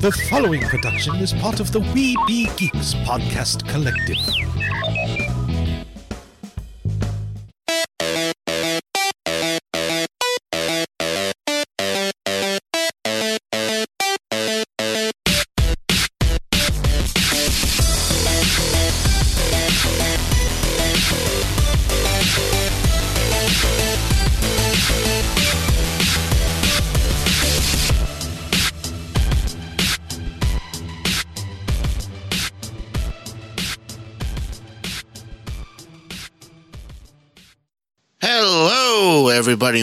[0.00, 4.16] The following production is part of the We Be Geeks podcast collective.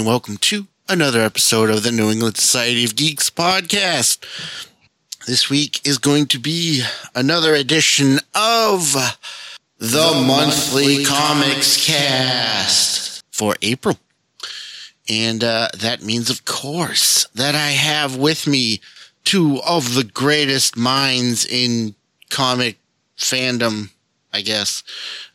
[0.05, 4.23] And welcome to another episode of the New England Society of Geeks podcast.
[5.26, 6.84] This week is going to be
[7.16, 8.94] another edition of
[9.80, 13.98] the, monthly, comics cast for April.
[15.09, 18.81] And uh, that means, of course, that I have with me
[19.23, 21.95] two of the greatest minds in
[22.30, 22.78] comic
[23.17, 23.90] fandom,
[24.31, 24.84] I guess.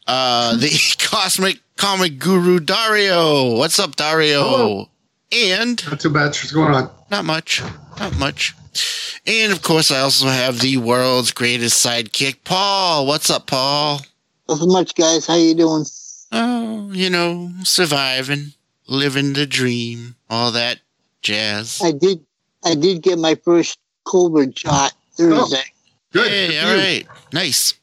[0.06, 3.56] Uh, the cosmic comic guru Dario.
[3.56, 4.42] What's up, Dario?
[4.42, 4.88] Hello.
[5.32, 6.26] And Not too bad.
[6.26, 6.90] What's going on?
[7.10, 7.62] not much,
[7.98, 8.54] not much.
[9.26, 13.06] And of course, I also have the world's greatest sidekick, Paul.
[13.06, 14.02] What's up, Paul?
[14.46, 15.26] Nothing much, guys.
[15.26, 15.86] How you doing?
[16.32, 18.52] Oh, you know, surviving,
[18.86, 20.80] living the dream, all that
[21.22, 21.80] jazz.
[21.82, 22.20] I did.
[22.62, 25.62] I did get my first COVID shot oh, Thursday.
[26.12, 26.28] Good.
[26.28, 26.82] Hey, good all for you.
[26.82, 27.74] right, nice.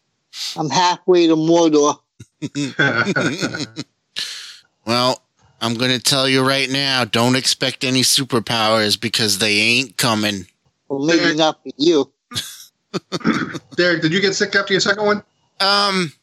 [0.55, 1.97] I'm halfway to Mordor.
[4.85, 5.21] Well,
[5.59, 10.47] I'm going to tell you right now, don't expect any superpowers because they ain't coming.
[10.87, 12.09] Well, maybe not for you.
[13.75, 15.17] Derrick, did you get sick after your second one?
[15.59, 16.13] Um,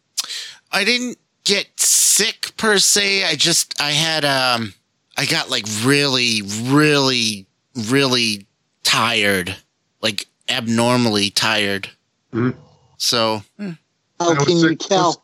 [0.73, 3.25] I didn't get sick per se.
[3.25, 4.73] I just I had um
[5.19, 7.47] I got like really really
[7.91, 8.47] really
[8.83, 9.56] tired,
[10.01, 11.91] like abnormally tired.
[12.33, 12.55] Mhm.
[12.97, 13.43] So,
[14.19, 15.23] How can you tell?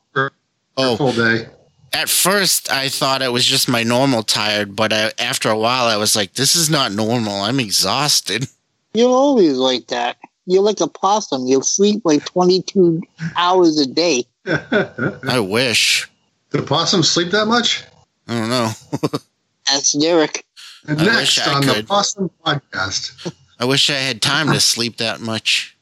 [0.77, 1.47] For a oh, full day.
[1.93, 5.87] at first I thought it was just my normal tired, but I, after a while
[5.87, 7.41] I was like, this is not normal.
[7.41, 8.49] I'm exhausted.
[8.95, 10.17] You're always like that.
[10.47, 11.47] You're like a possum.
[11.47, 13.03] You sleep like 22
[13.37, 14.25] hours a day.
[14.47, 16.09] I wish.
[16.51, 17.85] Did possums sleep that much?
[18.27, 18.71] I don't know.
[19.69, 20.45] That's Derrick.
[20.89, 21.85] And I next wish I on the.
[21.87, 23.33] Possum Podcast.
[23.59, 25.77] I wish I had time to sleep that much.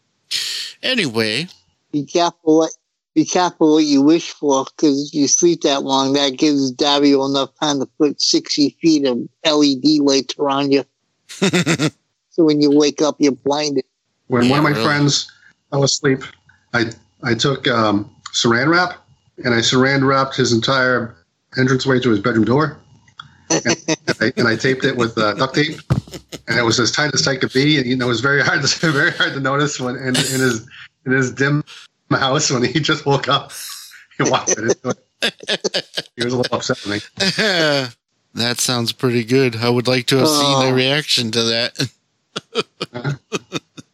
[0.83, 1.49] Anyway,
[1.93, 2.73] Be careful what.
[3.19, 7.25] Be careful what you wish for, because if you sleep that long, that gives Dario
[7.25, 10.85] enough time to put 60 feet of LED lights around you.
[12.31, 13.85] So when you wake up, you're blinded.
[14.29, 14.85] When Yeah, one of my really.
[14.85, 15.29] friends
[15.73, 16.23] fell asleep,
[16.73, 16.93] I
[17.25, 19.05] I took um, saran wrap
[19.45, 21.17] and I saran wrapped his entire
[21.57, 22.79] entranceway to his bedroom door.
[23.51, 25.81] And, and, I, and I taped it with uh, duct tape,
[26.47, 27.79] and it was as tight as tight could be.
[27.79, 30.15] And you know, it was very hard to very hard to notice when in, in
[30.15, 30.69] his
[31.07, 31.65] in his dim
[32.17, 33.53] house when he just woke up.
[34.17, 36.05] He walked into it.
[36.17, 37.01] He was a little upset with me.
[38.35, 39.57] that sounds pretty good.
[39.57, 40.73] I would like to have seen the Oh.
[40.75, 41.91] reaction to that.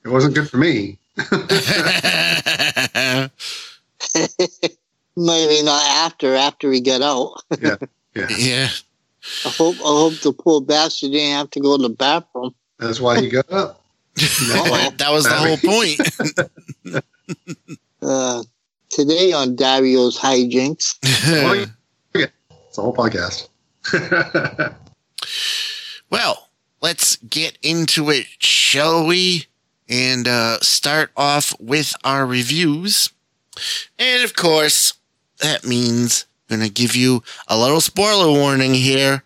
[0.04, 0.98] It wasn't good for me.
[5.16, 7.40] Maybe not after, after he got out.
[7.60, 7.76] Yeah,
[8.36, 8.68] yeah.
[9.44, 12.54] I hope, I hope the poor bastard didn't have to go to the bathroom.
[12.78, 13.80] that's why he got up.
[14.16, 16.00] that was the whole point.
[18.04, 18.42] Uh,
[18.90, 21.54] today on Dario's hijinks, Oh,
[22.14, 22.26] yeah.
[22.68, 23.48] It's a whole podcast.
[26.10, 26.48] well,
[26.82, 29.46] let's get into it, shall we?
[29.88, 33.10] And uh, start off with our reviews.
[33.98, 34.94] And of course,
[35.40, 39.22] that means I'm going to give you a little spoiler warning here.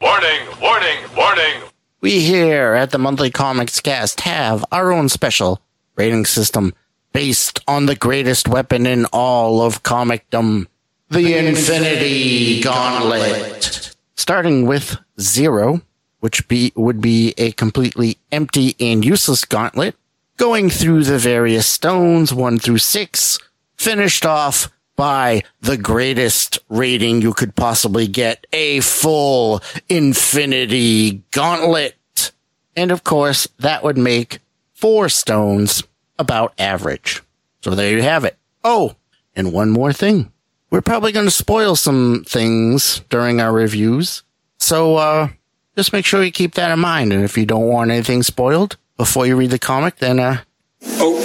[0.00, 1.62] Warning, warning, warning.
[2.00, 5.60] We here at the Monthly Comics Cast have our own special
[5.96, 6.72] rating system
[7.12, 10.66] based on the greatest weapon in all of comicdom,
[11.10, 13.96] the Infinity Gauntlet.
[14.16, 15.80] Starting with zero,
[16.20, 19.96] which be, would be a completely empty and useless gauntlet,
[20.36, 23.38] going through the various stones one through six,
[23.76, 32.32] finished off by the greatest rating you could possibly get, a full infinity gauntlet.
[32.76, 34.40] And of course, that would make
[34.74, 35.84] four stones
[36.18, 37.22] about average.
[37.62, 38.36] So there you have it.
[38.64, 38.96] Oh,
[39.36, 40.32] and one more thing.
[40.70, 44.22] We're probably going to spoil some things during our reviews.
[44.58, 45.28] So, uh,
[45.76, 47.12] just make sure you keep that in mind.
[47.12, 50.38] And if you don't want anything spoiled before you read the comic, then, uh,
[50.84, 51.18] Oh,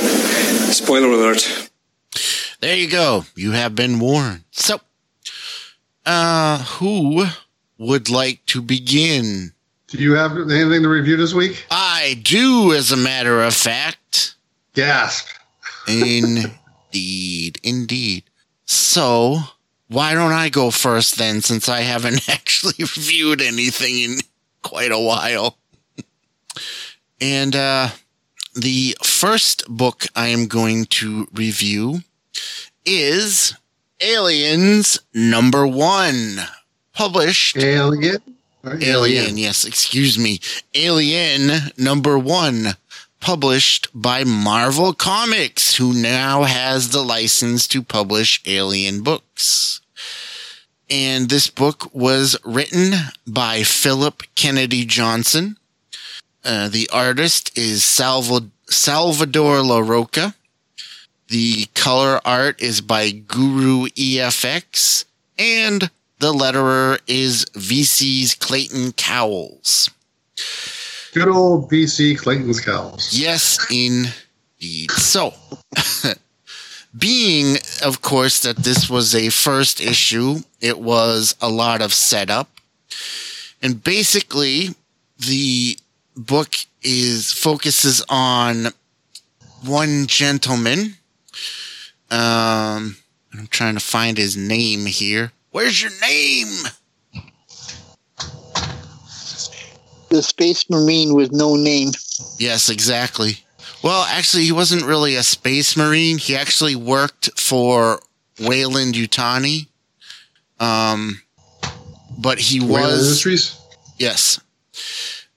[0.71, 1.69] spoiler alert.
[2.61, 3.25] There you go.
[3.35, 4.43] You have been warned.
[4.51, 4.79] So,
[6.05, 7.25] uh, who
[7.77, 9.51] would like to begin?
[9.87, 11.65] Do you have anything to review this week?
[11.69, 14.35] I do, as a matter of fact.
[14.73, 15.27] Gasp.
[15.87, 18.23] Indeed, indeed.
[18.65, 19.39] So,
[19.87, 24.17] why don't I go first then, since I haven't actually reviewed anything in
[24.61, 25.57] quite a while?
[27.21, 27.89] and uh,
[28.55, 31.99] the first book I am going to review
[32.85, 33.55] is
[34.01, 36.37] Aliens Number One,
[36.93, 38.19] published Alien.
[38.63, 40.39] Or Alien, yes, excuse me.
[40.73, 42.77] Alien number one,
[43.23, 49.79] published by Marvel Comics, who now has the license to publish Alien books.
[50.89, 52.91] And this book was written
[53.25, 55.55] by Philip Kennedy Johnson.
[56.43, 60.35] Uh, the artist is Salva- Salvador Larroca.
[61.29, 65.05] The color art is by Guru EFX.
[65.39, 69.89] And the letterer is VC's Clayton Cowles.
[71.13, 73.09] Good old BC Clayton's cows.
[73.11, 74.89] Yes, indeed.
[74.91, 75.33] So,
[76.97, 82.49] being, of course, that this was a first issue, it was a lot of setup.
[83.61, 84.69] And basically,
[85.19, 85.77] the
[86.15, 88.69] book is focuses on
[89.63, 90.95] one gentleman.
[92.09, 92.97] Um,
[93.33, 95.31] I'm trying to find his name here.
[95.51, 96.65] Where's your name?
[100.13, 101.89] The Space Marine with no name.
[102.37, 103.39] Yes, exactly.
[103.83, 106.19] Well, actually, he wasn't really a space marine.
[106.19, 107.99] He actually worked for
[108.39, 109.69] Weyland Yutani.
[110.59, 111.23] Um,
[112.15, 113.59] but he Weyland was Industries.
[113.97, 114.39] yes,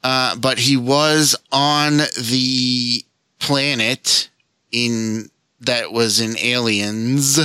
[0.05, 3.03] uh, but he was on the
[3.39, 4.29] planet
[4.73, 5.31] in
[5.61, 7.41] that was in Aliens,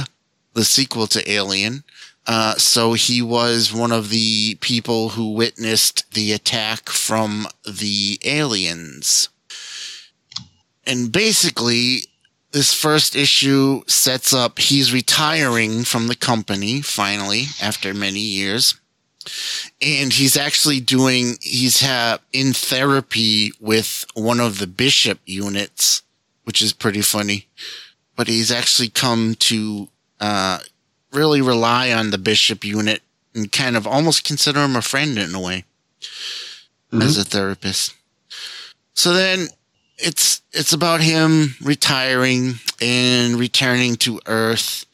[0.53, 1.85] the sequel to Alien.
[2.27, 9.29] Uh, so he was one of the people who witnessed the attack from the aliens.
[10.85, 12.03] And basically,
[12.51, 18.75] this first issue sets up he's retiring from the company finally after many years.
[19.81, 26.01] And he's actually doing, he's ha- in therapy with one of the bishop units,
[26.43, 27.47] which is pretty funny.
[28.15, 29.89] But he's actually come to,
[30.19, 30.59] uh,
[31.11, 33.01] really rely on the bishop unit
[33.33, 35.65] and kind of almost consider him a friend in a way
[36.91, 37.01] mm-hmm.
[37.01, 37.95] as a therapist.
[38.93, 39.47] So then
[39.97, 44.85] it's it's about him retiring and returning to Earth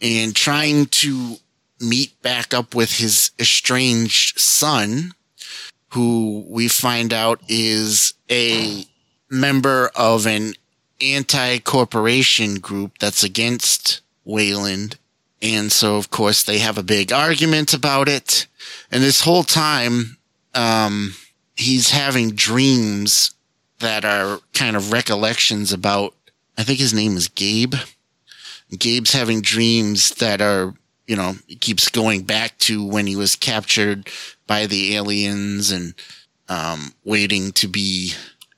[0.00, 1.36] and trying to
[1.80, 5.12] meet back up with his estranged son,
[5.88, 8.84] who we find out is a
[9.30, 10.54] member of an
[11.00, 14.96] anti-corporation group that's against Weyland.
[15.42, 18.46] And so, of course, they have a big argument about it.
[18.92, 20.16] And this whole time,
[20.54, 21.16] um,
[21.56, 23.34] he's having dreams
[23.80, 26.14] that are kind of recollections about,
[26.56, 27.74] I think his name is Gabe.
[28.78, 30.74] Gabe's having dreams that are,
[31.08, 34.08] you know, he keeps going back to when he was captured
[34.46, 35.94] by the aliens and,
[36.48, 38.12] um, waiting to be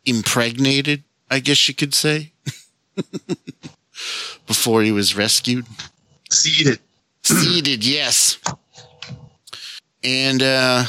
[0.05, 2.33] impregnated, I guess you could say,
[4.47, 5.67] before he was rescued.
[6.35, 6.79] Seeded.
[7.23, 8.39] Seeded, yes.
[10.03, 10.85] And uh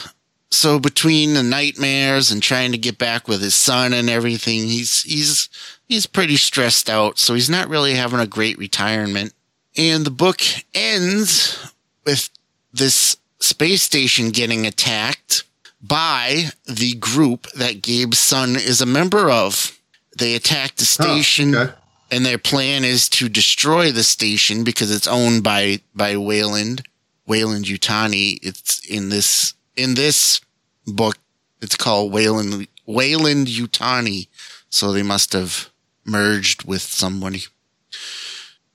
[0.51, 5.01] so between the nightmares and trying to get back with his son and everything, he's
[5.03, 5.49] he's
[5.87, 9.33] he's pretty stressed out, so he's not really having a great retirement.
[9.77, 10.41] And the book
[10.73, 11.71] ends
[12.05, 12.29] with
[12.71, 15.43] this space station getting attacked
[15.81, 19.77] by the group that Gabe's son is a member of.
[20.17, 21.73] They attack the Oh, station okay.
[22.11, 26.83] And their plan is to destroy the station because it's owned by by Weyland,
[27.27, 28.39] Weyland Yutani.
[28.41, 30.39] It's in this in this
[30.85, 31.17] book.
[31.61, 34.27] It's called Weyland Weyland Yutani,
[34.69, 35.69] so they must have
[36.05, 37.43] merged with somebody.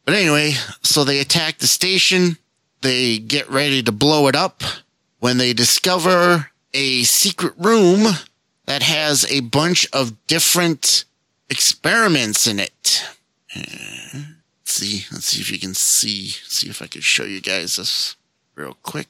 [0.04, 2.36] But anyway, so they attack the station.
[2.80, 4.62] They get ready to blow it up
[5.20, 8.14] when they discover a secret room
[8.66, 11.04] that has a bunch of different
[11.48, 13.04] experiments in it.
[13.54, 13.60] Uh,
[14.70, 15.04] Let's see.
[15.10, 16.28] Let's see if you can see.
[16.28, 18.14] See if I can show you guys this
[18.54, 19.08] real quick.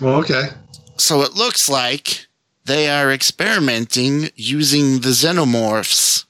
[0.00, 0.48] Well, okay.
[0.96, 2.26] So it looks like
[2.64, 6.24] they are experimenting using the xenomorphs,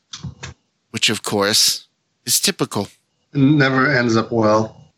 [0.91, 1.87] which of course
[2.27, 2.89] is typical.
[3.33, 4.91] Never ends up well.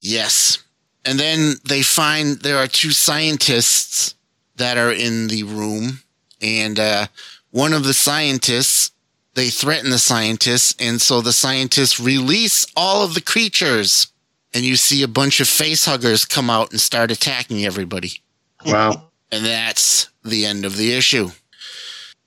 [0.00, 0.62] Yes.
[1.04, 4.14] And then they find there are two scientists
[4.56, 6.00] that are in the room.
[6.40, 7.06] And uh,
[7.50, 8.92] one of the scientists,
[9.34, 10.74] they threaten the scientists.
[10.78, 14.08] And so the scientists release all of the creatures.
[14.52, 18.22] And you see a bunch of face huggers come out and start attacking everybody.
[18.64, 19.10] Wow.
[19.32, 21.30] And that's the end of the issue.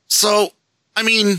[0.07, 0.49] So,
[0.95, 1.37] I mean,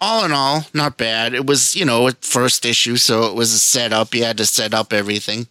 [0.00, 1.34] all in all, not bad.
[1.34, 4.14] It was, you know, a first issue, so it was a setup.
[4.14, 5.46] You had to set up everything.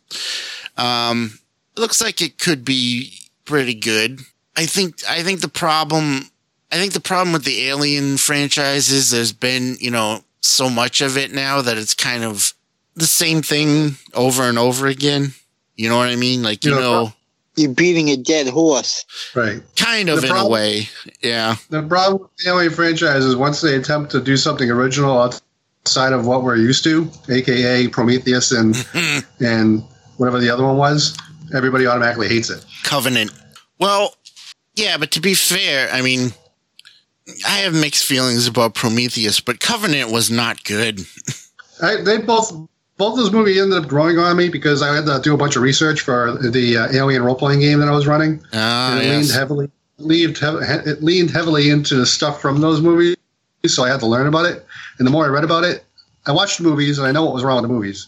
[0.75, 1.39] Um,
[1.77, 3.13] looks like it could be
[3.45, 4.21] pretty good.
[4.55, 6.31] I think, I think the problem,
[6.71, 11.01] I think the problem with the Alien franchise is there's been, you know, so much
[11.01, 12.53] of it now that it's kind of
[12.95, 15.33] the same thing over and over again.
[15.75, 16.43] You know what I mean?
[16.43, 17.13] Like, you You know, know,
[17.55, 19.05] You're beating a dead horse.
[19.35, 19.61] Right.
[19.75, 20.89] kind of the in a way.
[21.21, 21.55] Yeah.
[21.69, 26.13] The problem with the Alien franchise is once they attempt to do something original outside
[26.13, 28.75] of what we're used to, aka Prometheus and
[29.39, 29.83] and
[30.17, 31.17] whatever the other one was,
[31.53, 32.63] everybody automatically hates it.
[32.83, 33.31] Covenant.
[33.79, 34.13] Well,
[34.75, 36.31] yeah, but to be fair, I mean,
[37.47, 41.01] I have mixed feelings about Prometheus, but Covenant was not good.
[41.81, 42.51] I, they both
[42.97, 45.55] both those movies ended up growing on me because I had to do a bunch
[45.55, 48.43] of research for the uh, Alien role playing game that I was running.
[48.53, 53.15] Ah, and it leaned heavily leaned, it leaned heavily into the stuff from those movies,
[53.65, 54.65] so I had to learn about it.
[54.97, 55.83] And the more I read about it,
[56.25, 58.07] I watched the movies and I know what was wrong with the movies.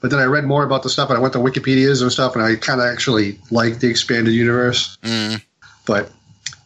[0.00, 2.34] But then I read more about the stuff and I went to Wikipedia's and stuff
[2.34, 4.96] and I kind of actually liked the expanded universe.
[5.02, 5.42] Mm,
[5.86, 6.10] But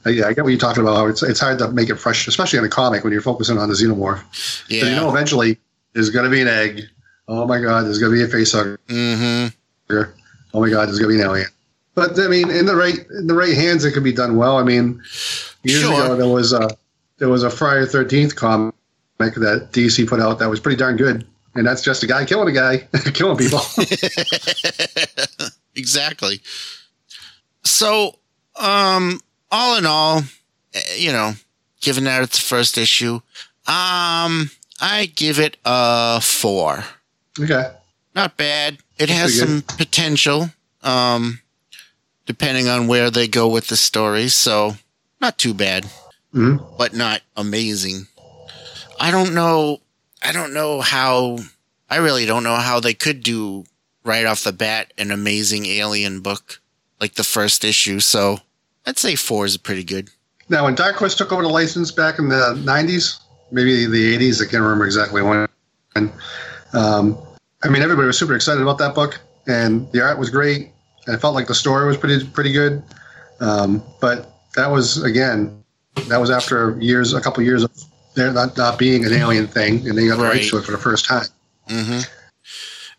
[0.09, 0.97] yeah, I get what you're talking about.
[0.97, 3.59] How it's it's hard to make it fresh, especially in a comic when you're focusing
[3.59, 4.23] on the xenomorph.
[4.69, 4.81] yeah.
[4.83, 5.59] So you know, eventually
[5.93, 6.83] there's going to be an egg.
[7.29, 8.79] Oh my God, there's going to be a face hugger.
[8.89, 9.47] hmm
[10.55, 11.49] Oh my God, there's going to be an alien.
[11.95, 14.59] But I mean, in the right in the right hands, it could be done well.
[14.59, 15.03] I mean,
[15.63, 15.93] years Sure.
[15.93, 16.69] ago there was a
[17.19, 18.75] there was a Friday Thirteenth comic
[19.19, 22.49] that DC put out that was pretty darn good, and that's just a guy killing
[22.49, 22.79] a guy,
[23.15, 23.61] killing people.
[25.75, 26.41] exactly.
[27.65, 28.19] So,
[28.57, 29.21] um,
[29.51, 30.23] all in all,
[30.75, 31.35] eh, you know,
[31.81, 33.15] given that it's the first issue,
[33.67, 34.51] um,
[34.81, 36.85] I give it a four.
[37.41, 37.73] okay,
[38.15, 38.79] Not bad.
[38.99, 40.51] It has some potential,
[40.83, 41.41] um,
[42.25, 44.29] depending on where they go with the story.
[44.29, 44.77] So,
[45.21, 45.87] not too bad,
[46.35, 46.77] Mhm.
[46.79, 48.09] but not amazing.
[48.99, 49.81] I don't know.
[50.23, 51.39] I don't know how.
[51.91, 53.65] I really don't know how they could do
[54.03, 56.61] right off the bat an amazing alien book
[57.01, 58.01] like the first issue.
[58.01, 58.41] So,
[58.87, 60.11] I'd say four is pretty good.
[60.49, 63.19] now when Dark Horse took over the license back in the '90s,
[63.51, 65.49] maybe the '80s, I can't remember exactly when.
[66.73, 67.19] Um,
[67.65, 70.71] I mean, everybody was super excited about that book, and the art was great.
[71.07, 72.83] And I felt like the story was pretty pretty good.
[73.41, 75.63] Um, but that was again,
[76.09, 77.71] that was after years, a couple years of
[78.15, 80.51] there not, not being an alien thing, and they got the rights Right.
[80.51, 81.27] to it for the first time.
[81.69, 82.01] hmm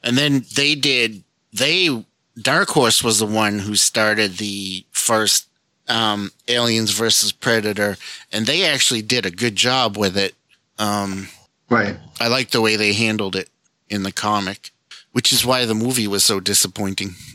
[0.04, 1.24] And then they did.
[1.54, 2.06] They
[2.40, 5.48] Dark Horse was the one who started the first
[5.88, 7.98] um, Aliens versus Predator,
[8.32, 10.36] and they actually did a good job with it.
[10.80, 11.30] Um,
[11.70, 11.98] Right.
[12.20, 13.50] I like the way they handled it
[13.90, 14.72] in the comic,
[15.12, 17.16] which is why the movie was so disappointing.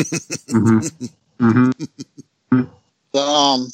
[0.00, 1.06] Mm-hmm.
[1.44, 2.62] Mm-hmm.
[3.12, 3.68] The, um,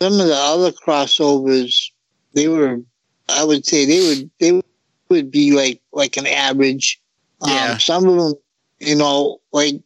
[0.00, 1.90] some of the other crossovers,
[2.34, 2.80] they were,
[3.28, 4.62] I would say they would, they
[5.10, 7.00] would be like, like an average.
[7.46, 7.72] Yeah.
[7.72, 8.34] Um, some of them,
[8.80, 9.76] you know, like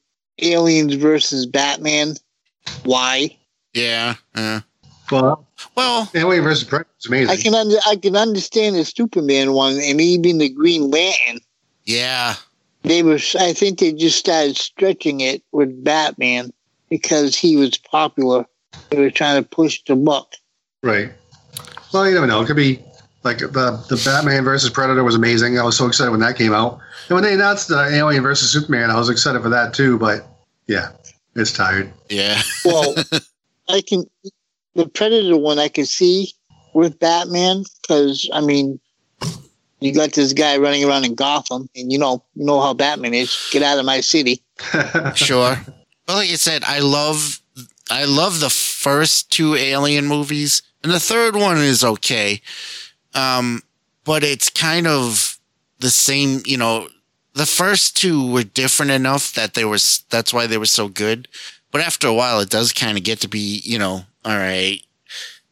[0.40, 2.14] Aliens versus Batman.
[2.84, 3.36] Why?
[3.74, 4.14] Yeah.
[4.34, 4.60] uh,
[5.10, 7.30] Well, well, Alien versus Predator is amazing.
[7.30, 11.40] I can under, I can understand the Superman one and even the Green Lantern.
[11.84, 12.34] yeah.
[12.82, 16.52] They were, I think they just started stretching it with Batman
[16.90, 18.44] because he was popular.
[18.90, 20.34] They were trying to push the book.
[20.82, 21.10] Right.
[21.94, 22.42] Well, you never know.
[22.42, 22.80] It could be
[23.22, 25.58] like the the Batman versus Predator was amazing.
[25.58, 26.78] I was so excited when that came out.
[27.08, 29.98] And when they announced the Alien versus Superman, I was excited for that too.
[29.98, 30.26] But
[30.66, 30.90] yeah,
[31.36, 31.90] it's tired.
[32.10, 32.42] Yeah.
[32.66, 32.94] Well,
[33.68, 34.04] I can
[34.74, 36.32] the Predator one I can see
[36.74, 38.80] with Batman because I mean,
[39.80, 43.14] you got this guy running around in Gotham, and you know you know how Batman
[43.14, 43.48] is.
[43.52, 44.42] Get out of my city.
[45.14, 45.58] sure.
[46.06, 47.40] Well, like you said, I love
[47.90, 52.40] I love the first two Alien movies, and the third one is okay.
[53.14, 53.62] Um,
[54.04, 55.38] but it's kind of
[55.78, 56.42] the same.
[56.44, 56.88] You know,
[57.34, 59.78] the first two were different enough that they were.
[60.10, 61.28] That's why they were so good.
[61.74, 64.80] But after a while, it does kind of get to be, you know, all right,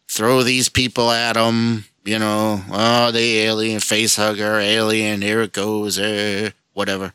[0.09, 1.85] throw these people at them.
[2.05, 7.13] You know, oh, the alien face hugger, alien, here it goes, eh, whatever.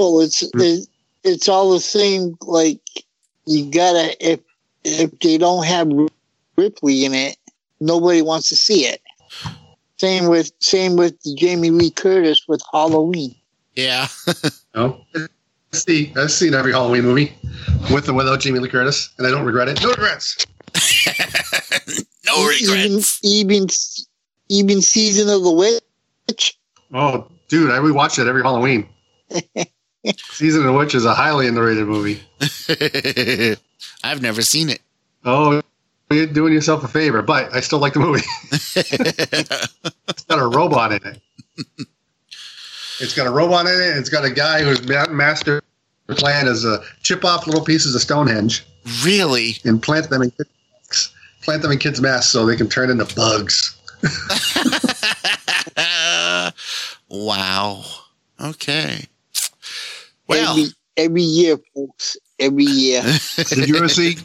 [0.00, 0.88] Well, it's it,
[1.22, 2.36] it's all the same.
[2.40, 2.80] Like
[3.44, 4.40] you gotta if
[4.82, 5.88] if they don't have
[6.56, 7.36] Ripley in it,
[7.78, 9.00] nobody wants to see it.
[9.98, 13.36] Same with same with Jamie Lee Curtis with Halloween.
[13.76, 14.08] Yeah.
[14.74, 15.04] no,
[15.76, 17.34] I've seen, I've seen every Halloween movie
[17.92, 19.82] with and without Jamie Lee Curtis, and I don't regret it.
[19.82, 20.46] No regrets.
[22.24, 23.20] no regrets.
[23.22, 23.68] Even even
[24.48, 26.58] even season of the witch.
[26.94, 28.88] Oh, dude, I rewatch it every Halloween.
[30.30, 32.22] Season of the Witch is a highly underrated movie.
[34.04, 34.80] I've never seen it.
[35.24, 35.60] Oh,
[36.10, 38.22] you're doing yourself a favor, but I still like the movie.
[40.08, 41.20] It's got a robot in it.
[43.00, 43.90] it's got a robot in it.
[43.90, 45.60] And it's got a guy who's ma- master
[46.14, 48.64] plan is to chip off little pieces of Stonehenge
[49.04, 49.56] Really?
[49.64, 50.48] and plant them in kids'
[50.78, 53.76] masks, plant them in kids' masks so they can turn into bugs.
[57.08, 57.84] wow.
[58.40, 59.06] Okay.
[60.28, 62.16] Well, every every year, folks.
[62.38, 63.02] Every year.
[63.48, 64.16] Did you ever see?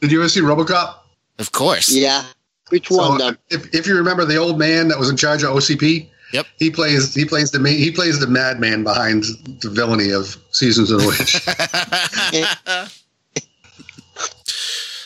[0.00, 0.94] Did you ever see RoboCop?
[1.38, 1.92] of course.
[1.92, 2.24] Yeah.
[2.70, 3.20] Which one?
[3.20, 6.46] So, if, if you remember the old man that was in charge of OCP, Yep.
[6.58, 9.24] he plays he plays the he plays the madman behind
[9.60, 13.00] the villainy of Seasons of the Witch.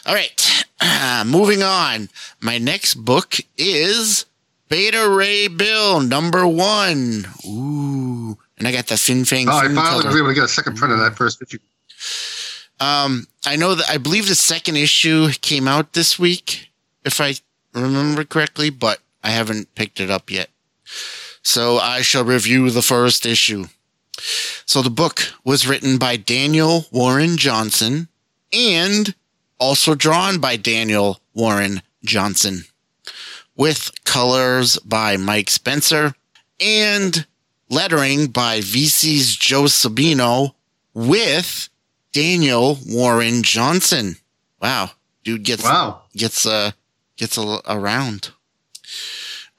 [0.07, 0.65] All right.
[0.81, 2.09] Uh, moving on.
[2.41, 4.25] My next book is
[4.69, 7.27] Beta Ray Bill number one.
[7.47, 8.39] Ooh.
[8.57, 10.09] And I got the Fin Fang oh, I Foom finally cover.
[10.09, 11.59] was able to get a second print of that first issue.
[12.79, 16.71] Um, I know that I believe the second issue came out this week,
[17.05, 17.35] if I
[17.75, 20.49] remember correctly, but I haven't picked it up yet.
[21.43, 23.67] So I shall review the first issue.
[24.67, 28.09] So the book was written by Daniel Warren Johnson
[28.53, 29.15] and
[29.59, 32.65] also drawn by Daniel Warren Johnson
[33.57, 36.15] with colors by Mike Spencer
[36.61, 37.27] and
[37.69, 40.55] lettering by VC's Joe Sabino
[40.93, 41.69] with
[42.13, 44.17] Daniel Warren Johnson.
[44.61, 44.91] Wow,
[45.25, 46.03] dude gets Wow.
[46.17, 46.73] gets uh
[47.17, 48.31] gets a, around.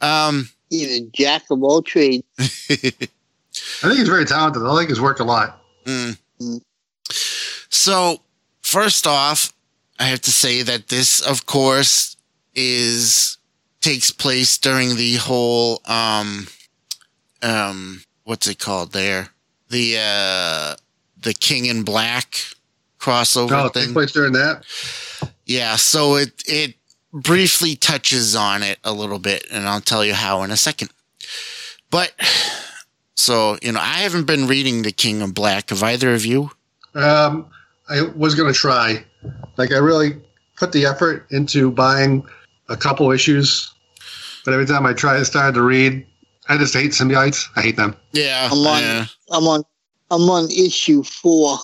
[0.01, 2.24] Um, he's a jack of all trades.
[2.40, 2.48] I
[2.80, 4.63] think he's very talented.
[4.63, 5.62] I like his work a lot.
[5.86, 6.18] mm.
[7.70, 8.22] So
[8.62, 9.54] first off,
[10.00, 12.16] I have to say that this, of course,
[12.56, 13.38] is
[13.82, 16.48] takes place during the whole um
[17.42, 19.30] um what's it called there
[19.70, 20.75] the uh
[21.20, 22.36] the King in Black
[23.00, 23.82] crossover Oh, it thing.
[23.84, 24.63] takes place during that.
[25.46, 26.75] Yeah, so it it
[27.13, 30.89] briefly touches on it a little bit, and I'll tell you how in a second.
[31.89, 32.13] But
[33.15, 35.70] so you know, I haven't been reading The King of Black.
[35.70, 36.51] Have either of you?
[36.96, 37.50] Um,
[37.90, 39.03] I was going to try.
[39.57, 40.20] Like, I really
[40.57, 42.25] put the effort into buying
[42.70, 43.74] a couple issues,
[44.46, 46.05] but every time I tried, start to read,
[46.50, 47.46] I just hate symbiotes.
[47.55, 47.96] I hate them.
[48.14, 48.81] Yeah, I'm on.
[48.81, 49.05] yeah.
[49.31, 49.64] I'm on.
[50.09, 51.57] I'm on issue four.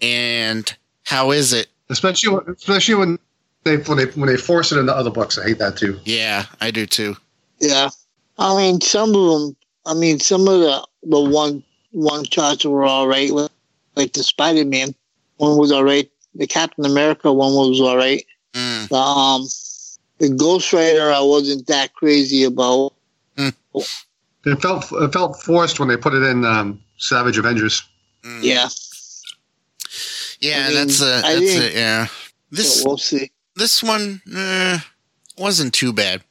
[0.00, 0.74] And
[1.04, 1.68] how is it?
[1.90, 3.18] Especially, especially when
[3.64, 5.38] they when they when they force it into other books.
[5.38, 5.98] I hate that too.
[6.04, 7.16] Yeah, I do too.
[7.60, 7.90] Yeah.
[8.38, 9.56] I mean, some of them.
[9.86, 13.30] I mean, some of the the one one shots were all right.
[13.94, 14.94] Like the Spider Man
[15.36, 16.10] one was all right.
[16.34, 18.24] The Captain America one was all right.
[18.54, 19.46] Mm, The um,
[20.18, 22.94] the Ghost Rider I wasn't that crazy about.
[24.44, 27.82] It felt it felt forced when they put it in um, Savage Avengers.
[28.24, 28.42] mm.
[28.42, 28.68] Yeah.
[30.40, 31.74] yeah, I mean, that's a I that's didn't- it.
[31.74, 32.06] Yeah,
[32.50, 33.30] this we'll see.
[33.56, 34.78] This one eh,
[35.36, 36.22] wasn't too bad.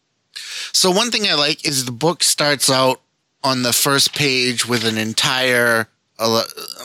[0.72, 3.02] So one thing I like is the book starts out
[3.44, 5.88] on the first page with an entire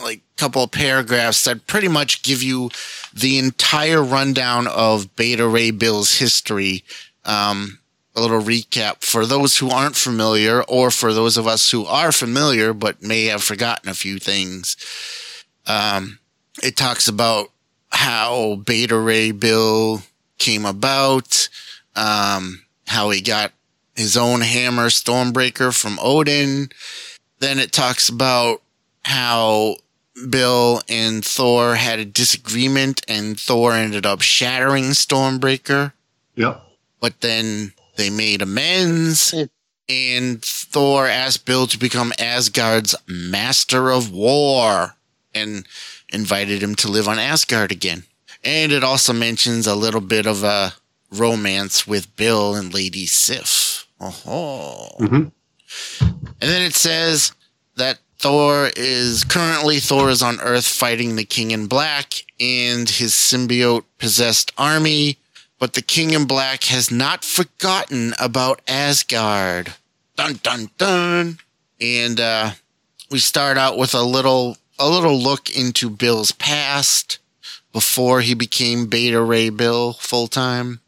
[0.03, 2.69] like couple of paragraphs that pretty much give you
[3.13, 6.83] the entire rundown of Beta Ray Bill's history.
[7.25, 7.79] Um,
[8.15, 12.11] a little recap for those who aren't familiar, or for those of us who are
[12.11, 14.75] familiar but may have forgotten a few things.
[15.67, 16.17] Um,
[16.63, 17.51] it talks about
[17.91, 20.01] how Beta Ray Bill
[20.37, 21.49] came about,
[21.95, 23.51] um, how he got
[23.95, 26.69] his own hammer Stormbreaker from Odin.
[27.39, 28.61] Then it talks about
[29.03, 29.77] how
[30.29, 35.93] Bill and Thor had a disagreement and Thor ended up shattering Stormbreaker,
[36.35, 36.61] Yep.
[36.99, 39.33] but then they made amends
[39.89, 44.95] and Thor asked Bill to become Asgard's master of war
[45.33, 45.65] and
[46.11, 48.03] invited him to live on Asgard again.
[48.43, 50.73] And it also mentions a little bit of a
[51.11, 53.87] romance with Bill and Lady Sif.
[53.99, 54.89] Oh.
[54.99, 55.31] Mhm.
[56.39, 57.31] And then it says
[57.75, 63.13] that Thor is currently Thor is on Earth fighting the King in Black and his
[63.13, 65.17] symbiote possessed army,
[65.59, 69.73] but the King in Black has not forgotten about Asgard.
[70.15, 71.39] Dun dun dun.
[71.79, 72.51] And uh,
[73.11, 77.19] we start out with a little a little look into Bill's past
[77.77, 80.79] before he became Beta Ray Bill full time.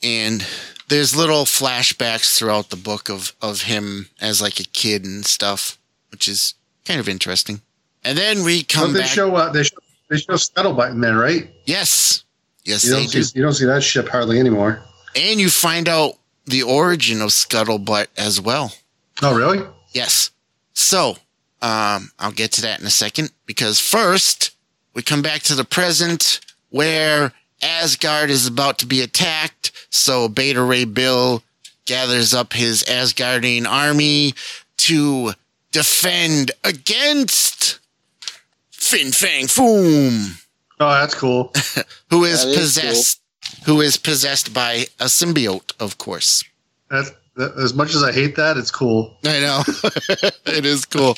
[0.00, 0.46] And
[0.86, 5.76] there's little flashbacks throughout the book of, of him as like a kid and stuff,
[6.12, 7.62] which is kind of interesting.
[8.04, 9.08] And then we come they back.
[9.08, 9.76] show uh, they show
[10.08, 11.50] they show Scuttlebutt in there, right?
[11.64, 12.22] yes.
[12.64, 13.22] Yes, You don't do.
[13.24, 14.84] see you don't see that ship hardly anymore.
[15.16, 18.72] And you find out the origin of Scuttlebutt as well.
[19.20, 19.64] Oh, really?
[19.90, 20.30] Yes.
[20.74, 21.16] So,
[21.60, 24.50] um, I'll get to that in a second because first
[24.96, 27.32] we come back to the present where
[27.62, 29.70] Asgard is about to be attacked.
[29.90, 31.42] So Beta Ray Bill
[31.84, 34.32] gathers up his Asgardian army
[34.78, 35.32] to
[35.70, 37.78] defend against
[38.70, 40.42] Fin Fang Foom,
[40.78, 41.52] Oh, that's cool.
[42.10, 43.20] who is That is possessed,
[43.64, 46.42] who is possessed by a symbiote, of course.
[46.90, 49.16] That's, that, as much as I hate that, it's cool.
[49.24, 49.62] I know.
[50.46, 51.16] it is cool.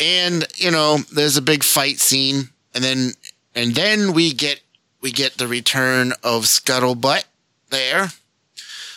[0.00, 3.12] And, you know, there's a big fight scene and then
[3.56, 4.60] and then we get
[5.00, 7.24] we get the return of Scuttlebutt
[7.70, 8.08] there,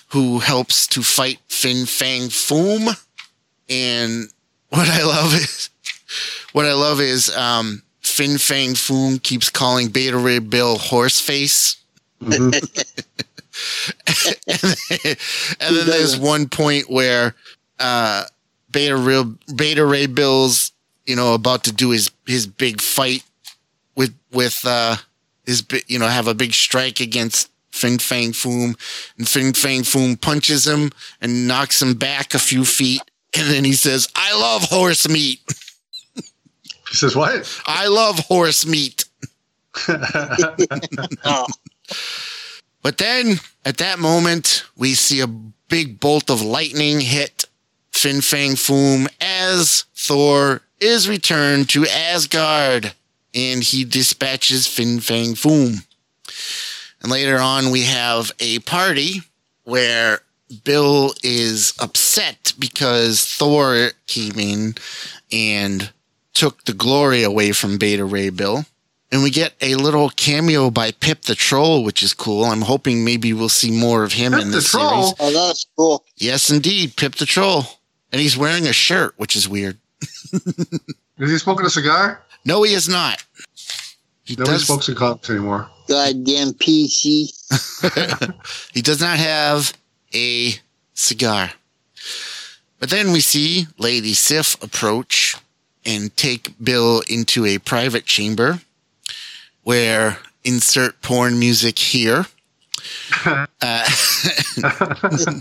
[0.10, 2.96] who helps to fight Fin Fang Foom.
[3.70, 4.28] And
[4.70, 5.70] what I love is
[6.52, 11.78] what I love is um Fin Fang Foom keeps calling Beta Ray Bill Horseface.
[12.22, 12.54] Mhm.
[15.60, 16.22] and then there's doesn't?
[16.22, 17.34] one point where
[17.80, 18.26] uh,
[18.72, 19.24] Beta Ray,
[19.56, 20.72] Beta Ray Bill's,
[21.08, 23.24] you know, about to do his his big fight
[23.96, 24.96] with with uh,
[25.46, 28.76] his, you know, have a big strike against Fin Fang Foom,
[29.18, 33.02] and Fin Fang Foom punches him and knocks him back a few feet,
[33.36, 35.40] and then he says, "I love horse meat.
[36.16, 39.06] he says, "What?" I love horse meat."
[41.24, 41.48] Oh,
[42.84, 47.46] But then at that moment, we see a big bolt of lightning hit
[47.92, 52.94] Fin Fang Foom as Thor is returned to Asgard
[53.34, 55.86] and he dispatches Fin Fang Foom.
[57.02, 59.22] And later on, we have a party
[59.64, 60.20] where
[60.64, 64.76] Bill is upset because Thor came in
[65.32, 65.92] and
[66.34, 68.66] took the glory away from Beta Ray Bill.
[69.14, 72.46] And we get a little cameo by Pip the Troll, which is cool.
[72.46, 75.04] I'm hoping maybe we'll see more of him Pip in the this Troll?
[75.04, 75.16] series.
[75.20, 76.06] oh, that's cool.
[76.18, 77.64] Yes, indeed, Pip the Troll.
[78.12, 79.78] And he's wearing a shirt, which is weird.
[80.32, 82.22] Is he smoking a cigar?
[82.46, 83.24] No, he is not.
[84.24, 85.70] He Nobody does, smokes in comics anymore.
[85.88, 87.32] Goddamn PC.
[88.74, 89.74] he does not have
[90.14, 90.54] a
[90.94, 91.52] cigar.
[92.80, 95.36] But then we see Lady Sif approach
[95.86, 98.62] and take Bill into a private chamber
[99.64, 102.26] where insert porn music here.
[103.62, 103.88] Uh,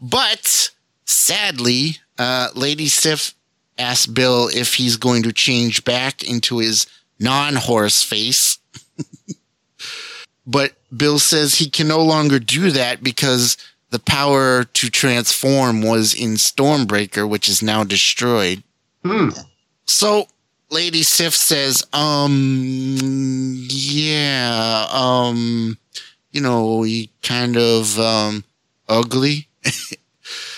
[0.00, 0.70] but
[1.04, 3.34] sadly, uh, Lady Sif
[3.78, 6.86] asks Bill if he's going to change back into his
[7.18, 8.58] non horse face.
[10.46, 13.56] but Bill says he can no longer do that because
[13.90, 18.62] the power to transform was in Stormbreaker, which is now destroyed.
[19.04, 19.30] Hmm.
[19.86, 20.26] So
[20.70, 25.78] Lady Sif says, um, yeah, um,
[26.30, 28.44] you know, he kind of, um,
[28.88, 29.48] ugly.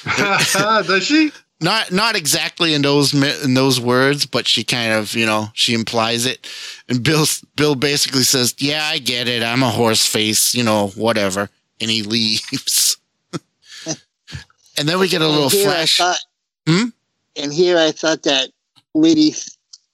[0.16, 1.30] Does she?
[1.61, 5.75] Not, not exactly in those, in those words, but she kind of, you know, she
[5.75, 6.49] implies it.
[6.88, 9.42] And Bill, Bill basically says, yeah, I get it.
[9.42, 11.51] I'm a horse face, you know, whatever.
[11.81, 12.96] And he leaves.
[13.87, 15.99] and then we get a little flash.
[15.99, 16.18] Thought,
[16.66, 16.88] Hmm?
[17.37, 18.51] And here I thought that
[18.94, 19.35] Lady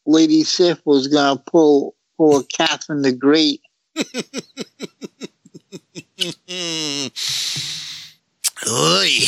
[0.06, 3.60] Lady Sif was gonna pull pull Catherine the Great.
[8.68, 9.18] Oy.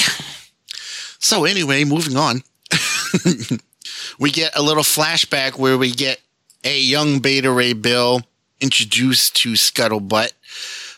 [1.18, 2.42] So anyway, moving on.
[4.18, 6.20] we get a little flashback where we get
[6.64, 8.22] a young Beta Ray Bill
[8.60, 10.32] introduced to Scuttlebutt,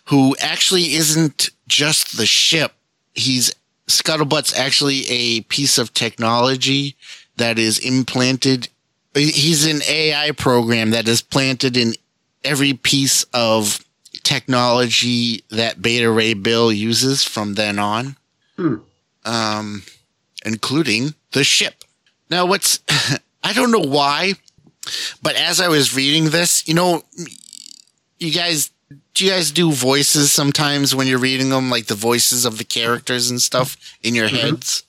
[0.07, 2.73] who actually isn't just the ship.
[3.15, 3.53] He's
[3.87, 6.97] Scuttlebutt's actually a piece of technology
[7.37, 8.69] that is implanted.
[9.15, 11.95] He's an AI program that is planted in
[12.45, 13.85] every piece of
[14.23, 18.17] technology that Beta Ray Bill uses from then on,
[18.57, 18.77] Hmm.
[19.25, 19.83] um,
[20.45, 21.85] including the ship.
[22.31, 22.81] Now, what's
[23.43, 24.35] I don't know why,
[25.23, 27.03] but as I was reading this, you know,
[28.19, 28.71] you guys,
[29.15, 32.65] do you guys do voices sometimes when you're reading them, like the voices of the
[32.65, 34.83] characters and stuff in your heads?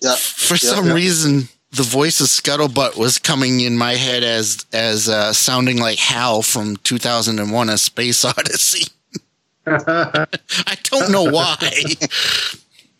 [0.00, 0.14] Yeah.
[0.16, 0.94] For Yeah, some yeah.
[0.94, 5.98] reason, the voice of Scuttlebutt was coming in my head as as uh, sounding like
[5.98, 8.90] Hal from 2001: A Space Odyssey.
[9.66, 11.56] I don't know why.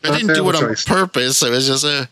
[0.04, 0.84] I didn't do it on choice.
[0.84, 1.42] purpose.
[1.42, 2.08] It was just a.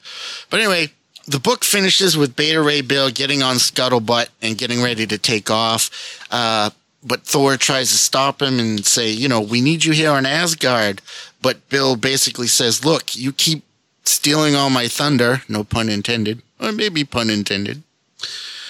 [0.51, 0.93] But anyway,
[1.27, 5.51] the book finishes with Beta Ray Bill getting on Scuttlebutt and getting ready to take
[5.51, 5.91] off.
[6.31, 6.71] Uh,
[7.03, 10.27] but Thor tries to stop him and say, you know, we need you here on
[10.27, 11.01] Asgard.
[11.41, 13.65] But Bill basically says, look, you keep
[14.05, 15.43] stealing all my thunder.
[15.49, 17.83] No pun intended, or maybe pun intended.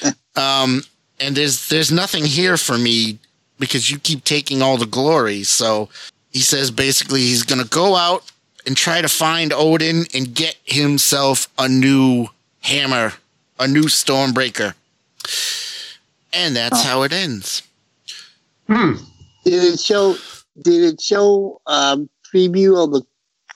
[0.37, 0.83] um,
[1.19, 3.19] and there's there's nothing here for me
[3.59, 5.43] because you keep taking all the glory.
[5.43, 5.89] So
[6.31, 8.31] he says basically he's going to go out
[8.71, 12.29] and try to find Odin and get himself a new
[12.61, 13.15] hammer,
[13.59, 14.75] a new Stormbreaker.
[16.33, 17.65] And that's how it ends.
[18.69, 18.93] Hmm.
[19.45, 20.15] Did it show?
[20.63, 23.03] Did it show um, preview of the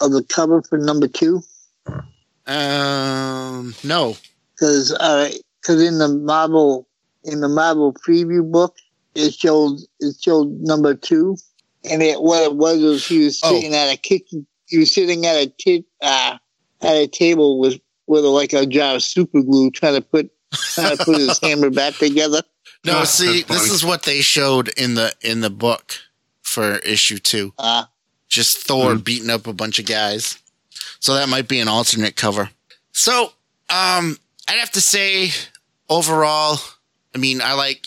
[0.00, 1.44] of the cover for number two?
[2.48, 4.16] Um, no.
[4.56, 5.30] Because uh,
[5.64, 6.88] cause in the Marvel
[7.22, 8.74] in the Marvel preview book,
[9.14, 11.36] it showed it showed number two,
[11.88, 13.54] and it what it was was he was Oh.
[13.54, 14.44] sitting at a kitchen.
[14.74, 16.36] He was sitting at a uh,
[16.82, 20.96] at a table with with like a jar of super glue, trying to put trying
[20.96, 22.42] to put his hammer back together.
[22.84, 25.94] No, see, this is what they showed in the in the book
[26.42, 27.54] for issue two.
[27.56, 27.84] Uh,
[28.28, 28.98] Just Thor Hmm.
[28.98, 30.38] beating up a bunch of guys.
[30.98, 32.50] So that might be an alternate cover.
[32.90, 33.26] So,
[33.70, 35.30] um, I'd have to say
[35.88, 36.58] overall,
[37.14, 37.86] I mean, I like,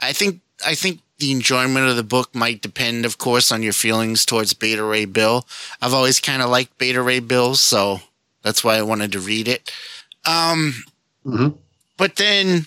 [0.00, 3.72] I think, I think the enjoyment of the book might depend, of course, on your
[3.72, 5.46] feelings towards Beta Ray Bill.
[5.80, 8.00] I've always kind of liked Beta Ray Bill, so
[8.42, 9.70] that's why I wanted to read it.
[10.26, 10.84] Um,
[11.24, 11.48] hmm
[11.96, 12.64] but then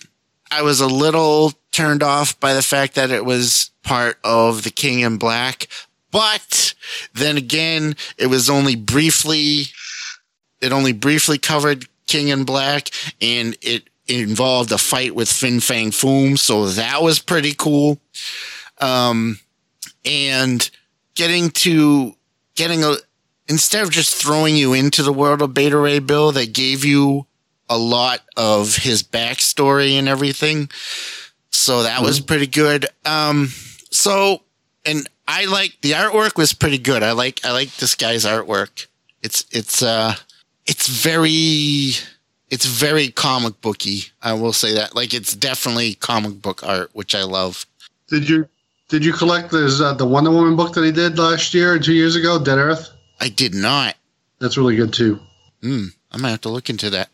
[0.52, 4.70] I was a little turned off by the fact that it was part of the
[4.70, 5.66] King in Black.
[6.12, 6.74] But
[7.12, 9.64] then again, it was only briefly,
[10.60, 12.90] it only briefly covered King in Black
[13.20, 16.38] and it involved a fight with Fin Fang Foom.
[16.38, 17.98] So that was pretty cool.
[18.78, 19.38] Um,
[20.04, 20.68] and
[21.14, 22.14] getting to,
[22.54, 22.96] getting a,
[23.48, 27.26] instead of just throwing you into the world of Beta Ray Bill, they gave you
[27.68, 30.70] a lot of his backstory and everything.
[31.50, 32.86] So that was pretty good.
[33.06, 33.48] Um,
[33.90, 34.42] so,
[34.84, 37.02] and I like the artwork was pretty good.
[37.02, 38.86] I like, I like this guy's artwork.
[39.22, 40.14] It's, it's, uh,
[40.66, 41.92] it's very,
[42.54, 44.04] it's very comic booky.
[44.22, 44.94] I will say that.
[44.94, 47.66] Like, it's definitely comic book art, which I love.
[48.06, 48.48] Did you
[48.88, 51.80] did you collect this uh, the Wonder Woman book that he did last year or
[51.80, 52.90] two years ago, Dead Earth?
[53.20, 53.96] I did not.
[54.38, 55.18] That's really good too.
[55.62, 55.86] Hmm.
[56.12, 57.10] I might have to look into that.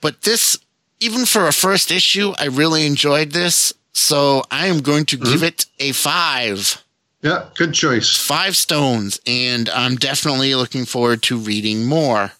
[0.00, 0.58] But this,
[1.00, 3.74] even for a first issue, I really enjoyed this.
[3.92, 6.82] So I am going to give it a five.
[7.20, 8.16] Yeah, good choice.
[8.16, 12.32] five stones, and I'm definitely looking forward to reading more.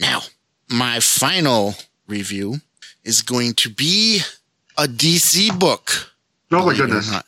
[0.00, 0.22] Now,
[0.68, 1.74] my final
[2.06, 2.56] review
[3.04, 4.20] is going to be
[4.76, 6.14] a DC book.
[6.50, 7.22] Oh my believe it or goodness.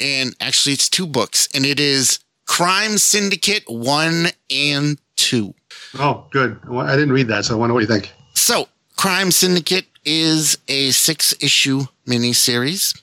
[0.00, 5.54] And actually, it's two books, and it is Crime Syndicate 1 and 2.
[5.98, 6.58] Oh, good.
[6.74, 8.12] I didn't read that, so I wonder what you think.
[8.34, 13.00] So, Crime Syndicate is a six issue miniseries.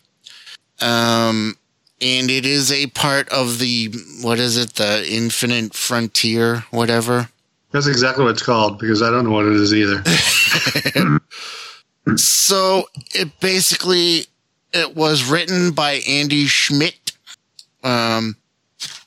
[0.81, 1.57] Um,
[2.01, 7.29] and it is a part of the, what is it, the Infinite Frontier, whatever.
[7.71, 10.03] That's exactly what it's called because I don't know what it is either.
[12.15, 14.25] So, it basically,
[14.73, 17.11] it was written by Andy Schmidt.
[17.83, 18.37] Um,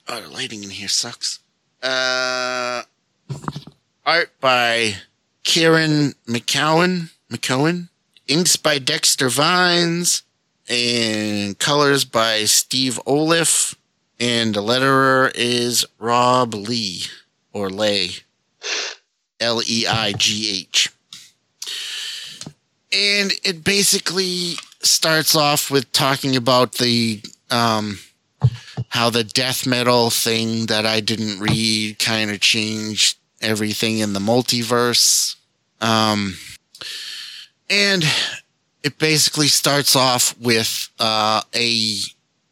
[0.08, 1.40] oh, the lighting in here sucks.
[1.82, 2.82] Uh,
[4.06, 4.94] art by
[5.42, 7.88] Kieran McKeown, McKeown,
[8.28, 10.22] inks by Dexter Vines,
[10.68, 13.74] and colors by Steve Oliff,
[14.20, 17.02] and the letterer is Rob Lee,
[17.52, 18.10] or Lay,
[19.40, 20.90] L E I G H.
[22.92, 27.98] And it basically starts off with talking about the, um,
[28.88, 34.20] how the death metal thing that I didn't read kind of changed everything in the
[34.20, 35.36] multiverse.
[35.80, 36.36] Um,
[37.70, 38.04] and
[38.82, 41.94] it basically starts off with uh, a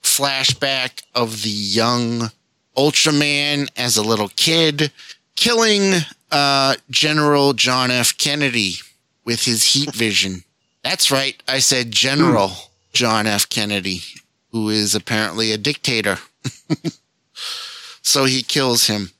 [0.02, 2.30] flashback of the young
[2.76, 4.90] Ultraman as a little kid
[5.40, 5.94] killing
[6.30, 8.16] uh, General John F.
[8.16, 8.74] Kennedy
[9.24, 10.44] with his heat vision.
[10.84, 11.42] That's right.
[11.48, 12.52] I said General
[12.92, 13.48] John F.
[13.48, 14.02] Kennedy,
[14.52, 16.18] who is apparently a dictator.
[18.02, 19.12] so he kills him.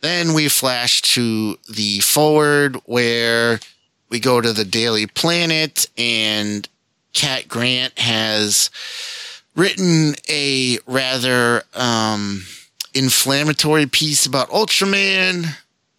[0.00, 3.58] Then we flash to the forward where
[4.10, 6.68] we go to the Daily Planet and
[7.14, 8.70] Cat Grant has
[9.56, 12.44] written a rather um,
[12.98, 15.46] inflammatory piece about Ultraman.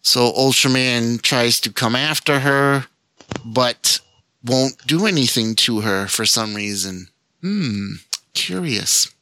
[0.02, 2.86] So Ultraman tries to come after her,
[3.44, 4.00] but
[4.44, 7.08] won't do anything to her for some reason.
[7.42, 7.94] Hmm,
[8.34, 9.12] curious.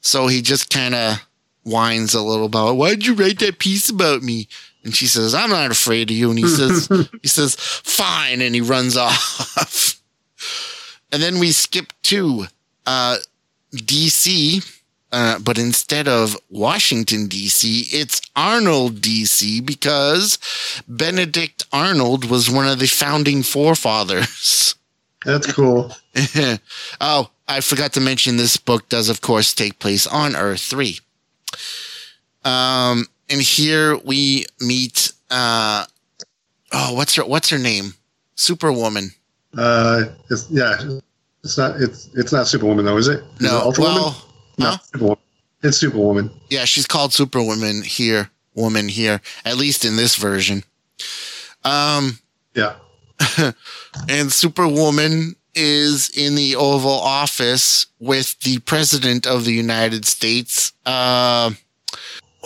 [0.00, 1.26] So he just kind of
[1.62, 4.48] whines a little about, why'd you write that piece about me?
[4.82, 6.30] And she says, I'm not afraid of you.
[6.30, 6.88] And he says,
[7.22, 8.40] he says, fine.
[8.40, 10.00] And he runs off.
[11.12, 12.46] and then we skip to,
[12.86, 13.16] uh,
[13.74, 14.79] DC,
[15.12, 20.38] uh, but instead of Washington, D.C., it's Arnold, D.C., because
[20.86, 24.74] Benedict Arnold was one of the founding forefathers.
[25.24, 25.94] That's cool.
[27.00, 30.98] oh, I forgot to mention this book does, of course, take place on Earth 3.
[32.44, 35.84] Um, and here we meet, uh,
[36.72, 37.94] oh, what's her, what's her name?
[38.34, 39.10] Superwoman.
[39.56, 40.76] Uh, it's, yeah,
[41.42, 41.80] it's not.
[41.80, 43.20] It's it's not Superwoman though, is it?
[43.20, 44.24] Is No, it well,
[44.60, 44.76] no?
[44.92, 45.18] Superwoman.
[45.62, 46.30] It's Superwoman.
[46.48, 48.30] yeah, she's called Superwoman here.
[48.54, 50.64] woman here, at least in this version.
[51.64, 52.18] Um,
[52.54, 52.74] Yeah.
[54.08, 61.50] and Superwoman is in the Oval Office with the President of the United States, uh,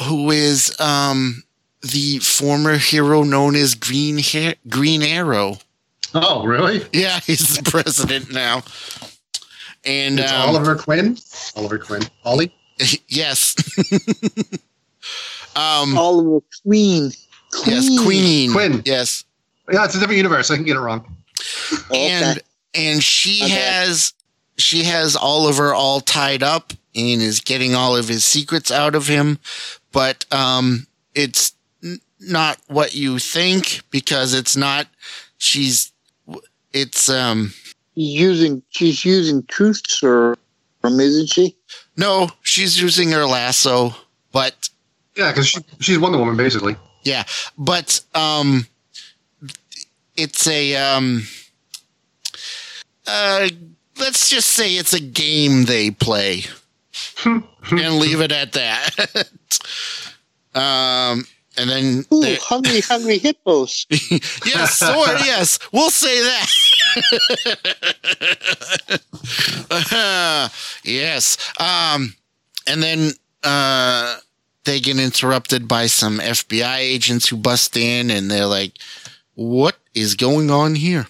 [0.07, 1.45] who is um,
[1.83, 5.59] the former hero known as Green ha- Green Arrow.
[6.15, 6.85] Oh, really?
[6.93, 8.63] Yeah, he's the president now.
[9.87, 11.19] And It's um, Oliver Quinn.
[11.57, 12.03] Oliver Quinn.
[12.25, 12.55] Ollie.
[13.09, 13.55] yes.
[15.57, 17.11] um, Oliver Queen.
[17.53, 17.75] Queen.
[17.77, 18.53] yes, Queen.
[18.53, 18.83] Quinn.
[18.85, 19.25] Yes.
[19.73, 20.51] Yeah, it's a different universe.
[20.51, 21.05] I can get it wrong.
[21.93, 22.41] and Okay.
[22.75, 23.53] and she Okay.
[23.53, 24.13] has
[24.57, 29.07] she has Oliver all tied up and is getting all of his secrets out of
[29.09, 29.39] him,
[29.93, 34.87] but um, it's n- not what you think because it's not.
[35.39, 35.93] She's
[36.73, 37.64] it's um She's
[37.95, 40.37] using she's using truth serum,
[40.85, 41.57] isn't she?
[41.97, 43.95] no, she's using her lasso,
[44.33, 44.69] but
[45.17, 46.77] Yeah, because she, she's Wonder Woman, basically.
[47.05, 47.25] yeah,
[47.57, 48.67] but um,
[50.17, 51.23] it's a um,
[53.07, 53.49] uh,
[53.99, 56.43] let's just say it's a game they play,
[57.25, 58.91] and leave it at that.
[60.55, 61.25] um,
[61.57, 63.87] and then Ooh, there- hungry, hungry hippos.
[63.91, 66.51] yes, or yes, we'll say that.
[70.85, 71.37] yes.
[71.59, 72.15] Um,
[72.67, 74.17] and then uh,
[74.65, 78.79] they get interrupted by some FBI agents who bust in, and they're like,
[79.35, 81.07] "What is going on here?"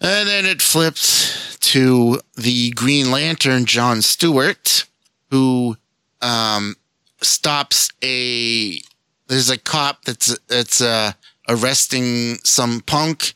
[0.00, 4.84] And then it flips to the Green Lantern, John Stewart,
[5.30, 5.76] who
[6.20, 6.76] um,
[7.20, 8.80] stops a.
[9.28, 11.12] There's a cop that's that's uh,
[11.48, 13.32] arresting some punk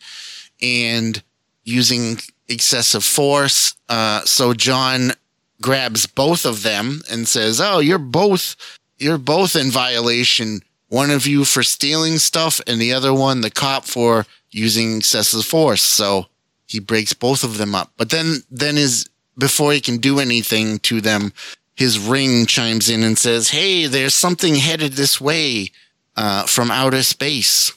[0.60, 1.22] and
[1.66, 3.74] using excessive force.
[3.88, 5.12] Uh, so John
[5.60, 8.56] grabs both of them and says, "Oh, you're both
[8.98, 10.62] you're both in violation.
[10.88, 15.44] One of you for stealing stuff, and the other one, the cop, for using excessive
[15.44, 16.26] force." So
[16.66, 17.92] he breaks both of them up.
[17.98, 21.32] But then then his before he can do anything to them,
[21.74, 25.72] his ring chimes in and says, "Hey, there's something headed this way
[26.16, 27.72] uh, from outer space."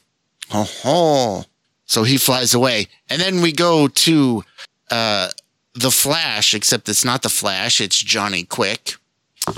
[0.52, 1.46] Oh, ho.
[1.90, 4.44] So he flies away, and then we go to
[4.92, 5.30] uh,
[5.74, 8.96] the Flash, except it's not the Flash; it's Johnny Quick,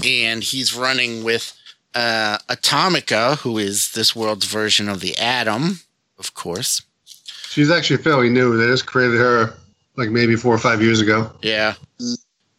[0.05, 1.53] and he's running with
[1.93, 5.81] uh, Atomica, who is this world's version of the Atom,
[6.17, 6.81] of course.
[7.49, 8.55] She's actually fairly new.
[8.55, 9.53] They just created her
[9.97, 11.29] like maybe four or five years ago.
[11.41, 11.73] Yeah.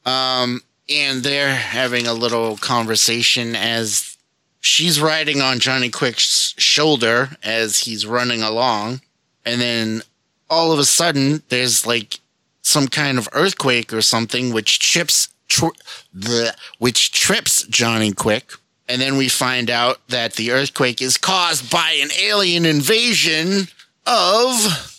[0.05, 4.19] Um, and they're having a little conversation as
[4.61, 9.01] she's riding on Johnny Quick's shoulder as he's running along.
[9.45, 10.03] And then
[10.49, 12.21] all of a sudden, there's like
[12.63, 15.71] some kind of earthquake or something, which trips, tri-
[16.15, 18.53] the, which trips Johnny Quick.
[18.89, 23.69] And then we find out that the earthquake is caused by an alien invasion
[24.07, 24.99] of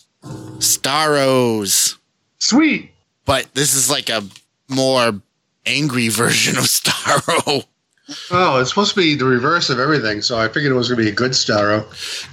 [0.58, 1.98] Starros
[2.40, 2.92] Sweet.
[3.26, 4.24] but this is like a
[4.70, 5.22] more
[5.66, 7.66] angry version of Starro.
[8.32, 10.98] Oh, it's supposed to be the reverse of everything, so I figured it was going
[11.00, 11.86] to be a good Starro.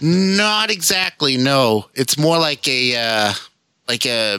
[0.02, 1.36] Not exactly.
[1.36, 3.32] No, it's more like a uh,
[3.88, 4.38] like a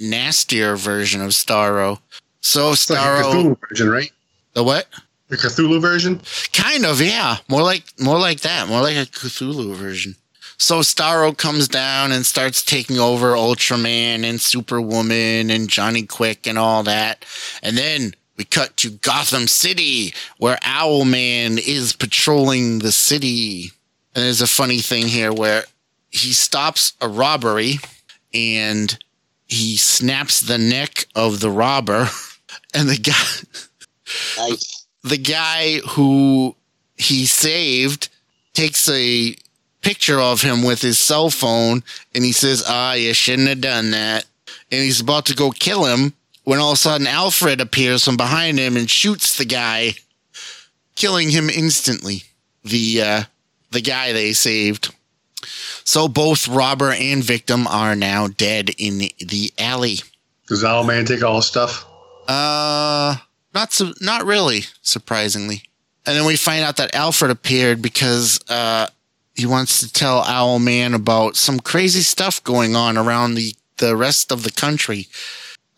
[0.00, 2.00] nastier version of Starro.
[2.40, 4.12] So It's like Starro, Cthulhu version, right?
[4.54, 4.86] the what?
[5.28, 6.20] The Cthulhu version.
[6.52, 7.36] Kind of, yeah.
[7.48, 8.68] More like more like that.
[8.68, 10.16] More like a Cthulhu version.
[10.58, 16.58] So Starro comes down and starts taking over Ultraman and Superwoman and Johnny Quick and
[16.58, 17.24] all that.
[17.62, 23.72] And then we cut to Gotham City where Owlman is patrolling the city.
[24.14, 25.64] And there's a funny thing here where
[26.10, 27.74] he stops a robbery
[28.32, 28.96] and
[29.46, 32.06] he snaps the neck of the robber
[32.74, 33.58] and the guy
[34.38, 34.86] Nice.
[35.02, 36.54] the guy who
[36.96, 38.08] he saved
[38.54, 39.34] takes a
[39.82, 41.82] picture of him with his cell phone
[42.14, 44.24] and he says, Ah, you shouldn't have done that.
[44.70, 46.12] And he's about to go kill him
[46.48, 49.92] when all of a sudden Alfred appears from behind him and shoots the guy,
[50.94, 52.22] killing him instantly.
[52.64, 53.22] The uh,
[53.70, 54.94] the guy they saved.
[55.84, 59.98] So both robber and victim are now dead in the alley.
[60.46, 61.84] Does Owlman take all stuff?
[62.26, 63.16] Uh,
[63.52, 65.64] not su- not really, surprisingly.
[66.06, 68.86] And then we find out that Alfred appeared because uh,
[69.34, 74.32] he wants to tell Owlman about some crazy stuff going on around the the rest
[74.32, 75.08] of the country.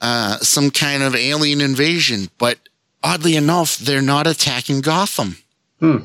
[0.00, 2.58] Uh, some kind of alien invasion, but
[3.02, 5.36] oddly enough, they're not attacking Gotham.
[5.78, 5.98] Hmm.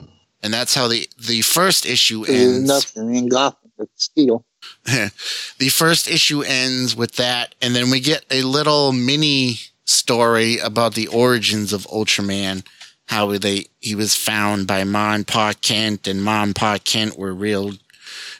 [0.43, 2.67] And that's how the the first issue There's ends.
[2.67, 4.45] nothing in Gotham but steel.
[4.83, 10.93] the first issue ends with that, and then we get a little mini story about
[10.95, 12.63] the origins of Ultraman
[13.07, 17.17] how they he was found by Ma and Pa Kent, and Ma and Pa Kent
[17.17, 17.73] were real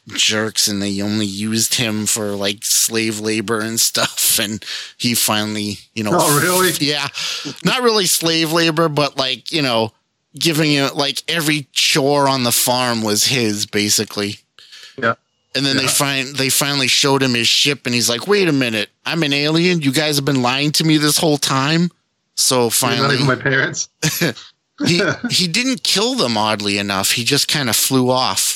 [0.10, 4.22] jerks, and they only used him for like slave labor and stuff.
[4.38, 4.66] And
[4.98, 6.72] he finally, you know, Oh, really?
[6.86, 7.08] yeah,
[7.64, 9.94] not really slave labor, but like you know,
[10.38, 14.40] giving it like every chore on the farm was his basically.
[15.02, 15.16] Yeah.
[15.56, 18.52] And then they find they finally showed him his ship, and he's like, "Wait a
[18.52, 19.82] minute, I'm an alien.
[19.82, 21.90] You guys have been lying to me this whole time."
[22.36, 23.88] So finally, my parents.
[24.86, 25.02] he
[25.32, 26.36] he didn't kill them.
[26.36, 28.55] Oddly enough, he just kind of flew off.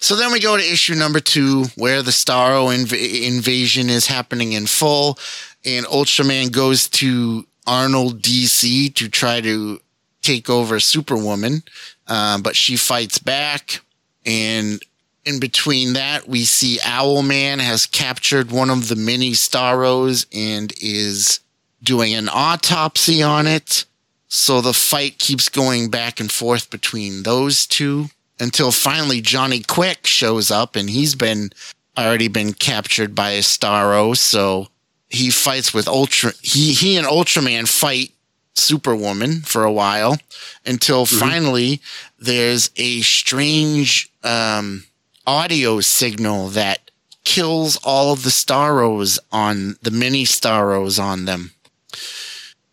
[0.00, 4.52] So then we go to issue number two, where the Starro inv- invasion is happening
[4.52, 5.18] in full,
[5.64, 9.80] and Ultraman goes to Arnold DC to try to
[10.22, 11.62] take over Superwoman,
[12.08, 13.80] uh, but she fights back.
[14.24, 14.82] And
[15.24, 21.40] in between that, we see Owlman has captured one of the mini Starros and is
[21.82, 23.84] doing an autopsy on it.
[24.28, 28.06] So the fight keeps going back and forth between those two
[28.42, 31.50] until finally Johnny Quick shows up and he's been
[31.96, 34.16] already been captured by a Starro.
[34.16, 34.66] So
[35.08, 36.32] he fights with Ultra.
[36.42, 38.10] He he and Ultraman fight
[38.54, 40.18] Superwoman for a while
[40.66, 41.80] until finally
[42.18, 44.84] there's a strange um,
[45.24, 46.90] audio signal that
[47.24, 51.52] kills all of the Starros on the mini Starros on them.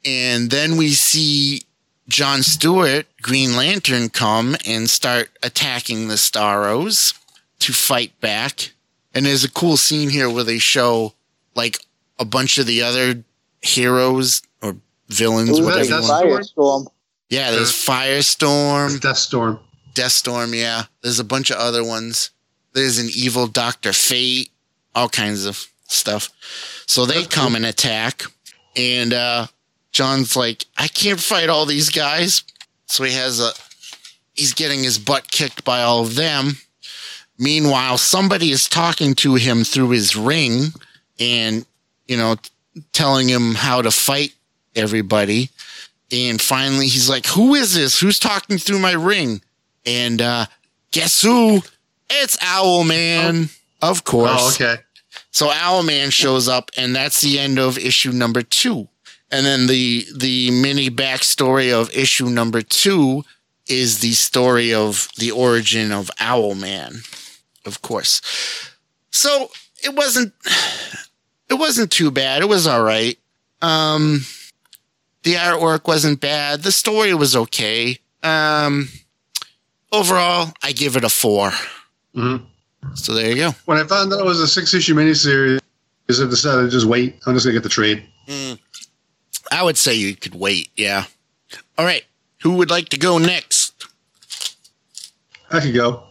[0.03, 1.63] And then we see
[2.09, 7.17] John Stewart, Green Lantern, come and start attacking the Starros
[7.59, 8.71] to fight back.
[9.13, 11.13] And there's a cool scene here where they show
[11.55, 11.77] like
[12.17, 13.23] a bunch of the other
[13.61, 14.75] heroes or
[15.07, 15.83] villains, Ooh, whatever.
[15.83, 16.87] you that's want- Firestorm.
[17.29, 19.59] Yeah, there's Firestorm, Death Storm.
[19.93, 20.53] Deathstorm.
[20.53, 22.31] Yeah, there's a bunch of other ones.
[22.73, 24.51] There's an evil Doctor Fate,
[24.95, 26.29] all kinds of stuff.
[26.87, 28.23] So they come and attack,
[28.75, 29.47] and uh,
[29.91, 32.43] John's like, I can't fight all these guys.
[32.85, 33.51] So he has a,
[34.33, 36.57] he's getting his butt kicked by all of them.
[37.37, 40.73] Meanwhile, somebody is talking to him through his ring,
[41.19, 41.65] and
[42.07, 42.35] you know,
[42.91, 44.33] telling him how to fight
[44.75, 45.49] everybody.
[46.11, 47.99] And finally, he's like, "Who is this?
[47.99, 49.41] Who's talking through my ring?"
[49.85, 50.47] And uh,
[50.91, 51.61] guess who?
[52.09, 54.31] It's Owl Owlman, of course.
[54.33, 54.81] Oh, okay.
[55.31, 58.89] So Owlman shows up, and that's the end of issue number two.
[59.31, 63.23] And then the the mini backstory of issue number two
[63.67, 67.07] is the story of the origin of Owlman,
[67.65, 68.21] of course.
[69.11, 69.51] So
[69.83, 70.33] it wasn't
[71.49, 72.41] it wasn't too bad.
[72.41, 73.17] It was all right.
[73.61, 74.25] Um,
[75.23, 76.63] the artwork wasn't bad.
[76.63, 77.99] The story was okay.
[78.23, 78.89] Um,
[79.91, 81.51] overall, I give it a four.
[82.15, 82.45] Mhm.
[82.95, 83.51] So there you go.
[83.65, 85.59] When I found out it was a six issue miniseries,
[86.09, 87.19] I decided to just wait.
[87.27, 88.03] I'm just going to get the trade.
[89.51, 90.69] I would say you could wait.
[90.75, 91.05] Yeah.
[91.77, 92.03] All right.
[92.43, 93.73] Who would like to go next?
[95.51, 96.03] I could go.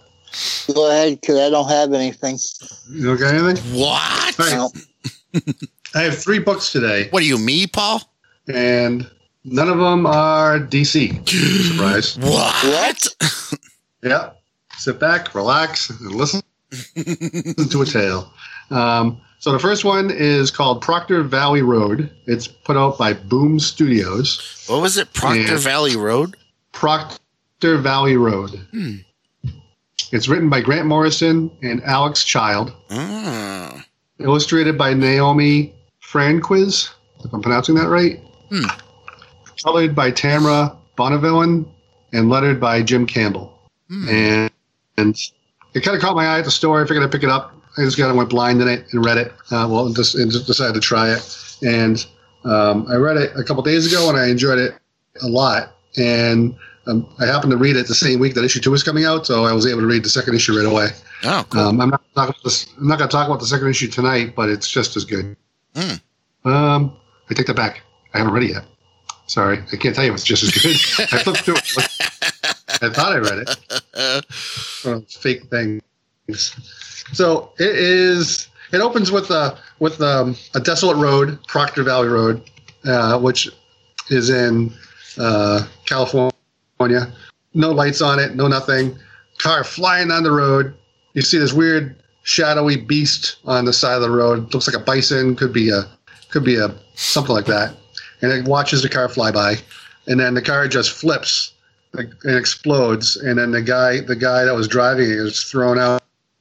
[0.74, 2.39] Go ahead, because I don't have anything.
[2.91, 3.78] You don't got anything?
[3.78, 4.41] What?
[4.41, 4.68] All
[5.34, 5.45] right.
[5.95, 8.03] I have three books today, What are you, me, Paul?
[8.47, 9.09] and
[9.45, 11.28] none of them are DC.
[11.68, 12.18] Surprise.
[12.18, 12.55] What?
[12.64, 13.59] what?
[14.03, 14.30] Yeah.
[14.76, 16.41] Sit back, relax, and listen
[16.95, 18.32] to a tale.
[18.70, 22.11] Um, so the first one is called Proctor Valley Road.
[22.26, 24.64] It's put out by Boom Studios.
[24.68, 25.12] What was it?
[25.12, 25.57] Proctor Yeah.
[25.59, 26.36] Valley Road?
[26.72, 28.61] Proctor Valley Road.
[30.12, 32.72] It's written by Grant Morrison and Alex Child.
[32.91, 33.84] Ah.
[34.20, 36.91] Illustrated by Naomi Franquiz,
[37.24, 38.18] if I'm pronouncing that right.
[38.51, 38.64] Hmm.
[39.62, 41.68] Colored by Tamra Bonvillain
[42.12, 43.53] and lettered by Jim Campbell.
[43.89, 44.09] Hmm.
[44.09, 44.51] And,
[44.97, 45.16] and
[45.74, 46.82] it kind of caught my eye at the store.
[46.82, 47.55] I figured I'd pick it up.
[47.79, 49.33] I just kind of went blind in it and read it.
[49.51, 51.59] Uh, well, just, and just decided to try it.
[51.62, 52.05] And
[52.45, 54.74] um, I read it a couple days ago and I enjoyed it
[55.22, 55.74] a lot.
[55.97, 56.57] And
[56.87, 59.26] um, I happened to read it the same week that issue two was coming out,
[59.26, 60.89] so I was able to read the second issue right away.
[61.24, 61.61] Oh, cool.
[61.61, 63.89] Um, I'm not talking about this, I'm not going to talk about the second issue
[63.89, 65.37] tonight, but it's just as good.
[65.76, 66.49] Hmm.
[66.49, 66.97] Um,
[67.31, 67.83] I take that back.
[68.14, 68.64] I haven't read it yet.
[69.26, 71.09] Sorry, I can't tell you if it's just as good.
[71.12, 72.83] I flipped through it.
[72.83, 73.83] I thought I read it.
[73.93, 74.22] Uh,
[74.85, 75.83] One of those fake things.
[77.12, 78.49] So it is.
[78.72, 82.42] It opens with a with um, a desolate road, Proctor Valley Road,
[82.84, 83.49] uh, which
[84.11, 84.72] is in
[85.18, 86.32] uh, California.
[87.55, 88.99] No lights on it, no nothing.
[89.38, 90.74] Car flying down the road.
[91.14, 94.53] You see this weird shadowy beast on the side of the road.
[94.53, 95.34] Looks like a bison.
[95.34, 95.84] Could be a
[96.30, 97.74] could be a something like that.
[98.20, 99.57] And it watches the car fly by,
[100.07, 101.55] and then the car just flips
[101.94, 103.16] and explodes.
[103.16, 105.97] And then the guy the guy that was driving it is thrown out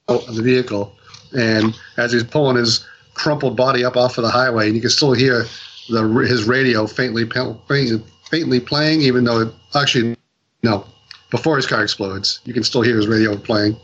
[0.08, 0.94] of the vehicle.
[1.36, 4.90] And as he's pulling his crumpled body up off of the highway, and you can
[4.90, 5.44] still hear
[5.88, 10.16] the his radio faintly faintly faintly playing, even though it, actually
[10.62, 10.86] no,
[11.30, 13.76] before his car explodes, you can still hear his radio playing,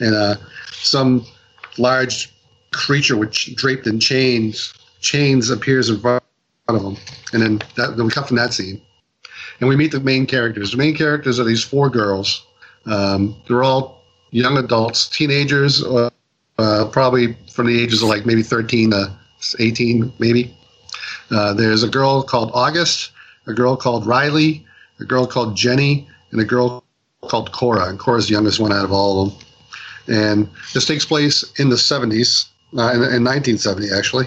[0.00, 0.36] and uh,
[0.72, 1.24] some
[1.78, 2.32] large
[2.72, 6.24] creature which draped in chains chains appears in front
[6.68, 6.96] of him,
[7.32, 8.80] and then that, then we cut from that scene,
[9.60, 10.72] and we meet the main characters.
[10.72, 12.44] The main characters are these four girls.
[12.86, 13.93] Um, they're all
[14.34, 16.10] young adults, teenagers, uh,
[16.58, 19.16] uh, probably from the ages of like maybe 13 to
[19.60, 20.54] 18, maybe.
[21.30, 23.12] Uh, there's a girl called August,
[23.46, 24.66] a girl called Riley,
[24.98, 26.84] a girl called Jenny, and a girl
[27.22, 27.88] called Cora.
[27.88, 29.46] And Cora's the youngest one out of all of them.
[30.06, 34.26] And this takes place in the 70s, uh, in, in 1970 actually.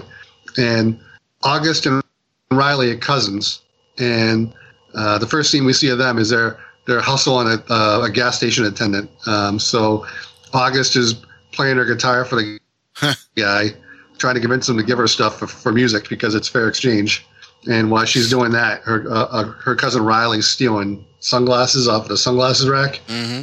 [0.58, 0.98] And
[1.44, 2.02] August and
[2.50, 3.62] Riley are cousins.
[4.00, 4.54] And
[4.96, 6.58] uh, the first scene we see of them is they're
[6.88, 9.10] they're hustling a, uh, a gas station attendant.
[9.28, 10.06] Um, so
[10.54, 11.16] August is
[11.52, 12.60] playing her guitar for the
[13.36, 13.70] guy,
[14.18, 17.26] trying to convince him to give her stuff for, for music because it's fair exchange.
[17.70, 22.18] And while she's doing that, her uh, uh, her cousin Riley's stealing sunglasses off the
[22.18, 23.42] sunglasses rack, Mm-hmm.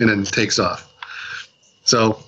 [0.00, 0.90] and then takes off.
[1.84, 2.18] So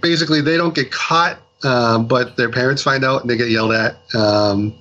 [0.00, 3.72] basically, they don't get caught, um, but their parents find out and they get yelled
[3.72, 3.96] at.
[4.14, 4.74] Um,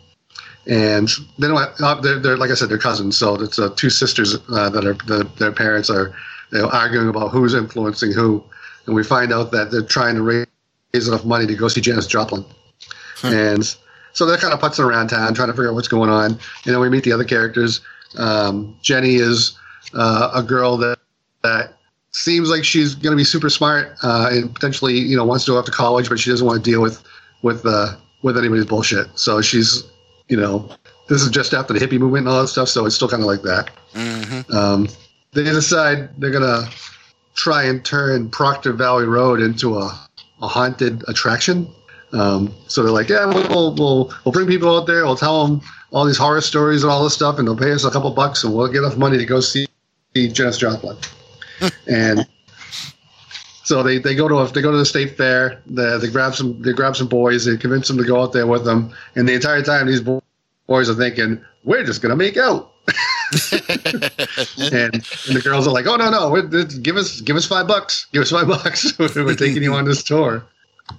[0.67, 1.81] and they don't.
[1.81, 3.17] Uh, they're, they're like I said, they're cousins.
[3.17, 6.13] So it's uh, two sisters uh, that are the, their parents are
[6.51, 8.43] you know, arguing about who's influencing who,
[8.85, 12.07] and we find out that they're trying to raise enough money to go see Janis
[12.07, 12.45] Joplin,
[13.23, 13.75] and
[14.13, 16.31] so they're kind of putzing around town trying to figure out what's going on.
[16.31, 17.81] And then we meet the other characters.
[18.17, 19.57] Um, Jenny is
[19.93, 20.99] uh, a girl that
[21.43, 21.73] that
[22.11, 25.51] seems like she's going to be super smart uh, and potentially you know wants to
[25.51, 27.03] go off to college, but she doesn't want to deal with
[27.41, 29.07] with uh, with anybody's bullshit.
[29.19, 29.83] So she's
[30.27, 30.69] you know
[31.09, 33.21] this is just after the hippie movement and all that stuff, so it's still kind
[33.21, 33.69] of like that.
[33.93, 34.55] Mm-hmm.
[34.55, 34.87] Um,
[35.33, 36.69] they decide they're gonna
[37.35, 40.07] try and turn Proctor Valley Road into a,
[40.41, 41.67] a haunted attraction.
[42.13, 45.03] Um, so they're like, yeah, we'll, we'll we'll bring people out there.
[45.05, 45.61] We'll tell them
[45.91, 48.43] all these horror stories and all this stuff, and they'll pay us a couple bucks,
[48.43, 49.67] and we'll get enough money to go see,
[50.15, 50.97] see Janis Joplin.
[51.87, 52.27] and
[53.63, 55.61] so they, they go to a, they go to the state fair.
[55.65, 57.45] They, they grab some they grab some boys.
[57.45, 58.93] They convince them to go out there with them.
[59.15, 62.71] And the entire time, these boys are thinking, we're just gonna make out.
[63.51, 65.03] and, and
[65.35, 66.41] the girls are like, "Oh no, no,
[66.81, 68.99] give us give us five bucks, give us five bucks.
[69.15, 70.45] we're taking you on this tour."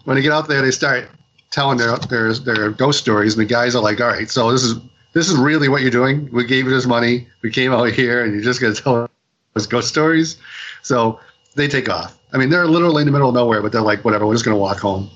[0.04, 1.08] When they get out there, they start
[1.50, 4.64] telling their their their ghost stories, and the guys are like, "All right, so this
[4.64, 4.76] is
[5.12, 6.30] this is really what you're doing.
[6.32, 9.10] We gave you this money, we came out here, and you're just gonna tell
[9.54, 10.38] us ghost stories."
[10.80, 11.20] So
[11.54, 12.18] they take off.
[12.32, 14.44] I mean, they're literally in the middle of nowhere, but they're like, "Whatever, we're just
[14.44, 15.10] gonna walk home."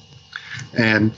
[0.76, 1.12] And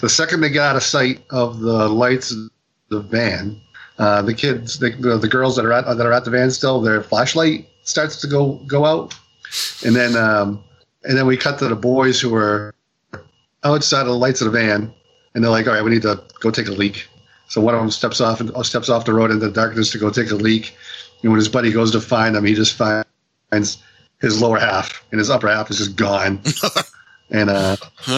[0.00, 2.50] the second they get out of sight of the lights of
[2.88, 3.60] the van,
[3.98, 6.50] uh, the kids, the, the, the girls that are at that are at the van
[6.50, 9.14] still, their flashlight starts to go go out,
[9.84, 10.62] and then um,
[11.04, 12.74] and then we cut to the boys who are
[13.62, 14.92] outside of the lights of the van,
[15.34, 17.06] and they're like, "All right, we need to go take a leak."
[17.48, 19.98] So one of them steps off and steps off the road into the darkness to
[19.98, 20.74] go take a leak,
[21.22, 23.82] and when his buddy goes to find him, he just finds
[24.20, 26.40] his lower half, and his upper half is just gone,
[27.30, 27.76] and uh.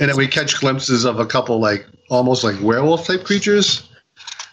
[0.00, 3.88] and then we catch glimpses of a couple like almost like werewolf type creatures.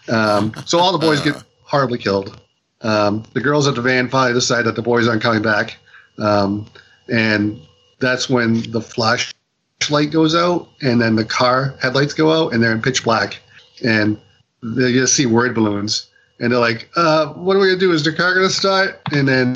[0.08, 2.40] Um, so all the boys get horribly killed.
[2.82, 5.78] Um, the girls at the van finally decide that the boys aren't coming back,
[6.20, 6.68] um,
[7.12, 7.60] and
[8.00, 12.74] that's when the flashlight goes out, and then the car headlights go out, and they're
[12.74, 13.40] in pitch black,
[13.84, 14.20] and
[14.62, 16.08] they just see word balloons,
[16.40, 17.92] and they're like, uh, "What are we gonna do?
[17.92, 19.56] Is the car gonna start?" And then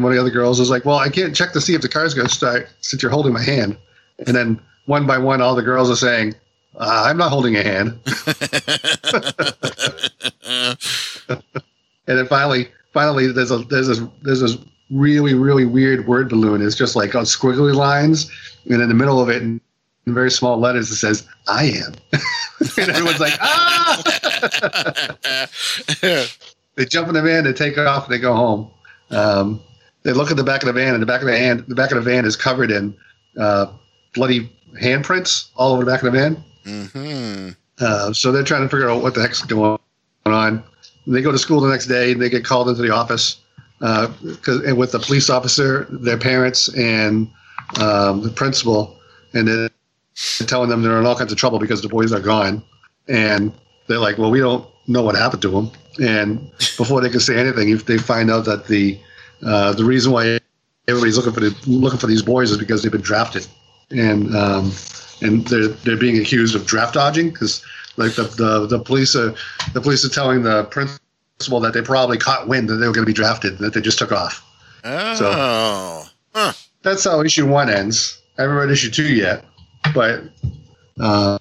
[0.00, 1.88] one of the other girls is like, "Well, I can't check to see if the
[1.88, 3.76] car's gonna start since you're holding my hand,"
[4.26, 6.34] and then one by one, all the girls are saying,
[6.76, 7.98] uh, "I'm not holding a hand."
[12.06, 14.56] and then finally, finally, there's a there's this there's this
[14.90, 16.62] really really weird word balloon.
[16.62, 18.30] It's just like on squiggly lines,
[18.68, 19.60] and in the middle of it, in,
[20.06, 21.94] in very small letters, it says "I am,"
[22.78, 24.02] and everyone's like, "Ah!"
[26.76, 28.70] they jump in the van, they take off, and they go home.
[29.10, 29.60] Um,
[30.02, 31.74] they look at the back of the van, and the back of the hand, the
[31.74, 32.94] back of the van is covered in
[33.38, 33.66] uh,
[34.14, 34.50] bloody
[34.80, 36.44] handprints all over the back of the van.
[36.64, 37.50] Mm-hmm.
[37.80, 39.78] Uh, so they're trying to figure out what the heck's going
[40.26, 40.62] on.
[41.06, 43.40] They go to school the next day and they get called into the office
[43.80, 44.08] uh,
[44.42, 47.28] 'cause- and with the police officer, their parents, and
[47.80, 48.96] um, the principal,
[49.34, 49.68] and then
[50.46, 52.62] telling them they're in all kinds of trouble because the boys are gone.
[53.08, 53.52] And
[53.88, 57.36] they're like, "Well, we don't know what happened to them." And before they can say
[57.36, 58.98] anything, if they find out that the
[59.44, 60.38] uh, the reason why
[60.88, 63.46] everybody's looking for the, looking for these boys is because they've been drafted,
[63.90, 64.72] and um,
[65.22, 67.64] and they're they're being accused of draft dodging because
[67.96, 69.34] like the, the the police are
[69.72, 73.04] the police are telling the principal that they probably caught wind that they were going
[73.04, 74.44] to be drafted that they just took off.
[74.84, 76.08] Oh.
[76.34, 76.52] Huh.
[76.82, 78.20] That's how issue one ends.
[78.38, 79.44] I haven't read issue two yet,
[79.94, 80.22] but
[80.98, 81.38] um,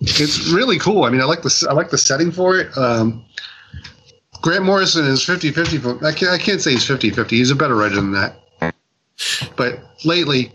[0.00, 1.04] it's really cool.
[1.04, 2.76] I mean, I like the I like the setting for it.
[2.76, 3.24] Um,
[4.40, 6.02] Grant Morrison is 50-50.
[6.04, 7.30] I can't, I can't say he's 50-50.
[7.30, 8.36] He's a better writer than that.
[9.56, 10.52] But lately,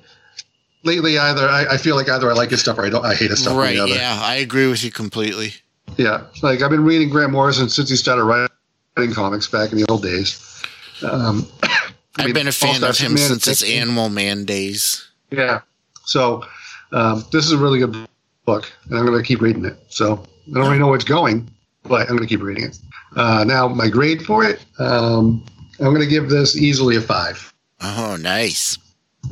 [0.84, 3.06] lately either I, I feel like either I like his stuff or I don't.
[3.06, 3.56] I hate his stuff.
[3.58, 3.76] right.
[3.76, 3.94] the other.
[3.94, 5.54] Yeah, I agree with you completely.
[5.98, 9.86] Yeah, like I've been reading Grant Morrison since he started writing comics back in the
[9.88, 10.64] old days.
[11.04, 11.70] Um, I
[12.18, 15.08] I've mean, been a fan of him Superman since his is- Animal Man days.
[15.30, 15.62] Yeah,
[16.06, 16.44] so
[16.92, 18.08] um, this is a really good
[18.46, 19.78] book, and I'm going to keep reading it.
[19.90, 21.48] So I don't really know where it's going,
[21.84, 22.78] but I'm going to keep reading it.
[23.16, 25.44] Uh, now my grade for it, um,
[25.80, 27.54] I'm going to give this easily a five.
[27.82, 28.78] Oh, nice.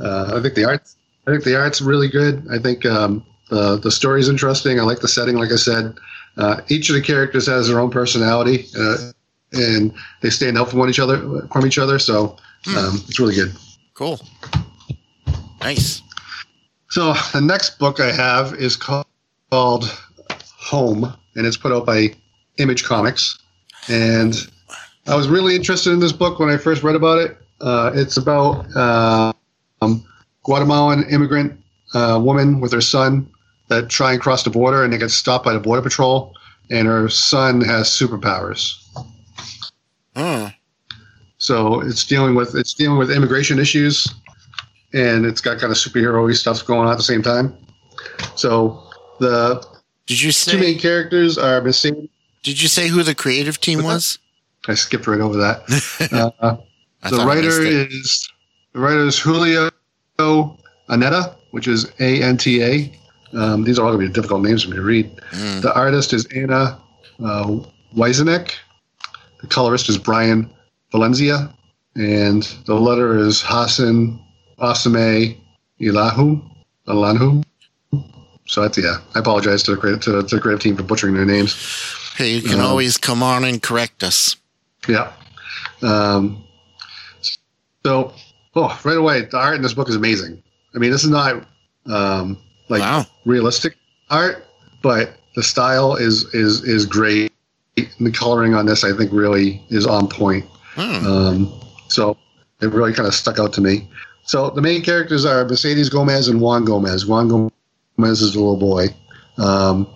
[0.00, 0.82] Uh, I think the art,
[1.26, 2.46] I think the art's really good.
[2.50, 4.80] I think um, the the story's interesting.
[4.80, 5.36] I like the setting.
[5.36, 5.94] Like I said,
[6.36, 9.12] uh, each of the characters has their own personality, uh,
[9.52, 11.98] and they stand out from one each other from each other.
[11.98, 12.36] So
[12.76, 13.52] um, it's really good.
[13.94, 14.20] Cool.
[15.60, 16.02] Nice.
[16.90, 19.06] So the next book I have is called,
[19.50, 19.84] called
[20.58, 22.14] Home, and it's put out by
[22.58, 23.38] Image Comics.
[23.88, 24.34] And
[25.06, 27.36] I was really interested in this book when I first read about it.
[27.60, 29.32] Uh, it's about uh,
[29.82, 30.04] um,
[30.42, 31.58] Guatemalan immigrant
[31.94, 33.28] uh, woman with her son
[33.68, 36.34] that try and cross the border, and they get stopped by the border patrol.
[36.70, 38.80] And her son has superpowers.
[40.16, 40.46] Hmm.
[41.36, 44.06] So it's dealing with it's dealing with immigration issues,
[44.94, 47.54] and it's got kind of superhero stuff going on at the same time.
[48.34, 48.82] So
[49.20, 49.62] the
[50.06, 52.08] Did you two main characters are Mercedes.
[52.44, 54.18] Did you say who the creative team was?
[54.68, 55.64] I skipped right over that.
[57.04, 57.92] Uh, the thought I missed writer it.
[57.92, 58.30] is
[58.72, 59.70] the writer is Julio
[60.88, 62.92] Aneta, which is A N T A.
[63.36, 65.14] Um, these are all going to be difficult names for me to read.
[65.32, 65.60] Mm.
[65.60, 66.80] The artist is Anna
[67.22, 67.58] uh,
[67.94, 68.52] Weisenek.
[69.42, 70.50] The colorist is Brian
[70.92, 71.52] Valencia.
[71.96, 74.18] And the letter is Hassan
[74.58, 75.36] Asame
[75.80, 76.42] Ilahu.
[76.88, 77.42] Alanhu.
[78.46, 81.14] So that's, yeah, I apologize to the, creative, to, to the creative team for butchering
[81.14, 81.54] their names.
[82.14, 84.36] Hey, you can Um, always come on and correct us.
[84.88, 85.12] Yeah.
[85.82, 86.44] Um,
[87.84, 88.12] so,
[88.54, 90.42] oh, right away, the art in this book is amazing.
[90.74, 91.46] I mean, this is not
[91.86, 92.38] um,
[92.68, 93.06] like wow.
[93.24, 93.76] realistic
[94.10, 94.46] art,
[94.82, 97.32] but the style is is is great.
[97.76, 100.44] The coloring on this, I think, really is on point.
[100.74, 101.06] Hmm.
[101.06, 102.16] Um, so
[102.60, 103.88] it really kind of stuck out to me.
[104.22, 107.06] So the main characters are Mercedes Gomez and Juan Gomez.
[107.06, 108.86] Juan Gomez is the little boy,
[109.38, 109.86] um,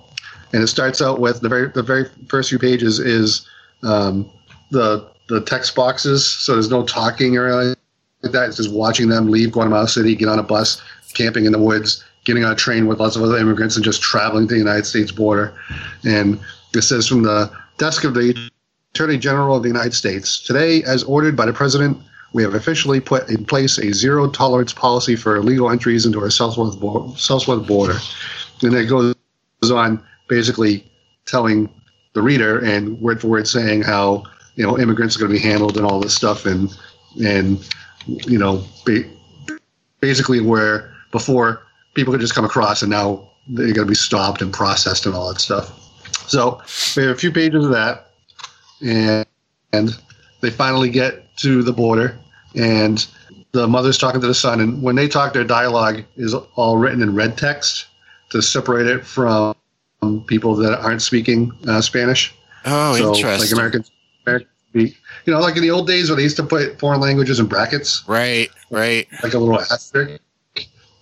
[0.53, 3.47] and it starts out with the very the very first few pages is
[3.83, 4.31] um,
[4.71, 6.25] the the text boxes.
[6.25, 7.77] So there's no talking or anything
[8.23, 8.49] like that.
[8.49, 10.81] It's just watching them leave Guatemala City, get on a bus,
[11.15, 14.03] camping in the woods, getting on a train with lots of other immigrants, and just
[14.03, 15.55] traveling to the United States border.
[16.05, 16.41] And
[16.75, 18.51] it says from the desk of the
[18.95, 20.43] Attorney General of the United States.
[20.43, 21.99] Today, as ordered by the President,
[22.33, 26.31] we have officially put in place a zero tolerance policy for illegal entries into our
[26.31, 27.95] southwest, bo- southwest border.
[28.63, 29.15] And it goes
[29.71, 30.85] on basically
[31.27, 31.69] telling
[32.15, 34.23] the reader and word for word saying how
[34.57, 36.77] you know immigrants are going to be handled and all this stuff and
[37.25, 37.69] and
[38.07, 39.09] you know ba-
[40.01, 41.63] basically where before
[41.95, 45.15] people could just come across and now they're going to be stopped and processed and
[45.15, 45.75] all that stuff.
[46.29, 46.61] So
[46.97, 48.11] we have a few pages of that,
[48.83, 49.27] and
[49.73, 49.99] and
[50.41, 52.19] they finally get to the border,
[52.55, 53.07] and
[53.53, 57.03] the mother's talking to the son, and when they talk, their dialogue is all written
[57.03, 57.87] in red text
[58.31, 59.55] to separate it from
[60.27, 62.35] people that aren't speaking uh, Spanish.
[62.65, 63.51] Oh, so like.
[63.53, 63.91] Americans,
[64.27, 67.01] Americans speak, you know, like in the old days when they used to put foreign
[67.01, 69.07] languages in brackets, Right, right.
[69.23, 70.21] like a little asterisk,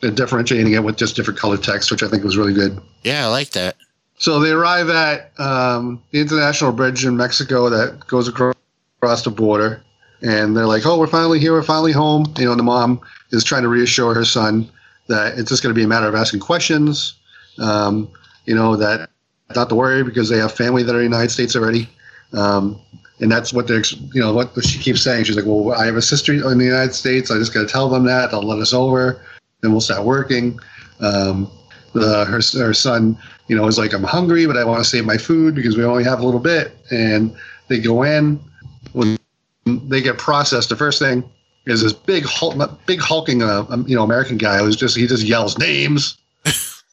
[0.02, 2.80] and differentiating it with just different colored text, which I think was really good.
[3.02, 3.76] Yeah, I like that.
[4.18, 8.54] So they arrive at um, the international bridge in Mexico that goes acro-
[8.98, 9.82] across the border,
[10.22, 11.52] and they're like, "Oh, we're finally here.
[11.52, 13.00] We're finally home." You know, and the mom
[13.32, 14.70] is trying to reassure her son
[15.08, 17.14] that it's just going to be a matter of asking questions.
[17.58, 18.08] Um,
[18.46, 19.10] you know that
[19.54, 21.88] not to worry because they have family that are in the United States already,
[22.32, 22.80] um,
[23.20, 23.84] and that's what they're.
[24.14, 25.24] You know what she keeps saying.
[25.24, 27.30] She's like, "Well, I have a sister in the United States.
[27.30, 29.22] I just got to tell them that they'll let us over,
[29.60, 30.58] then we'll start working."
[31.00, 31.50] Um,
[31.96, 33.18] the, her, her son,
[33.48, 35.84] you know, is like, I'm hungry, but I want to save my food because we
[35.84, 36.76] only have a little bit.
[36.90, 37.34] And
[37.68, 38.40] they go in.
[38.92, 39.18] When
[39.66, 41.24] they get processed, the first thing
[41.66, 45.06] is this big, hulk, big hulking, uh, um, you know, American guy who's just he
[45.06, 46.18] just yells names,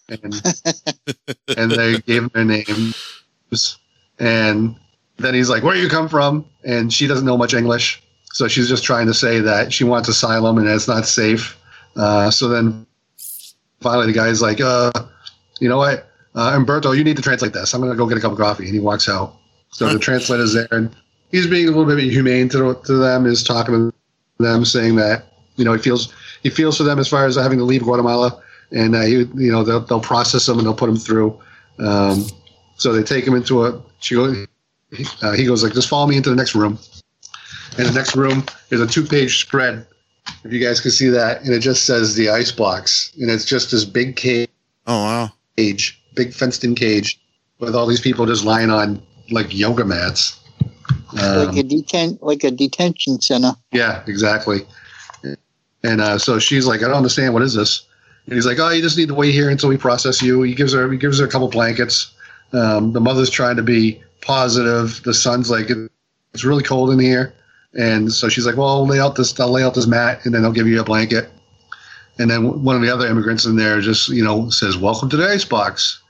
[0.09, 0.23] and
[1.57, 3.77] and they gave him their names,
[4.19, 4.75] and
[5.17, 8.67] then he's like, "Where you come from?" And she doesn't know much English, so she's
[8.67, 11.57] just trying to say that she wants asylum and it's not safe.
[11.95, 12.85] Uh, so then
[13.81, 14.91] finally the guy's like, uh,
[15.59, 17.73] you know what, uh, Umberto, you need to translate this.
[17.73, 19.35] I'm gonna go get a cup of coffee, and he walks out.
[19.69, 20.95] So the translator's there, and
[21.31, 23.93] he's being a little bit humane to, to them, is talking to
[24.39, 25.25] them, saying that
[25.55, 28.41] you know he feels he feels for them as far as having to leave Guatemala,
[28.73, 31.39] and uh, he, you know they'll, they'll process them and they'll put them through.
[31.79, 32.25] Um,
[32.75, 33.81] so they take him into a.
[33.99, 34.45] She goes,
[35.21, 36.77] uh, he goes like, just follow me into the next room.
[37.77, 39.85] and the next room is a two-page spread.
[40.43, 43.45] If you guys can see that, and it just says the ice box, and it's
[43.45, 44.49] just this big cage,
[44.87, 45.29] Oh wow.
[45.57, 47.19] cage, big fenced-in cage,
[47.59, 49.01] with all these people just lying on
[49.31, 50.39] like yoga mats.
[51.21, 53.53] Um, like a deten- like a detention center.
[53.71, 54.61] Yeah, exactly.
[55.83, 57.33] And uh, so she's like, I don't understand.
[57.33, 57.85] What is this?
[58.25, 60.41] And he's like, Oh, you just need to wait here until we process you.
[60.43, 62.13] He gives her he gives her a couple blankets.
[62.53, 65.01] Um, the mother's trying to be positive.
[65.03, 65.69] The son's like,
[66.33, 67.33] It's really cold in here.
[67.73, 70.33] And so she's like, Well, I'll lay out this I'll lay out this mat and
[70.33, 71.29] then I'll give you a blanket.
[72.19, 75.17] And then one of the other immigrants in there just, you know, says, Welcome to
[75.17, 76.01] the icebox.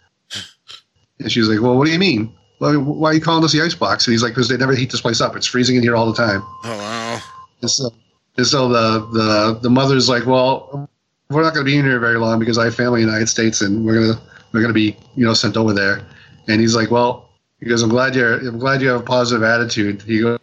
[1.20, 2.34] And she's like, Well, what do you mean?
[2.59, 4.05] Why, why are you calling this the icebox?
[4.05, 5.36] And he's like, Because they never heat this place up.
[5.36, 6.41] It's freezing in here all the time.
[6.64, 7.22] Oh wow.
[7.61, 7.89] And so,
[8.38, 10.89] and so the, the the mother's like, well,
[11.34, 13.11] we're not going to be in here very long because I have family in the
[13.11, 14.21] United States and we're gonna
[14.51, 16.05] we're gonna be you know sent over there.
[16.47, 17.29] And he's like, well,
[17.59, 20.01] he goes, I'm glad you're I'm glad you have a positive attitude.
[20.01, 20.39] He goes,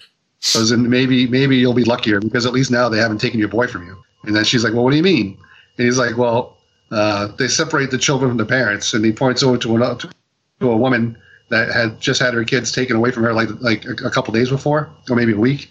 [0.71, 3.67] and maybe maybe you'll be luckier because at least now they haven't taken your boy
[3.67, 4.03] from you.
[4.25, 5.39] And then she's like, well, what do you mean?
[5.79, 6.57] And he's like, well,
[6.91, 8.93] uh, they separate the children from the parents.
[8.93, 11.17] And he points over to an, to a woman
[11.51, 14.33] that had just had her kids taken away from her like like a, a couple
[14.33, 15.71] days before or maybe a week.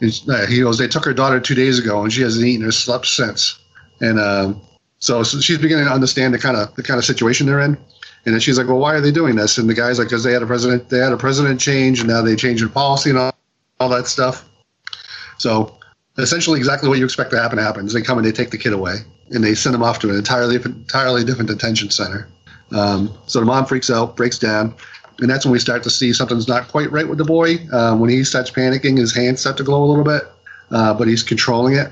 [0.00, 2.64] And uh, he goes, they took her daughter two days ago, and she hasn't eaten
[2.64, 3.59] or slept since.
[4.00, 4.60] And um,
[4.98, 7.76] so, so she's beginning to understand the kind of the kind of situation they're in.
[8.24, 9.56] And then she's like, well, why are they doing this?
[9.56, 12.08] And the guy's like, because they had a president, they had a president change, and
[12.08, 13.34] now they changed their policy and all,
[13.78, 14.44] all that stuff.
[15.38, 15.78] So
[16.18, 17.94] essentially, exactly what you expect to happen happens.
[17.94, 18.96] They come and they take the kid away,
[19.30, 22.28] and they send him off to an entirely entirely different detention center.
[22.72, 24.74] Um, so the mom freaks out, breaks down,
[25.18, 27.56] and that's when we start to see something's not quite right with the boy.
[27.72, 30.22] Um, when he starts panicking, his hands start to glow a little bit,
[30.70, 31.90] uh, but he's controlling it.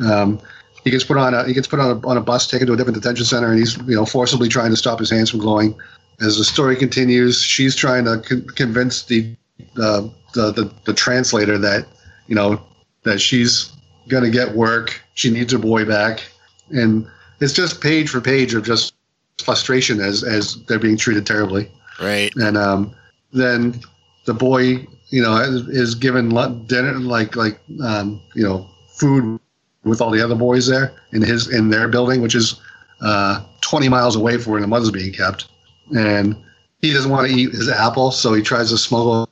[0.00, 0.40] Um,
[0.86, 2.72] he gets put on a he gets put on a, on a bus, taken to
[2.72, 5.40] a different detention center, and he's you know forcibly trying to stop his hands from
[5.40, 5.74] glowing.
[6.20, 9.34] As the story continues, she's trying to con- convince the,
[9.82, 10.02] uh,
[10.34, 11.86] the the the translator that
[12.28, 12.64] you know
[13.02, 13.72] that she's
[14.06, 15.02] gonna get work.
[15.14, 16.22] She needs her boy back,
[16.70, 17.04] and
[17.40, 18.94] it's just page for page of just
[19.42, 21.68] frustration as as they're being treated terribly
[22.00, 22.30] Right.
[22.36, 22.94] and um,
[23.32, 23.80] then
[24.24, 26.28] the boy, you know, is, is given
[26.66, 29.40] dinner like like um, you know food
[29.86, 32.60] with all the other boys there in his in their building, which is
[33.00, 35.48] uh, 20 miles away from where the mother's being kept,
[35.96, 36.36] and
[36.82, 39.24] he doesn't want to eat his apple, so he tries to smuggle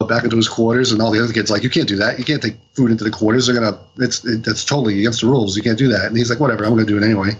[0.00, 2.18] it back into his quarters, and all the other kids like, you can't do that.
[2.18, 3.46] You can't take food into the quarters.
[3.46, 3.78] They're gonna.
[3.98, 5.56] It's it, that's totally against the rules.
[5.56, 6.06] You can't do that.
[6.06, 7.30] And he's like, whatever, I'm gonna do it anyway.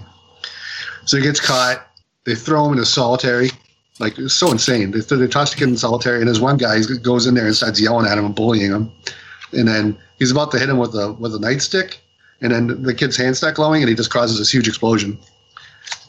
[1.05, 1.87] So he gets caught.
[2.25, 3.51] They throw him into solitary.
[3.99, 4.91] Like it's so insane.
[4.91, 7.47] They, they toss the kid in solitary, and there's one guy he goes in there
[7.47, 8.91] and starts yelling at him and bullying him.
[9.53, 11.99] And then he's about to hit him with a with a nightstick,
[12.43, 15.19] and then the kid's hands start glowing, and he just causes this huge explosion.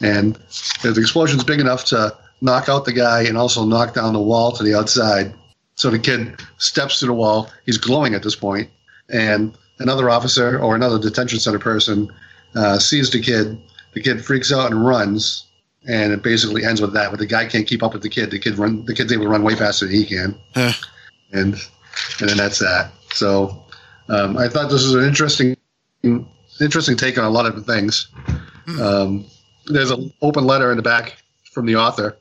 [0.01, 0.35] And
[0.81, 4.51] the explosion's big enough to knock out the guy and also knock down the wall
[4.51, 5.33] to the outside.
[5.75, 7.49] So the kid steps to the wall.
[7.65, 8.69] He's glowing at this point,
[9.09, 12.11] and another officer or another detention center person
[12.55, 13.61] uh, sees the kid.
[13.93, 15.45] The kid freaks out and runs,
[15.87, 17.11] and it basically ends with that.
[17.11, 18.31] But the guy can't keep up with the kid.
[18.31, 18.85] The kid run.
[18.85, 20.35] The kid's able to run way faster than he can,
[21.31, 21.55] and
[22.19, 22.91] and then that's that.
[23.13, 23.63] So
[24.09, 25.55] um, I thought this was an interesting
[26.61, 28.09] interesting take on a lot of things.
[28.81, 29.25] Um,
[29.65, 31.17] there's an open letter in the back
[31.51, 32.17] from the author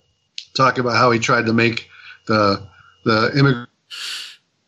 [0.54, 1.88] talking about how he tried to make
[2.26, 2.62] the
[3.04, 3.66] the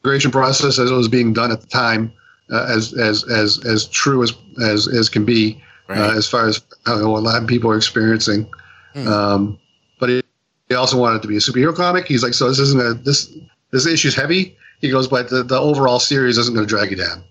[0.03, 2.13] immigration process as it was being done at the time
[2.51, 5.99] uh, as as as as true as as as can be Right.
[5.99, 8.51] uh, as far as how lot of people are experiencing.
[8.95, 9.09] Hmm.
[9.09, 9.59] Um,
[10.01, 10.23] but he,
[10.71, 12.07] he also wanted it to be a superhero comic.
[12.07, 13.37] He's like, so this isn't a this
[13.71, 14.57] this issue's heavy.
[14.81, 17.23] He goes, but the, the overall series isn't going to drag you down.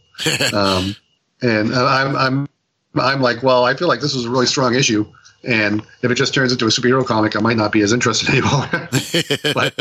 [0.54, 0.96] um,
[1.44, 2.48] and uh, I'm I'm
[2.96, 5.06] I'm like, well, I feel like this was a really strong issue,
[5.44, 8.30] and if it just turns into a superhero comic, I might not be as interested
[8.32, 8.68] anymore.
[9.54, 9.76] but,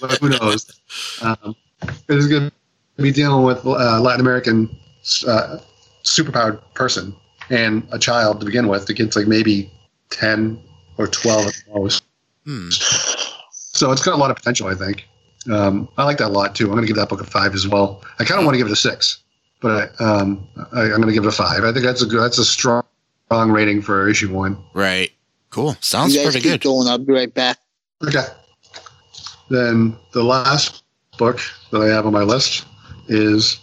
[0.00, 0.80] but who knows?
[1.22, 1.56] Um,
[2.08, 4.68] it's going to be dealing with uh, Latin American
[5.26, 5.58] uh,
[6.04, 7.14] superpowered person
[7.50, 8.86] and a child to begin with.
[8.86, 9.70] The kid's like maybe
[10.10, 10.60] ten
[10.98, 12.04] or twelve at most.
[12.44, 12.68] Hmm.
[13.50, 15.08] So it's got a lot of potential, I think.
[15.50, 16.66] Um, I like that a lot too.
[16.66, 18.02] I'm going to give that book a five as well.
[18.18, 19.23] I kind of want to give it a six,
[19.64, 21.64] but I, um, I, I'm going to give it a five.
[21.64, 22.84] I think that's a good, that's a strong,
[23.24, 24.62] strong rating for issue one.
[24.74, 25.10] Right.
[25.48, 25.74] Cool.
[25.80, 26.68] Sounds you guys pretty keep good.
[26.68, 26.86] going.
[26.86, 27.56] I'll be right back.
[28.06, 28.26] Okay.
[29.48, 30.84] Then the last
[31.16, 31.40] book
[31.70, 32.66] that I have on my list
[33.08, 33.58] is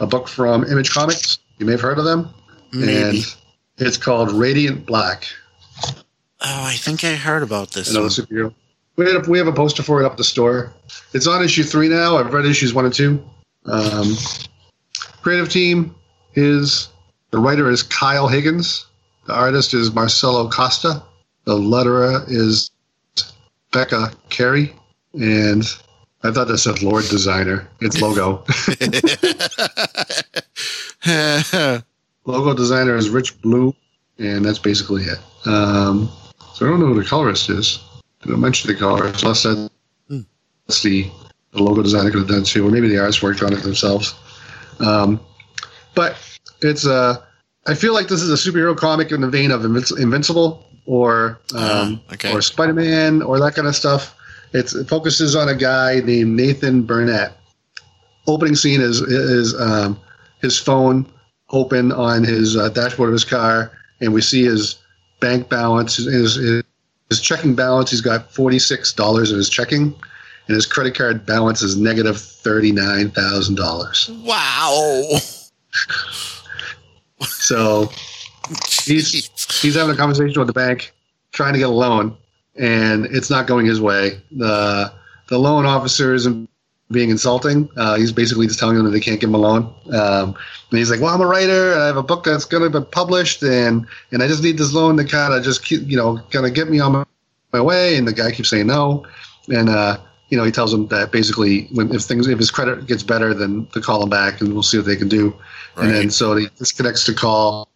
[0.00, 1.38] a book from Image Comics.
[1.58, 2.28] You may have heard of them,
[2.72, 2.96] Maybe.
[2.96, 3.36] and
[3.76, 5.24] it's called Radiant Black.
[6.40, 7.90] Oh, I think I heard about this.
[7.90, 8.10] Another one.
[8.10, 8.54] superhero.
[8.96, 10.72] We have, we have a poster for it up at the store.
[11.14, 12.16] It's on issue three now.
[12.16, 13.24] I've read issues one and two.
[13.66, 14.16] Um,
[15.28, 15.94] creative team
[16.36, 16.88] is
[17.32, 18.86] the writer is Kyle Higgins.
[19.26, 21.02] The artist is Marcelo Costa.
[21.44, 22.70] The letterer is
[23.70, 24.74] Becca Carey,
[25.12, 25.64] and
[26.22, 27.68] I thought that said Lord Designer.
[27.82, 28.42] It's logo.
[32.24, 33.74] logo designer is Rich Blue,
[34.18, 35.18] and that's basically it.
[35.44, 36.08] Um,
[36.54, 37.80] so I don't know who the colorist is.
[38.22, 39.22] Did I mention the colorist?
[39.22, 39.70] Unless that-
[40.66, 41.10] that's the,
[41.52, 44.14] the logo designer could have done too, or maybe the artists worked on it themselves.
[44.80, 45.20] Um,
[45.94, 46.16] but
[46.62, 47.16] it's uh,
[47.66, 51.40] I feel like this is a superhero comic in the vein of Invinci- Invincible or
[51.54, 52.32] um, Ah, okay.
[52.32, 54.14] or Spider Man or that kind of stuff.
[54.54, 57.32] It's, it focuses on a guy named Nathan Burnett.
[58.26, 59.98] Opening scene is is um,
[60.40, 61.06] his phone
[61.50, 64.76] open on his uh, dashboard of his car, and we see his
[65.20, 66.62] bank balance, his, his,
[67.08, 67.90] his checking balance.
[67.90, 69.94] He's got forty six dollars in his checking,
[70.48, 74.10] and his credit card balance is negative negative thirty nine thousand dollars.
[74.24, 75.02] wow.
[77.20, 77.90] So
[78.84, 79.10] he's
[79.60, 80.92] he's having a conversation with the bank,
[81.32, 82.16] trying to get a loan,
[82.56, 84.20] and it's not going his way.
[84.30, 84.92] the
[85.28, 86.48] The loan officer isn't
[86.90, 87.68] being insulting.
[87.76, 89.74] Uh, he's basically just telling them that they can't give him a loan.
[89.92, 90.34] Um,
[90.70, 92.80] and he's like, "Well, I'm a writer, and I have a book that's going to
[92.80, 95.96] be published, and and I just need this loan to kind of just keep, you
[95.96, 97.04] know kind of get me on my,
[97.52, 99.04] my way." And the guy keeps saying no,
[99.48, 99.98] and uh,
[100.28, 103.34] you know he tells him that basically when if things if his credit gets better,
[103.34, 105.34] then to call him back, and we'll see what they can do.
[105.76, 107.68] And then so he disconnects the call,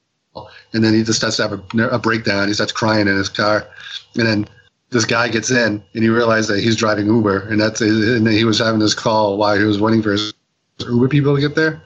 [0.72, 2.48] and then he just starts to have a, a breakdown.
[2.48, 3.68] He starts crying in his car,
[4.16, 4.46] and then
[4.90, 8.44] this guy gets in, and he realizes that he's driving Uber, and that's and he
[8.44, 10.34] was having this call while he was waiting for his
[10.80, 11.80] Uber people to get there.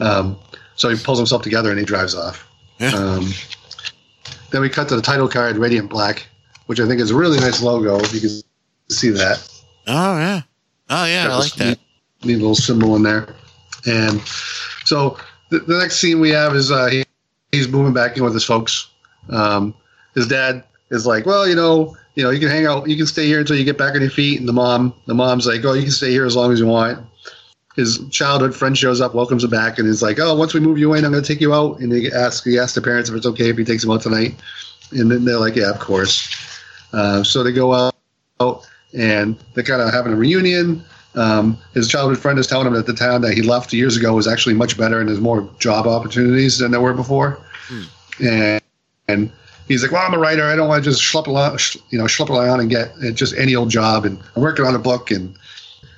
[0.00, 0.38] Um,
[0.76, 2.48] so he pulls himself together and he drives off.
[2.78, 2.90] Yeah.
[2.90, 3.28] Um,
[4.50, 6.26] then we cut to the title card, Radiant Black,
[6.66, 7.98] which I think is a really nice logo.
[7.98, 8.42] If you can
[8.90, 9.55] see that.
[9.86, 10.42] Oh yeah.
[10.90, 11.66] Oh yeah, I like that.
[11.66, 11.78] Neat,
[12.24, 13.34] neat little symbol in there.
[13.86, 14.20] And
[14.84, 15.16] so
[15.50, 17.04] the, the next scene we have is uh, he,
[17.52, 18.88] he's moving back in with his folks.
[19.30, 19.74] Um,
[20.14, 23.06] his dad is like, well, you know, you know, you can hang out, you can
[23.06, 24.38] stay here until you get back on your feet.
[24.40, 26.66] And the mom, the mom's like, oh, you can stay here as long as you
[26.66, 27.04] want.
[27.76, 30.78] His childhood friend shows up, welcomes him back, and is like, oh, once we move
[30.78, 31.78] you in, I'm going to take you out.
[31.78, 34.00] And he asks, he asks the parents if it's okay if he takes them out
[34.00, 34.34] tonight.
[34.92, 36.26] And then they're like, yeah, of course.
[36.94, 37.94] Uh, so they go out,
[38.40, 40.84] out and they're kind of having a reunion.
[41.14, 44.14] Um, his childhood friend is telling him that the town that he left years ago
[44.14, 47.38] was actually much better and there's more job opportunities than there were before.
[48.20, 48.60] And,
[49.08, 49.30] and
[49.68, 50.44] he's like, "Well, I'm a writer.
[50.44, 53.10] I don't want to just schlep along, sh- you know, schlep around and get uh,
[53.12, 54.04] just any old job.
[54.04, 55.36] And I'm working on a book." And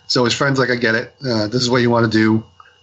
[0.06, 1.14] so his friend's like, "I get it.
[1.24, 2.18] Uh, this is what you want to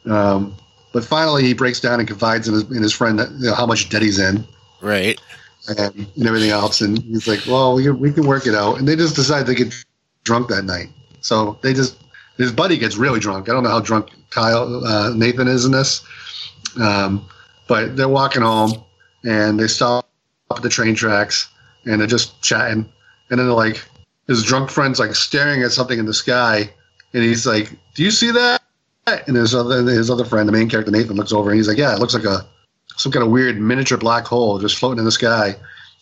[0.04, 0.56] do." Um,
[0.94, 3.54] but finally, he breaks down and confides in his, in his friend that, you know,
[3.56, 4.46] how much debt he's in
[4.80, 5.20] Right.
[5.68, 6.80] and, and everything else.
[6.80, 8.78] And he's like, well, we can, we can work it out.
[8.80, 9.74] And they just decide they get
[10.26, 10.90] drunk that night.
[11.22, 12.04] So they just,
[12.38, 13.48] his buddy gets really drunk.
[13.48, 16.04] I don't know how drunk Kyle, uh, Nathan is in this.
[16.82, 17.26] Um,
[17.68, 18.84] but they're walking home
[19.24, 20.08] and they stop
[20.54, 21.48] at the train tracks
[21.86, 22.90] and they're just chatting.
[23.30, 23.82] And then they're like,
[24.28, 26.70] his drunk friend's like staring at something in the sky.
[27.14, 28.62] And he's like, do you see that?
[29.28, 31.78] And his other, his other friend, the main character, Nathan, looks over and he's like,
[31.78, 32.46] yeah, it looks like a,
[32.98, 35.56] some kind of weird miniature black hole just floating in the sky.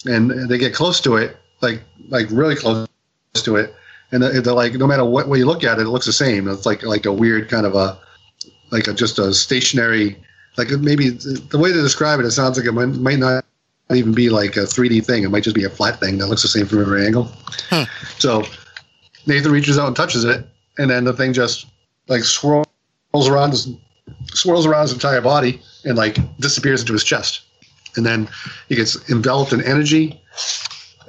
[0.06, 2.88] And they get close to it, like like really close
[3.34, 3.74] to it,
[4.14, 6.48] and they're like, no matter what way you look at it, it looks the same.
[6.48, 7.98] It's like like a weird kind of a
[8.72, 10.18] like a, just a stationary,
[10.58, 13.44] like maybe the way to describe it, it sounds like it might, might not
[13.92, 15.24] even be like a 3D thing.
[15.24, 17.32] It might just be a flat thing that looks the same from every angle.
[18.20, 18.44] So
[19.26, 20.46] Nathan reaches out and touches it,
[20.78, 21.68] and then the thing just
[22.08, 22.68] like swirls
[23.16, 23.68] around his
[24.34, 27.42] swirls around his entire body and like disappears into his chest.
[27.96, 28.28] And then
[28.70, 30.22] he gets enveloped in energy,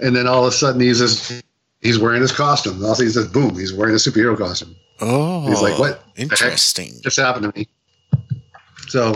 [0.02, 1.42] and then all of a sudden he's just
[1.84, 2.84] he's wearing his costume.
[2.84, 4.74] All he says, boom, he's wearing a superhero costume.
[5.00, 5.46] Oh.
[5.46, 6.02] He's like, what?
[6.16, 6.92] Interesting.
[7.02, 7.68] Just happened to me.
[8.88, 9.14] So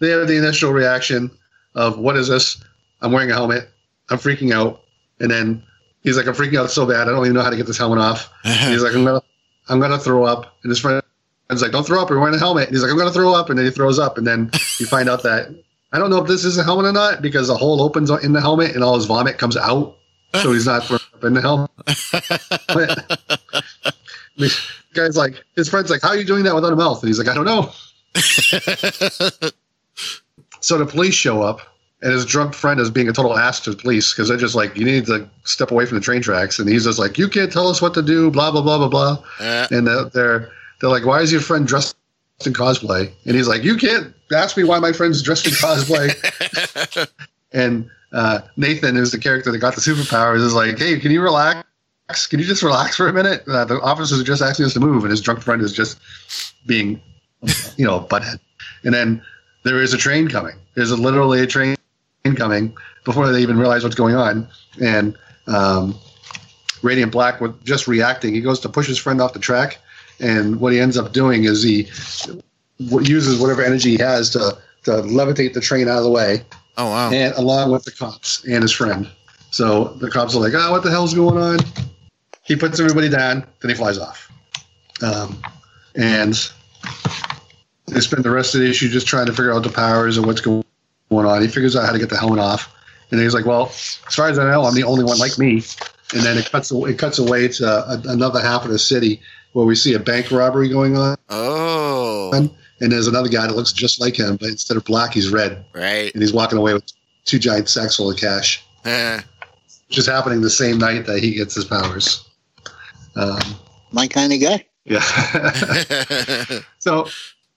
[0.00, 1.30] they have the initial reaction
[1.74, 2.62] of what is this?
[3.02, 3.68] I'm wearing a helmet.
[4.10, 4.82] I'm freaking out.
[5.20, 5.62] And then
[6.02, 7.02] he's like, I'm freaking out so bad.
[7.08, 8.32] I don't even know how to get this helmet off.
[8.44, 9.22] And he's like, I'm gonna,
[9.68, 10.56] I'm gonna throw up.
[10.62, 11.02] And his friend's
[11.50, 12.08] like, Don't throw up.
[12.08, 12.68] You're wearing a helmet.
[12.68, 13.50] And he's like, I'm gonna throw up.
[13.50, 14.16] And then he throws up.
[14.16, 15.54] And then you find out that
[15.92, 18.32] I don't know if this is a helmet or not because the hole opens in
[18.32, 19.96] the helmet and all his vomit comes out.
[20.34, 21.70] So he's not throwing in the helmet.
[24.94, 27.02] guy's like, his friend's like, How are you doing that without a mouth?
[27.02, 27.70] And he's like, I don't know.
[30.60, 31.60] so the police show up.
[32.02, 34.54] And his drunk friend is being a total ass to the police because they're just
[34.54, 36.58] like, you need to step away from the train tracks.
[36.58, 38.88] And he's just like, you can't tell us what to do, blah, blah, blah, blah,
[38.88, 40.50] blah Uh, and they're,
[40.80, 41.96] they're like, "Why is your friend dressed
[42.44, 46.12] in cosplay?" And he's like, "You can't ask me why my friend's dressed in cosplay."
[47.52, 51.22] and uh, Nathan, who's the character that got the superpowers, is like, "Hey, can you
[51.22, 51.64] relax?
[52.28, 54.80] Can you just relax for a minute?" Uh, the officers are just asking us to
[54.80, 55.98] move, and his drunk friend is just
[56.66, 57.00] being,
[57.76, 58.38] you know, butthead.
[58.84, 59.22] And then
[59.64, 60.56] there is a train coming.
[60.74, 61.76] There's a, literally a train
[62.36, 64.48] coming before they even realize what's going on,
[64.80, 65.98] and um,
[66.82, 68.34] Radiant Black with just reacting.
[68.34, 69.78] He goes to push his friend off the track,
[70.20, 71.88] and what he ends up doing is he
[72.78, 76.42] uses whatever energy he has to to levitate the train out of the way,
[76.78, 77.10] Oh wow.
[77.10, 79.08] and along with the cops and his friend.
[79.50, 81.58] So the cops are like, "Oh, what the hell's going on?"
[82.42, 84.30] He puts everybody down, then he flies off.
[85.02, 85.42] Um,
[85.94, 86.34] and
[87.86, 90.26] they spend the rest of the issue just trying to figure out the powers and
[90.26, 90.62] what's going
[91.10, 91.42] on.
[91.42, 92.74] He figures out how to get the helmet off,
[93.10, 95.62] and he's like, "Well, as far as I know, I'm the only one like me."
[96.14, 99.20] And then it cuts it cuts away to another half of the city
[99.54, 103.72] where we see a bank robbery going on, Oh, and there's another guy that looks
[103.72, 106.12] just like him, but instead of black, he's red, right.
[106.12, 106.84] and he's walking away with
[107.24, 109.20] two giant sacks full of cash Eh.
[109.88, 112.28] which is happening the same night that he gets his powers.
[113.16, 113.40] Um,
[113.92, 114.66] My kind of guy.
[114.84, 115.00] yeah.
[116.78, 117.08] so,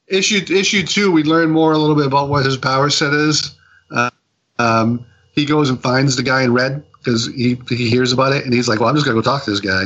[0.08, 3.56] issue issue two, we learn more a little bit about what his power set is.
[3.92, 4.10] Uh,
[4.58, 8.44] um, he goes and finds the guy in red because he he hears about it,
[8.46, 9.86] and he's like, "Well, I'm just gonna go talk to this guy."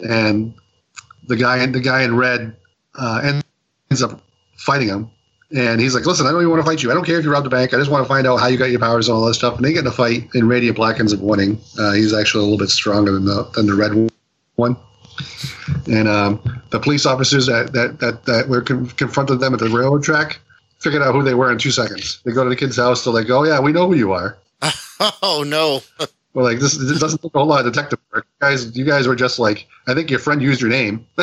[0.00, 0.54] And
[1.26, 2.54] the guy the guy in red
[2.96, 3.40] uh,
[3.90, 4.20] ends up
[4.64, 5.10] fighting him.
[5.54, 6.90] And he's like, listen, I don't even want to fight you.
[6.90, 7.74] I don't care if you robbed the bank.
[7.74, 9.56] I just want to find out how you got your powers and all that stuff.
[9.56, 11.60] And they get in a fight, and Radiant Black ends up winning.
[11.78, 14.10] Uh, he's actually a little bit stronger than the than the red
[14.56, 14.76] one.
[15.86, 19.68] And um, the police officers that that that, that were con- confronted them at the
[19.68, 20.40] railroad track
[20.80, 22.20] figured out who they were in two seconds.
[22.24, 23.04] They go to the kid's house.
[23.04, 24.36] They're like, oh yeah, we know who you are.
[25.22, 25.82] oh no.
[26.34, 28.26] We're like, this, this doesn't take a whole lot of detective work.
[28.40, 31.06] Guys, you guys were just like, I think your friend used your name.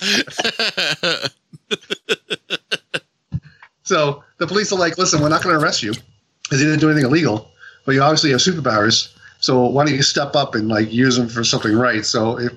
[3.82, 5.92] So the police are like, listen, we're not going to arrest you
[6.44, 7.50] because you didn't do anything illegal,
[7.84, 9.12] but you obviously have superpowers.
[9.40, 12.04] So why don't you step up and like use them for something right?
[12.04, 12.52] So it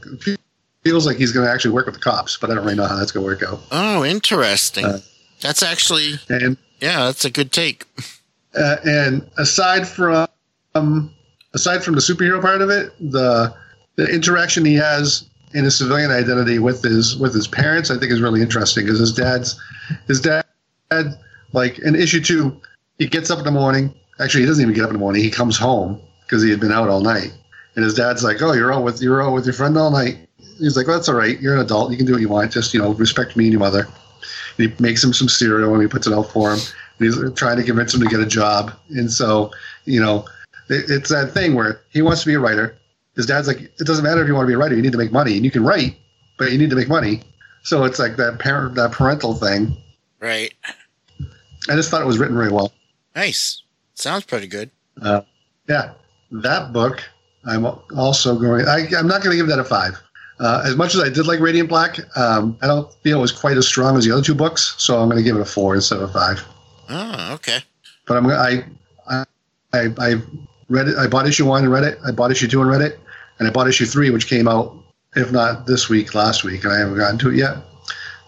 [0.84, 2.86] feels like he's going to actually work with the cops, but I don't really know
[2.86, 3.62] how that's going to work out.
[3.72, 4.86] oh, interesting.
[4.86, 5.00] Uh,
[5.41, 7.86] that's actually And yeah, that's a good take.
[8.56, 10.28] uh, and aside from
[10.76, 11.12] um,
[11.56, 13.56] aside from the superhero part of it, the
[13.96, 18.12] the interaction he has in his civilian identity with his with his parents, I think,
[18.12, 19.60] is really interesting because his dad's
[20.08, 20.45] his dad
[20.91, 21.18] had
[21.54, 22.60] like in issue two,
[22.97, 23.93] he gets up in the morning.
[24.20, 25.24] Actually, he doesn't even get up in the morning.
[25.24, 27.34] He comes home because he had been out all night,
[27.76, 30.28] and his dad's like, "Oh, you're out with you're out with your friend all night."
[30.60, 31.39] He's like, well, "That's all right.
[31.39, 31.91] You're an adult.
[31.91, 32.51] You can do what you want.
[32.51, 33.88] Just you know, respect me and your mother."
[34.58, 36.60] And he makes him some cereal and he puts it out for him.
[36.99, 38.72] And he's trying to convince him to get a job.
[38.91, 39.51] And so,
[39.86, 40.26] you know,
[40.70, 42.78] it, it's that thing where he wants to be a writer.
[43.16, 44.76] His dad's like, "It doesn't matter if you want to be a writer.
[44.76, 45.95] You need to make money, and you can write,
[46.38, 47.22] but you need to make money."
[47.64, 49.76] So it's like that parent that parental thing.
[50.20, 50.53] Right.
[51.70, 52.74] I just thought it was written really well.
[53.16, 53.64] Nice.
[53.95, 54.70] Sounds pretty good.
[55.01, 55.22] Uh,
[55.70, 55.93] yeah,
[56.32, 57.03] that book.
[57.45, 58.66] I'm also going.
[58.68, 60.01] I, I'm not going to give that a five.
[60.39, 63.32] Uh, as much as I did like Radiant Black, um, I don't feel it was
[63.32, 65.45] quite as strong as the other two books, so I'm going to give it a
[65.45, 66.43] four instead of a five.
[66.89, 67.59] Oh, okay.
[68.07, 68.66] But I'm I
[69.09, 69.26] I
[69.74, 70.16] I, I
[70.70, 70.97] read it.
[70.97, 71.97] I bought issue one and read it.
[72.05, 72.99] I bought issue two and read it,
[73.44, 74.74] and I bought issue three, which came out
[75.16, 77.58] if not this week, last week, and I haven't gotten to it yet.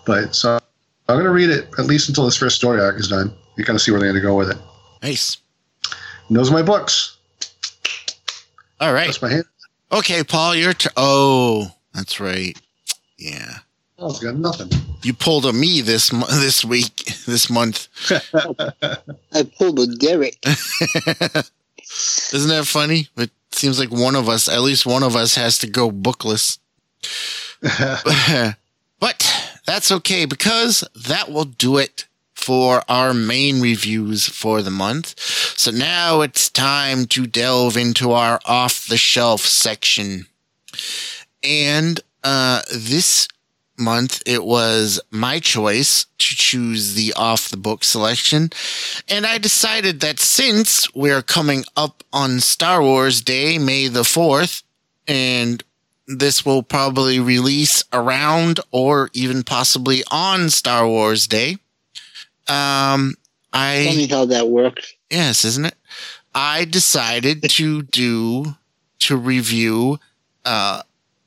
[0.05, 0.59] But so
[1.07, 3.33] I'm going to read it at least until this first story arc is done.
[3.57, 4.57] You kind of see where they're going to go with it.
[5.01, 5.37] Nice.
[6.27, 7.17] And those are my books.
[8.79, 9.05] All right.
[9.05, 9.45] That's my hand.
[9.91, 10.91] Okay, Paul, your turn.
[10.97, 12.59] Oh, that's right.
[13.17, 13.59] Yeah.
[13.97, 14.69] I've got nothing.
[15.03, 17.87] You pulled a me this this week, this month.
[19.33, 20.43] I pulled a Derrick.
[22.33, 23.07] Isn't that funny?
[23.17, 26.59] It seems like one of us, at least one of us, has to go bookless.
[28.99, 35.19] but that's okay because that will do it for our main reviews for the month.
[35.57, 40.27] So now it's time to delve into our off the shelf section.
[41.43, 43.27] And uh, this
[43.77, 48.49] month it was my choice to choose the off the book selection.
[49.07, 54.63] And I decided that since we're coming up on Star Wars Day, May the 4th,
[55.07, 55.63] and
[56.07, 61.57] this will probably release around or even possibly on Star Wars Day.
[62.47, 63.15] Um,
[63.53, 64.93] I Funny how that works.
[65.09, 65.75] Yes, isn't it?
[66.33, 68.55] I decided to do
[68.99, 69.99] to review
[70.43, 70.81] uh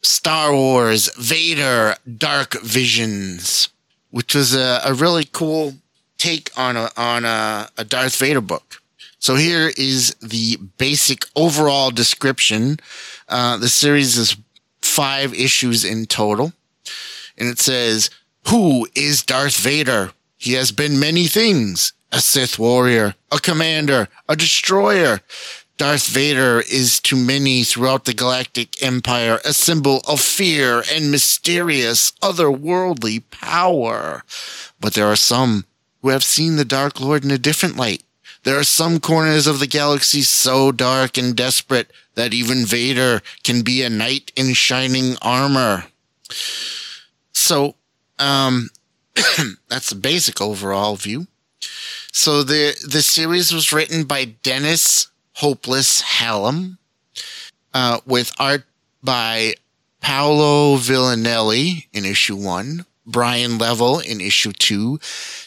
[0.08, 3.68] Star Wars Vader Dark Visions,
[4.10, 5.74] which was a, a really cool
[6.16, 8.80] take on a on a, a Darth Vader book.
[9.18, 12.80] So here is the basic overall description.
[13.28, 14.34] Uh, the series is
[14.80, 16.54] five issues in total,
[17.36, 18.08] and it says,
[18.48, 20.12] "Who is Darth Vader?
[20.38, 25.20] He has been many things: a Sith warrior, a commander, a destroyer."
[25.78, 32.10] Darth Vader is to many throughout the Galactic Empire a symbol of fear and mysterious
[32.20, 34.24] otherworldly power.
[34.80, 35.66] But there are some
[36.02, 38.02] who have seen the Dark Lord in a different light.
[38.42, 43.62] There are some corners of the galaxy so dark and desperate that even Vader can
[43.62, 45.84] be a knight in shining armor.
[47.32, 47.76] So,
[48.18, 48.70] um,
[49.68, 51.28] that's the basic overall view.
[52.10, 55.08] So the the series was written by Dennis
[55.38, 56.78] Hopeless Hallum,
[57.72, 58.64] uh, with art
[59.04, 59.54] by
[60.00, 64.98] Paolo Villanelli in issue one, Brian Level in issue two,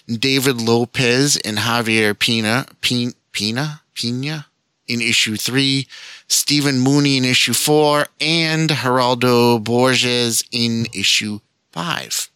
[0.07, 4.47] David Lopez and Javier Pina Pina Pina, Pina
[4.87, 5.87] in issue three,
[6.29, 11.39] Stephen Mooney in issue four, and Geraldo Borges in issue
[11.73, 12.29] five.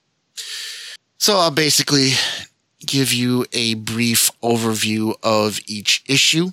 [1.18, 2.12] So I'll basically
[2.86, 6.52] give you a brief overview of each issue.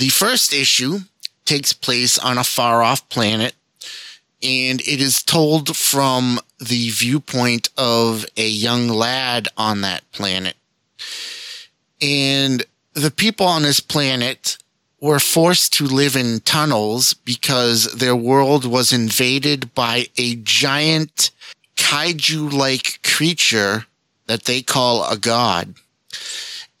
[0.00, 1.00] The first issue
[1.44, 3.54] takes place on a far off planet
[4.42, 10.56] and it is told from the viewpoint of a young lad on that planet.
[12.00, 14.56] And the people on this planet
[15.02, 21.30] were forced to live in tunnels because their world was invaded by a giant
[21.76, 23.84] kaiju like creature
[24.28, 25.74] that they call a god.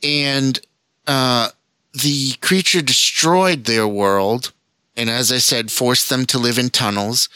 [0.02, 0.58] And
[1.06, 1.50] uh,
[1.92, 4.52] the creature destroyed their world.
[4.96, 7.28] And as I said, forced them to live in tunnels.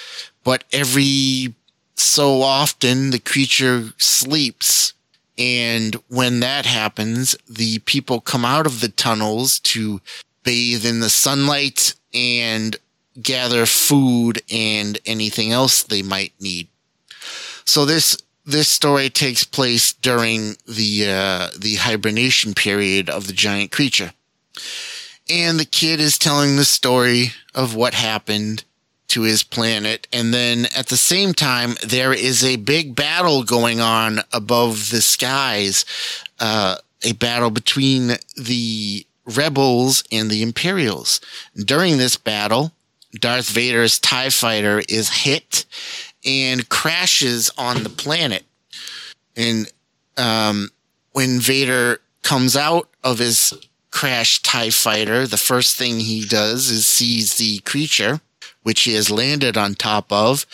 [0.42, 1.54] But every
[1.94, 4.92] so often, the creature sleeps.
[5.38, 10.00] And when that happens, the people come out of the tunnels to
[10.42, 12.76] bathe in the sunlight and
[13.20, 16.68] gather food and anything else they might need.
[17.64, 23.72] So this this story takes place during the uh, the hibernation period of the giant
[23.72, 24.12] creature,
[25.28, 28.64] and the kid is telling the story of what happened
[29.08, 33.80] to his planet, and then at the same time there is a big battle going
[33.80, 35.84] on above the skies,
[36.40, 41.20] uh, a battle between the rebels and the Imperials.
[41.54, 42.72] During this battle,
[43.20, 45.64] Darth Vader's TIE fighter is hit
[46.24, 48.44] and crashes on the planet.
[49.36, 49.70] And
[50.16, 50.70] um,
[51.12, 53.52] when Vader comes out of his
[53.94, 58.20] crashed TIE fighter, the first thing he does is sees the creature,
[58.64, 60.44] which he has landed on top of.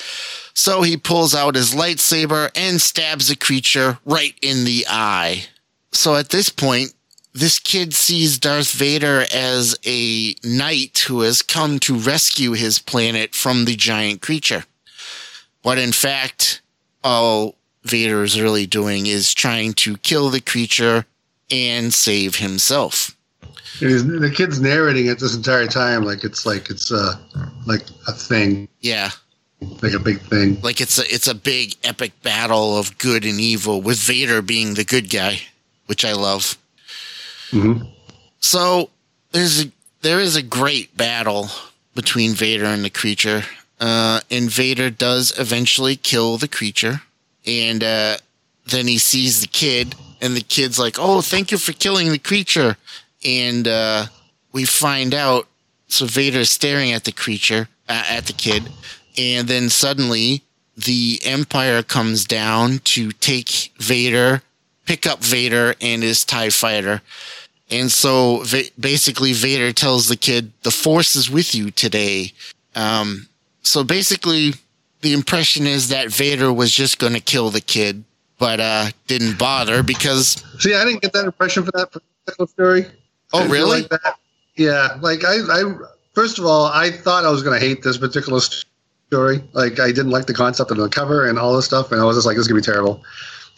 [0.52, 5.46] So he pulls out his lightsaber and stabs the creature right in the eye.
[5.90, 6.92] So at this point,
[7.32, 13.34] this kid sees Darth Vader as a knight who has come to rescue his planet
[13.34, 14.64] from the giant creature.
[15.62, 16.60] But in fact,
[17.02, 21.06] all Vader is really doing is trying to kill the creature
[21.50, 23.16] and save himself.
[23.80, 27.14] The kid's narrating it this entire time like it's like it's uh
[27.66, 29.10] like a thing, Yeah,
[29.80, 30.60] like a big thing.
[30.60, 34.74] like it's a it's a big epic battle of good and evil with Vader being
[34.74, 35.40] the good guy,
[35.86, 36.58] which I love.
[37.50, 37.78] hmm
[38.40, 38.90] So
[39.32, 39.70] there's a
[40.02, 41.48] there is a great battle
[41.94, 43.44] between Vader and the creature.
[43.80, 47.00] Uh, and Vader does eventually kill the creature,
[47.46, 48.18] and uh,
[48.66, 52.18] then he sees the kid, and the kid's like, "Oh, thank you for killing the
[52.18, 52.76] creature."
[53.24, 54.06] And uh,
[54.52, 55.46] we find out.
[55.88, 58.70] So Vader is staring at the creature, uh, at the kid,
[59.18, 60.42] and then suddenly
[60.76, 64.42] the Empire comes down to take Vader,
[64.86, 67.02] pick up Vader and his Tie Fighter.
[67.70, 68.44] And so
[68.78, 72.32] basically, Vader tells the kid, "The Force is with you today."
[72.74, 73.28] Um,
[73.62, 74.54] so basically,
[75.02, 78.04] the impression is that Vader was just going to kill the kid,
[78.38, 80.42] but uh, didn't bother because.
[80.58, 82.86] See, I didn't get that impression for that particular story.
[83.32, 83.80] Oh, I didn't feel really?
[83.82, 84.16] Like that.
[84.56, 85.74] Yeah, like I, I,
[86.14, 89.42] first of all, I thought I was going to hate this particular story.
[89.52, 92.04] Like I didn't like the concept of the cover and all this stuff, and I
[92.04, 93.02] was just like, this is gonna be terrible.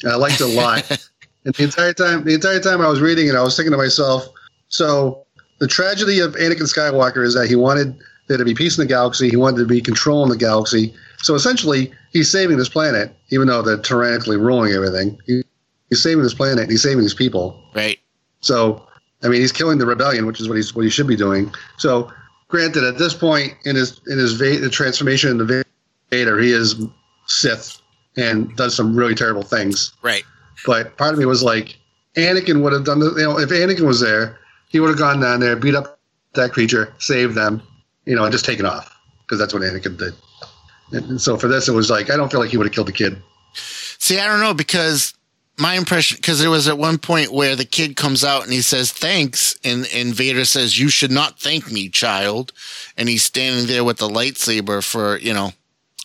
[0.03, 0.89] And I liked it a lot.
[1.44, 3.78] and the entire time, the entire time I was reading it, I was thinking to
[3.78, 4.28] myself,
[4.69, 5.27] so
[5.59, 7.97] the tragedy of Anakin Skywalker is that he wanted
[8.28, 9.28] there to be peace in the galaxy.
[9.28, 10.94] He wanted to be control in the galaxy.
[11.19, 15.19] So essentially, he's saving this planet, even though they're tyrannically ruling everything.
[15.27, 15.43] He,
[15.89, 16.70] he's saving this planet.
[16.70, 17.62] He's saving these people.
[17.74, 18.01] Right.
[18.40, 18.86] So,
[19.23, 21.53] I mean, he's killing the rebellion, which is what he's what he should be doing.
[21.78, 22.12] So,
[22.49, 25.65] granted, at this point in his in his va- the transformation into
[26.11, 26.77] Vader, he is
[27.27, 27.81] Sith
[28.16, 29.93] and does some really terrible things.
[30.03, 30.24] Right.
[30.66, 31.77] But part of me was like,
[32.16, 34.39] Anakin would have done the, you know, if Anakin was there,
[34.69, 35.99] he would have gone down there, beat up
[36.35, 37.62] that creature, saved them,
[38.05, 40.15] you know, and just taken off because that's what Anakin did.
[40.93, 42.89] And so for this, it was like I don't feel like he would have killed
[42.89, 43.20] the kid.
[43.55, 45.15] See, I don't know because
[45.58, 48.62] my impression, because there was at one point where the kid comes out and he
[48.62, 52.52] says thanks, and and Vader says you should not thank me, child,
[52.96, 55.52] and he's standing there with the lightsaber for you know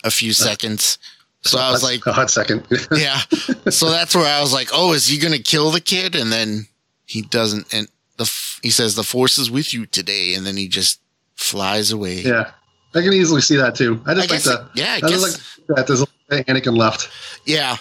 [0.03, 0.97] a few uh, seconds.
[1.41, 2.67] So I was like, a hot second.
[2.91, 3.19] yeah.
[3.69, 6.15] So that's where I was like, oh, is he gonna kill the kid?
[6.15, 6.67] And then
[7.05, 7.87] he doesn't, and
[8.17, 10.99] the f- he says the force is with you today, and then he just
[11.35, 12.15] flies away.
[12.21, 12.51] Yeah,
[12.93, 14.01] I can easily see that too.
[14.05, 14.69] I I just like guess, the.
[14.75, 15.23] yeah, I I guess,
[15.67, 15.87] like that.
[15.87, 16.07] There's a
[16.43, 17.09] Anakin left.
[17.45, 17.77] yeah,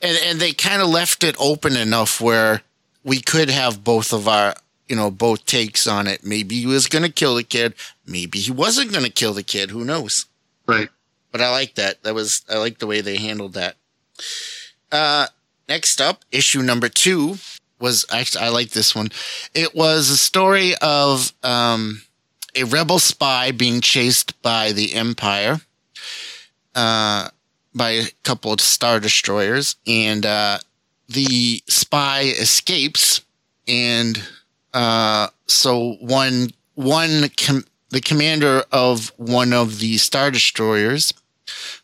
[0.00, 2.62] and and they kind of left it open enough where
[3.02, 4.54] we could have both of our,
[4.88, 6.24] you know, both takes on it.
[6.24, 7.74] Maybe he was gonna kill the kid.
[8.06, 9.70] Maybe he wasn't gonna kill the kid.
[9.70, 10.26] Who knows?
[10.66, 10.88] Right.
[11.32, 12.02] But I like that.
[12.02, 13.76] That was I like the way they handled that.
[14.92, 15.26] Uh,
[15.68, 17.36] next up, issue number two
[17.80, 19.08] was actually I like this one.
[19.54, 22.02] It was a story of um,
[22.54, 25.60] a rebel spy being chased by the Empire,
[26.74, 27.28] uh,
[27.74, 30.58] by a couple of star destroyers, and uh,
[31.08, 33.20] the spy escapes,
[33.66, 34.22] and
[34.72, 41.12] uh, so one one com- the commander of one of the star destroyers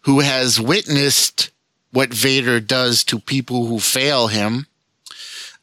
[0.02, 1.50] who has witnessed
[1.92, 4.66] what Vader does to people who fail him.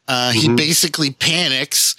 [0.06, 1.96] Uh, He basically panics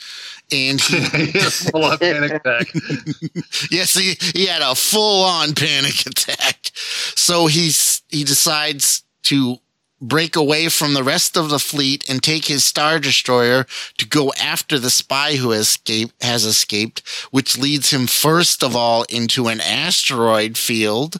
[0.51, 0.99] and he,
[1.72, 2.68] Full on panic attack.
[3.72, 6.72] yes, he, he had a full on panic attack.
[7.15, 9.60] So he's, he decides to
[10.02, 13.65] break away from the rest of the fleet and take his star destroyer
[13.98, 18.76] to go after the spy who has escaped, has escaped, which leads him first of
[18.76, 21.18] all into an asteroid field.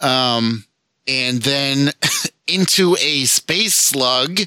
[0.00, 0.64] Um,
[1.06, 1.92] and then
[2.46, 4.40] into a space slug.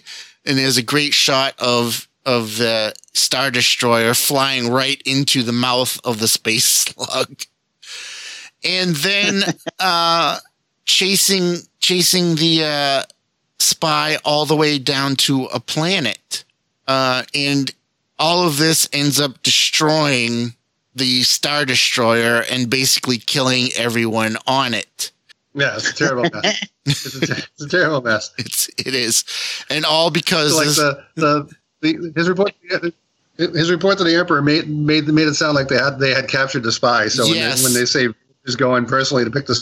[0.45, 5.99] And there's a great shot of, of the star destroyer flying right into the mouth
[6.03, 7.43] of the space slug.
[8.63, 9.43] And then,
[9.79, 10.39] uh,
[10.85, 13.03] chasing, chasing the, uh,
[13.59, 16.43] spy all the way down to a planet.
[16.87, 17.71] Uh, and
[18.19, 20.53] all of this ends up destroying
[20.95, 25.11] the star destroyer and basically killing everyone on it.
[25.53, 26.67] Yeah, it's a terrible mess.
[26.85, 28.31] It's a, it's a terrible mess.
[28.37, 29.23] It's it is,
[29.69, 31.49] and all because like this- the, the
[31.81, 32.51] the his report
[33.37, 36.27] his report to the emperor made made made it sound like they had they had
[36.27, 37.07] captured the spy.
[37.07, 37.63] So Yes.
[37.63, 38.07] when, they, when they say
[38.45, 39.55] he's going personally to pick the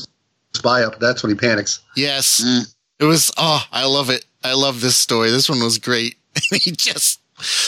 [0.55, 1.79] spy up, that's when he panics.
[1.95, 2.73] yes, Mm.
[2.99, 3.31] it was.
[3.37, 4.25] Oh, I love it.
[4.43, 5.31] I love this story.
[5.31, 6.15] This one was great.
[6.51, 7.19] he just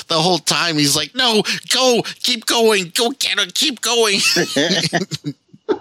[0.08, 1.44] the whole time he's like, "No,
[1.74, 4.20] go, keep going, go get her, keep going."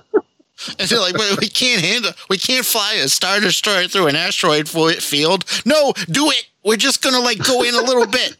[0.79, 4.17] And they're like, but we can't handle, we can't fly a star destroyer through an
[4.17, 5.45] asteroid field.
[5.67, 6.47] No, do it.
[6.65, 8.37] We're just gonna like go in a little bit.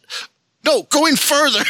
[0.63, 1.63] No, go in further.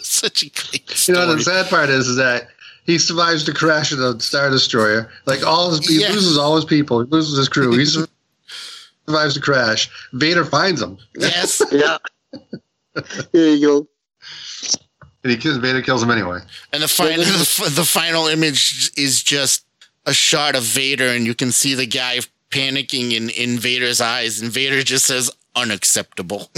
[0.00, 2.50] Such a great You know the sad part is, is that
[2.88, 5.10] he survives the crash of the star destroyer.
[5.26, 6.08] Like all his he Yeah.
[6.08, 7.76] loses all his people, he loses his crew.
[7.78, 7.84] He
[9.06, 9.88] survives the crash.
[10.14, 11.98] Vader finds him, yes, Yeah.
[13.32, 13.88] There you go.
[15.22, 16.40] and he kills Vader kills him anyway.
[16.72, 19.64] and the final, the, the final image is just
[20.06, 22.20] a shot of Vader, and you can see the guy
[22.50, 26.50] panicking in in Vader's eyes, and Vader just says, "Unacceptable."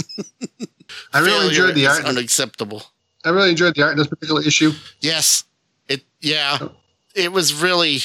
[1.13, 2.05] I really Failure enjoyed the art.
[2.05, 2.83] Unacceptable.
[3.25, 4.71] I really enjoyed the art in this particular issue.
[5.01, 5.43] Yes.
[6.21, 6.57] It yeah.
[7.15, 7.99] It was really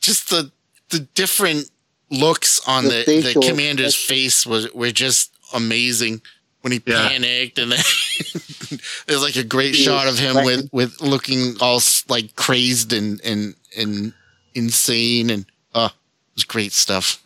[0.00, 0.50] just the
[0.90, 1.70] the different
[2.10, 4.16] looks on The the, the, commander's expression.
[4.16, 6.22] face was were just amazing
[6.62, 7.08] when he Yeah.
[7.08, 7.78] panicked and then
[9.06, 13.20] there's like a great He shot of him with with looking all like crazed and
[13.22, 14.12] and and
[14.54, 17.22] insane and uh it was great stuff.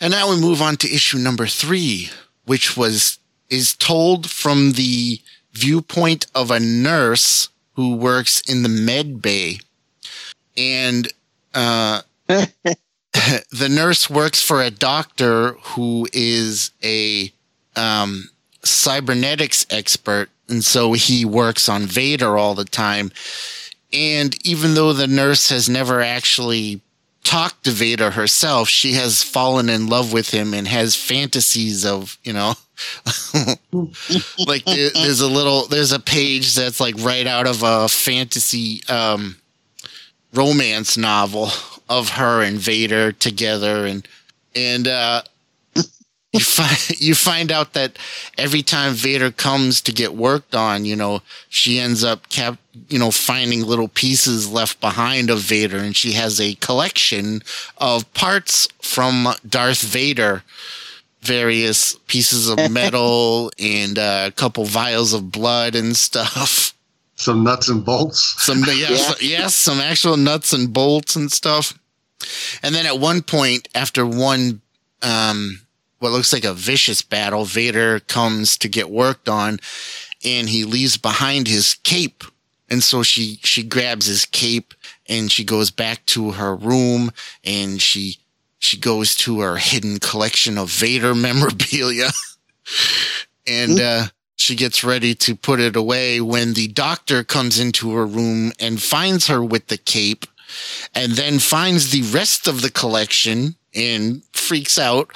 [0.00, 2.10] And now we move on to issue number 3
[2.44, 3.18] which was
[3.48, 5.20] is told from the
[5.52, 9.58] viewpoint of a nurse who works in the med bay.
[10.56, 11.08] And
[11.54, 17.32] uh, the nurse works for a doctor who is a
[17.76, 18.30] um,
[18.62, 20.30] cybernetics expert.
[20.48, 23.10] And so he works on Vader all the time.
[23.92, 26.80] And even though the nurse has never actually
[27.24, 32.18] talked to Vader herself, she has fallen in love with him and has fantasies of,
[32.22, 32.54] you know,
[34.46, 39.36] like there's a little there's a page that's like right out of a fantasy um
[40.32, 41.48] romance novel
[41.88, 44.06] of her and Vader together and
[44.56, 45.22] and uh
[46.34, 47.96] you find you find out that
[48.36, 52.58] every time Vader comes to get worked on, you know, she ends up kept
[52.88, 57.42] you know finding little pieces left behind of Vader and she has a collection
[57.78, 60.42] of parts from Darth Vader
[61.22, 66.74] various pieces of metal and uh, a couple vials of blood and stuff.
[67.16, 68.34] Some nuts and bolts.
[68.42, 71.78] Some yes, yes, some actual nuts and bolts and stuff.
[72.62, 74.60] And then at one point, after one,
[75.00, 75.60] um,
[76.04, 79.58] what looks like a vicious battle, Vader comes to get worked on,
[80.22, 82.24] and he leaves behind his cape.
[82.68, 84.74] And so she she grabs his cape
[85.08, 87.10] and she goes back to her room
[87.42, 88.18] and she
[88.58, 92.10] she goes to her hidden collection of Vader memorabilia.
[93.46, 94.04] and uh
[94.36, 98.82] she gets ready to put it away when the doctor comes into her room and
[98.82, 100.26] finds her with the cape
[100.94, 105.10] and then finds the rest of the collection and freaks out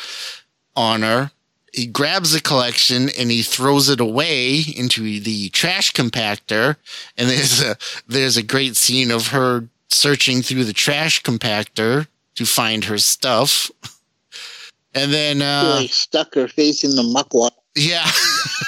[0.79, 1.31] on her.
[1.73, 6.77] He grabs the collection and he throws it away into the trash compactor.
[7.17, 7.77] And there's a,
[8.07, 12.07] there's a great scene of her searching through the trash compactor
[12.37, 13.71] to find her stuff.
[14.95, 17.53] And then, She uh, like stuck her face in the muckluck.
[17.75, 18.07] yeah.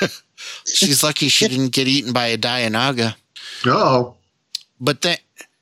[0.67, 3.15] She's lucky she didn't get eaten by a Dianoga.
[3.67, 4.15] Oh,
[4.81, 5.17] But then,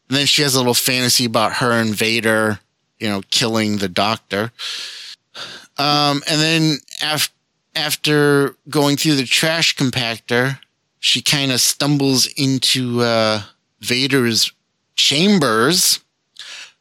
[0.08, 2.58] then she has a little fantasy about her and Vader,
[2.98, 4.52] you know, killing the doctor.
[5.78, 7.32] Um, and then af-
[7.74, 10.58] after going through the trash compactor,
[10.98, 13.42] she kind of stumbles into uh,
[13.80, 14.52] Vader's
[14.96, 16.00] chambers,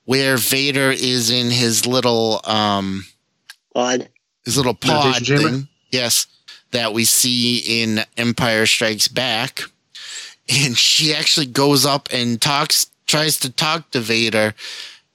[0.06, 3.06] where Vader is in his little um,
[3.76, 4.10] Odd.
[4.46, 5.50] his little pod Meditation chamber?
[5.52, 5.68] thing.
[5.92, 6.26] Yes,
[6.72, 9.62] that we see in Empire Strikes Back.
[10.50, 14.56] And she actually goes up and talks, tries to talk to Vader,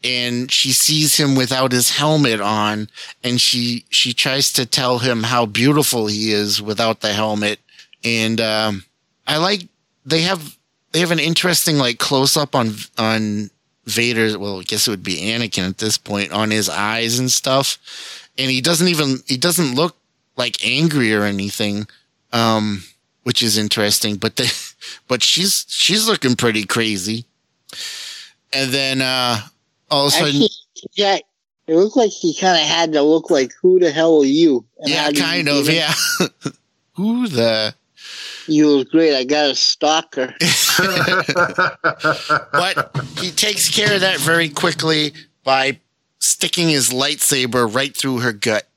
[0.05, 2.89] and she sees him without his helmet on,
[3.23, 7.61] and she she tries to tell him how beautiful he is without the helmet.
[8.05, 8.85] And um,
[9.27, 9.63] I like
[10.05, 10.57] they have
[10.93, 13.51] they have an interesting like close up on on
[13.87, 14.37] Vader's.
[14.37, 17.79] Well, I guess it would be Anakin at this point on his eyes and stuff
[18.39, 19.97] and he doesn't even he doesn't look
[20.37, 21.87] like angry or anything
[22.33, 22.83] um
[23.23, 24.75] which is interesting but the
[25.09, 27.25] but she's she's looking pretty crazy
[28.53, 29.41] and then uh
[29.93, 30.49] all of a sudden
[30.95, 31.19] yeah,
[31.67, 34.65] it looked like he kind of had to look like, "Who the hell are you?"
[34.79, 35.75] And yeah did you kind of in?
[35.77, 35.93] yeah
[36.93, 37.75] who the
[38.47, 39.15] You was great.
[39.15, 40.35] I got a stalker.
[42.53, 42.91] but
[43.21, 45.13] he takes care of that very quickly
[45.45, 45.79] by
[46.19, 48.69] sticking his lightsaber right through her gut,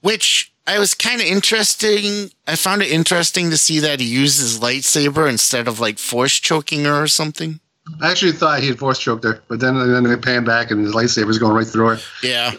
[0.00, 2.30] which I was kind of interesting.
[2.46, 6.84] I found it interesting to see that he uses lightsaber instead of like force choking
[6.84, 7.60] her or something.
[8.00, 10.80] I actually thought he had force choked her, but then then they pan back and
[10.84, 11.98] his lightsaber's going right through her.
[12.22, 12.52] Yeah.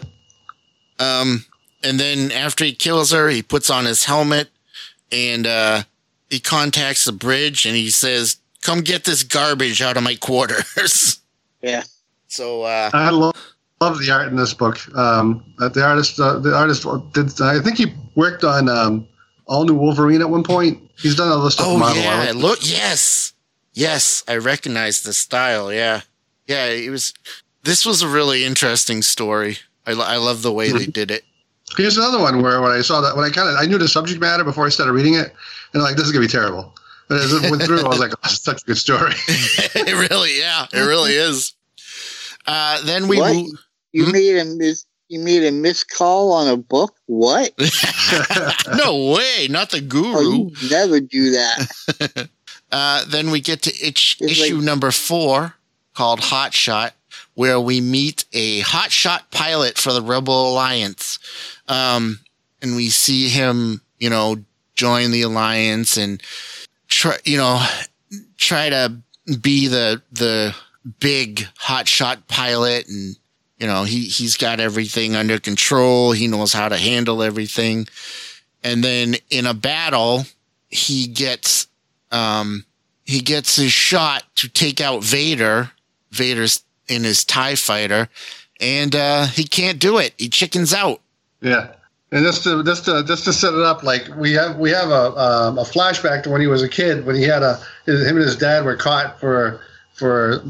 [0.98, 1.44] Um,
[1.82, 4.48] and then after he kills her, he puts on his helmet
[5.10, 5.82] and uh,
[6.30, 11.18] he contacts the bridge and he says, "Come get this garbage out of my quarters."
[11.64, 11.84] Yeah.
[12.26, 13.36] so uh, I love,
[13.80, 14.78] love the art in this book.
[14.96, 17.40] Um, uh, the artist, uh, the artist did.
[17.40, 17.86] I think he
[18.16, 19.06] worked on um,
[19.46, 20.90] all new Wolverine at one point.
[20.98, 21.66] He's done all this stuff.
[21.68, 22.02] Oh Marvel.
[22.02, 23.31] yeah, look, yes,
[23.74, 25.72] yes, I recognize the style.
[25.72, 26.02] Yeah,
[26.46, 27.12] yeah, it was.
[27.64, 29.58] This was a really interesting story.
[29.86, 31.24] I, lo- I love the way they did it.
[31.76, 33.88] Here's another one where when I saw that, when I kind of I knew the
[33.88, 35.32] subject matter before I started reading it,
[35.72, 36.74] and like this is gonna be terrible.
[37.08, 39.12] But as it went through, I was like, oh, such a good story.
[39.28, 41.52] it really, yeah, it really is.
[42.46, 43.34] Uh, then we What?
[43.34, 43.50] move-
[43.92, 44.12] You Hmm?
[44.12, 46.94] made a mis- you made a missed call on a book.
[47.06, 47.52] What?
[48.76, 50.50] no way, not the Oh, guru.
[50.58, 52.28] you never do that.
[52.72, 55.54] Uh, then we get to itch, issue like- number four
[55.94, 56.94] called Hot Shot,
[57.34, 61.18] where we meet a Hot Shot pilot for the Rebel Alliance.
[61.68, 62.20] Um,
[62.62, 64.36] and we see him, you know,
[64.74, 66.22] join the Alliance and
[66.88, 67.62] try, you know,
[68.38, 68.96] try to
[69.40, 70.54] be the, the
[70.98, 72.88] big Hot Shot pilot.
[72.88, 73.16] And,
[73.58, 76.12] you know, he, he's got everything under control.
[76.12, 77.86] He knows how to handle everything.
[78.64, 80.24] And then in a battle,
[80.68, 81.66] he gets
[82.12, 82.64] um,
[83.04, 85.70] he gets his shot to take out Vader.
[86.10, 88.08] Vader's in his TIE fighter,
[88.60, 90.14] and uh, he can't do it.
[90.18, 91.00] He chickens out.
[91.40, 91.72] yeah,
[92.10, 94.90] and just to just to just to set it up, like we have we have
[94.90, 98.02] a um, a flashback to when he was a kid, when he had a his,
[98.06, 99.60] him and his dad were caught for
[99.94, 100.42] for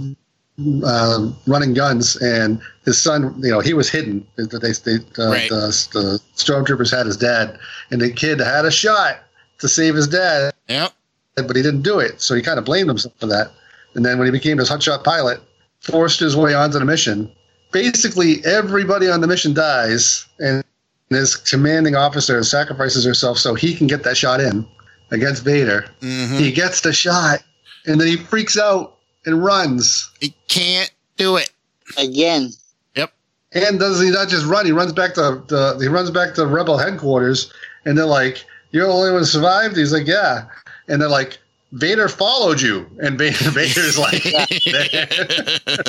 [0.84, 4.26] um, running guns, and his son, you know, he was hidden.
[4.36, 5.48] They, they, they, uh, Right.
[5.48, 7.59] the, the stormtroopers had his dad,
[7.90, 9.20] and the kid had a shot
[9.59, 10.93] to save his dad, Yep.
[11.36, 12.20] But he didn't do it.
[12.20, 13.50] So he kind of blamed himself for that.
[13.94, 15.40] And then when he became this hotshot pilot,
[15.80, 17.30] forced his way onto the mission.
[17.72, 20.62] Basically, everybody on the mission dies, and
[21.09, 24.66] his commanding officer sacrifices herself so he can get that shot in
[25.10, 25.86] against Vader.
[26.00, 27.42] hmm He gets the shot,
[27.86, 30.10] and then he freaks out and runs.
[30.20, 31.50] He can't do it.
[31.98, 32.50] Again.
[32.96, 33.12] Yep.
[33.52, 34.64] And does he not just run?
[34.64, 37.52] He runs back to the he runs back to Rebel headquarters,
[37.84, 40.44] and they're like, "You're the only one who survived." He's like, "Yeah,"
[40.93, 41.39] and they're like,
[41.73, 44.39] "Vader followed you," and Vader, Vader's like, He's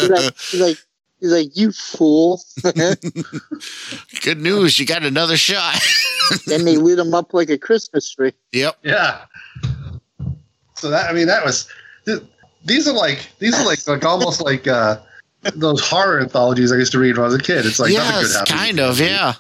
[0.10, 0.78] like, he's like,
[1.20, 2.42] he's like, you fool.
[4.22, 5.78] Good news, you got another shot.
[6.48, 8.34] then they lit him up like a Christmas tree.
[8.54, 8.78] yep.
[8.82, 9.26] "Yeah."
[10.76, 11.68] So that I mean, that was
[12.06, 12.24] th-
[12.64, 14.98] these are like these are like like almost like uh,
[15.54, 17.66] those horror anthologies I used to read when I was a kid.
[17.66, 19.00] It's like nothing good yes, kind of.
[19.00, 19.34] Yeah.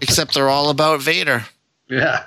[0.00, 1.44] Except they're all about Vader.
[1.88, 2.24] Yeah.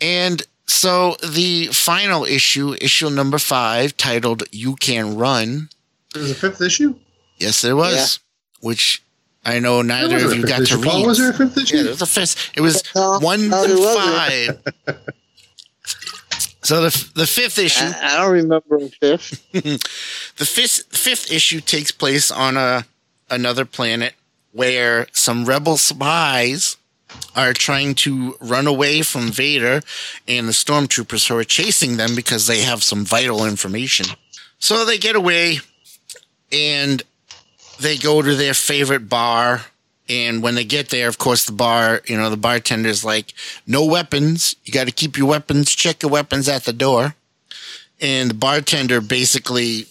[0.00, 5.68] And so the final issue, issue number five, titled You Can Run.
[6.14, 6.94] There's a fifth issue?
[7.38, 8.20] Yes, there was,
[8.60, 9.02] which
[9.44, 10.82] I know neither of you fifth got to issue.
[10.82, 11.06] Paul, read.
[11.06, 11.76] was there a fifth issue?
[11.76, 12.52] Yeah, there was a fifth.
[12.56, 14.62] It was No, one no, through five.
[16.62, 19.50] So the the fifth issue, I, I don't remember a fifth.
[19.52, 22.84] the fifth fifth issue takes place on a
[23.30, 24.12] another planet
[24.52, 26.76] where some rebel spies
[27.36, 29.80] are trying to run away from Vader
[30.26, 34.06] and the stormtroopers who are chasing them because they have some vital information.
[34.58, 35.60] So they get away
[36.52, 37.02] and
[37.80, 39.62] they go to their favorite bar.
[40.08, 43.32] And when they get there, of course, the bar, you know, the bartender's like,
[43.66, 44.56] no weapons.
[44.64, 47.14] You got to keep your weapons, check your weapons at the door.
[48.00, 49.86] And the bartender basically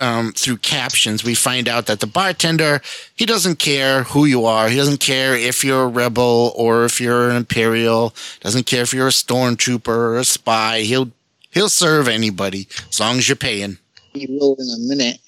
[0.00, 2.80] um, through captions, we find out that the bartender
[3.14, 4.68] he doesn't care who you are.
[4.68, 8.14] He doesn't care if you're a rebel or if you're an imperial.
[8.40, 10.80] Doesn't care if you're a stormtrooper or a spy.
[10.80, 11.10] He'll
[11.50, 13.78] he'll serve anybody as long as you're paying.
[14.12, 15.18] He will in a minute.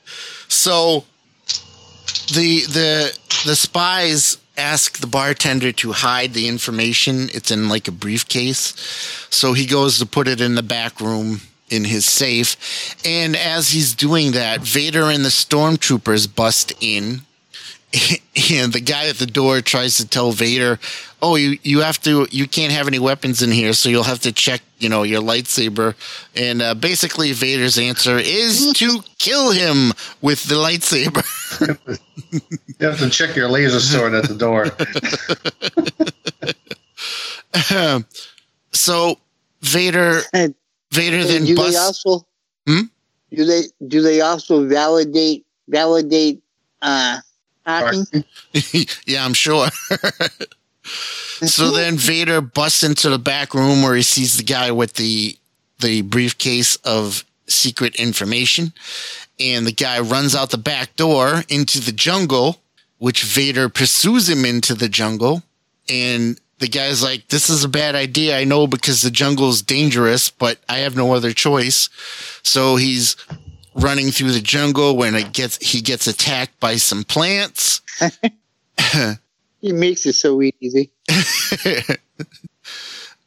[0.48, 1.04] So
[2.32, 7.28] the the the spies ask the bartender to hide the information.
[7.32, 8.74] It's in like a briefcase.
[9.30, 12.96] So he goes to put it in the back room in his safe.
[13.04, 17.22] And as he's doing that, Vader and the stormtroopers bust in.
[18.50, 20.78] And the guy at the door tries to tell Vader,
[21.20, 24.20] "Oh, you you have to you can't have any weapons in here, so you'll have
[24.20, 25.96] to check, you know, your lightsaber."
[26.36, 29.92] And uh, basically, Vader's answer is to kill him
[30.22, 31.24] with the lightsaber.
[32.78, 34.66] You have to check your laser sword at the door.
[38.72, 39.18] so
[39.62, 40.20] Vader
[40.92, 42.26] And- Vader then do they also
[42.66, 42.80] Hmm?
[43.34, 46.42] do they do they also validate validate
[46.82, 47.18] uh
[47.66, 48.06] hacking?
[49.06, 49.68] yeah, I'm sure.
[50.82, 55.36] so then Vader busts into the back room where he sees the guy with the
[55.80, 58.72] the briefcase of secret information,
[59.38, 62.60] and the guy runs out the back door into the jungle,
[62.98, 65.42] which Vader pursues him into the jungle,
[65.88, 69.62] and the guy's like, "This is a bad idea, I know, because the jungle is
[69.62, 71.88] dangerous, but I have no other choice."
[72.42, 73.16] So he's
[73.74, 77.80] running through the jungle when it gets he gets attacked by some plants.
[79.60, 80.90] He makes it so easy.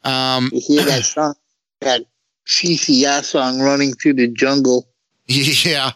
[0.04, 1.34] um, You hear that song,
[1.80, 2.06] that
[2.46, 4.88] CCR song running through the jungle.
[5.26, 5.92] yeah.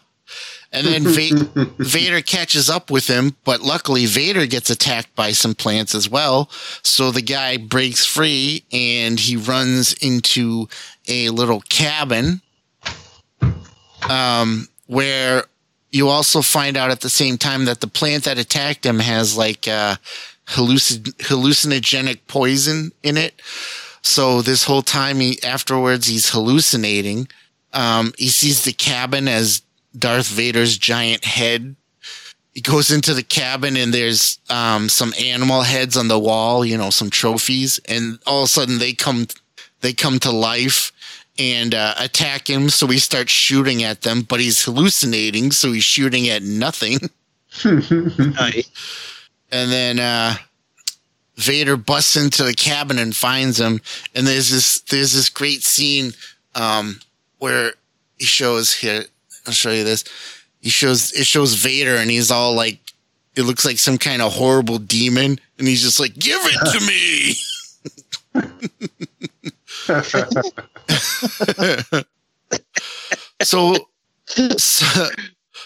[0.71, 5.55] And then Va- Vader catches up with him, but luckily Vader gets attacked by some
[5.55, 6.49] plants as well.
[6.83, 10.67] So the guy breaks free and he runs into
[11.07, 12.41] a little cabin
[14.09, 15.45] um, where
[15.91, 19.37] you also find out at the same time that the plant that attacked him has
[19.37, 19.95] like uh,
[20.47, 23.41] hallucin- hallucinogenic poison in it.
[24.01, 27.27] So this whole time, he afterwards he's hallucinating.
[27.73, 29.61] Um, he sees the cabin as
[29.97, 31.75] Darth Vader's giant head.
[32.53, 36.77] He goes into the cabin and there's um, some animal heads on the wall, you
[36.77, 39.27] know, some trophies, and all of a sudden they come
[39.81, 40.91] they come to life
[41.37, 42.69] and uh, attack him.
[42.69, 46.99] So he starts shooting at them, but he's hallucinating, so he's shooting at nothing.
[49.51, 50.35] And then uh,
[51.37, 53.81] Vader busts into the cabin and finds him.
[54.13, 56.11] And there's this there's this great scene
[56.55, 56.99] um,
[57.37, 57.73] where
[58.17, 59.05] he shows here.
[59.47, 60.03] I'll show you this.
[60.59, 62.79] He shows it shows Vader, and he's all like,
[63.35, 66.85] it looks like some kind of horrible demon, and he's just like, "Give it to
[66.85, 67.35] me."
[73.41, 73.75] so,
[74.57, 75.07] so,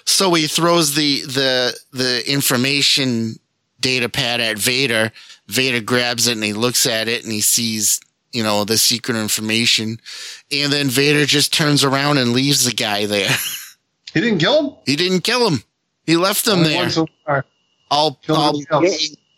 [0.06, 3.40] so he throws the the the information
[3.80, 5.12] data pad at Vader.
[5.48, 8.00] Vader grabs it and he looks at it and he sees,
[8.32, 9.98] you know, the secret information.
[10.52, 13.32] And then Vader just turns around and leaves the guy there.
[14.14, 14.76] He didn't kill him?
[14.86, 15.64] He didn't kill him.
[16.06, 17.08] He left him Only there, so
[17.90, 18.54] all, all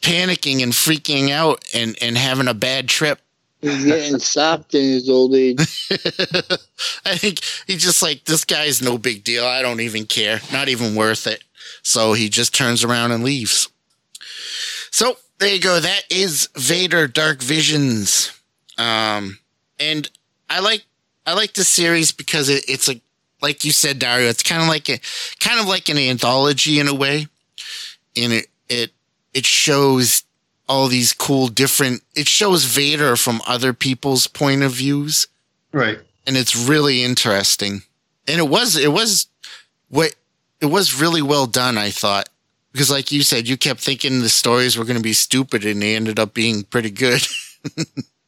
[0.01, 3.19] panicking and freaking out and, and having a bad trip.
[3.61, 5.57] he's getting soft in his old age.
[7.05, 9.45] I think he's just like, this guy's no big deal.
[9.45, 10.41] I don't even care.
[10.51, 11.43] Not even worth it.
[11.81, 13.69] So he just turns around and leaves.
[14.91, 15.79] So there you go.
[15.79, 18.31] That is Vader Dark Visions.
[18.77, 19.39] Um,
[19.79, 20.09] and
[20.49, 20.85] I like,
[21.25, 23.01] I like this series because it, it's a,
[23.43, 24.99] like you said, Dario, it's kind of like a,
[25.39, 27.27] kind of like an anthology in a way.
[28.17, 28.91] And it, it,
[29.33, 30.23] it shows
[30.67, 35.27] all these cool different, it shows Vader from other people's point of views
[35.71, 35.99] Right.
[36.25, 37.81] and it's really interesting.
[38.27, 39.27] And it was it was
[39.89, 40.15] what
[40.61, 42.29] it was really well done, I thought.
[42.71, 45.81] Because like you said, you kept thinking the stories were going to be stupid and
[45.81, 47.21] they ended up being pretty good.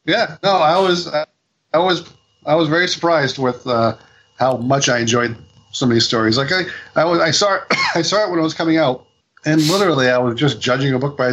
[0.06, 1.26] Yeah, no, I was, I,
[1.74, 2.08] I was,
[2.46, 3.96] I was very surprised with uh,
[4.38, 5.36] how much I enjoyed
[5.72, 6.36] some of these stories.
[6.38, 6.62] Like I,
[6.94, 7.62] I was, I saw, it,
[7.94, 9.06] I saw it when it was coming out,
[9.44, 11.32] and literally, I was just judging a book by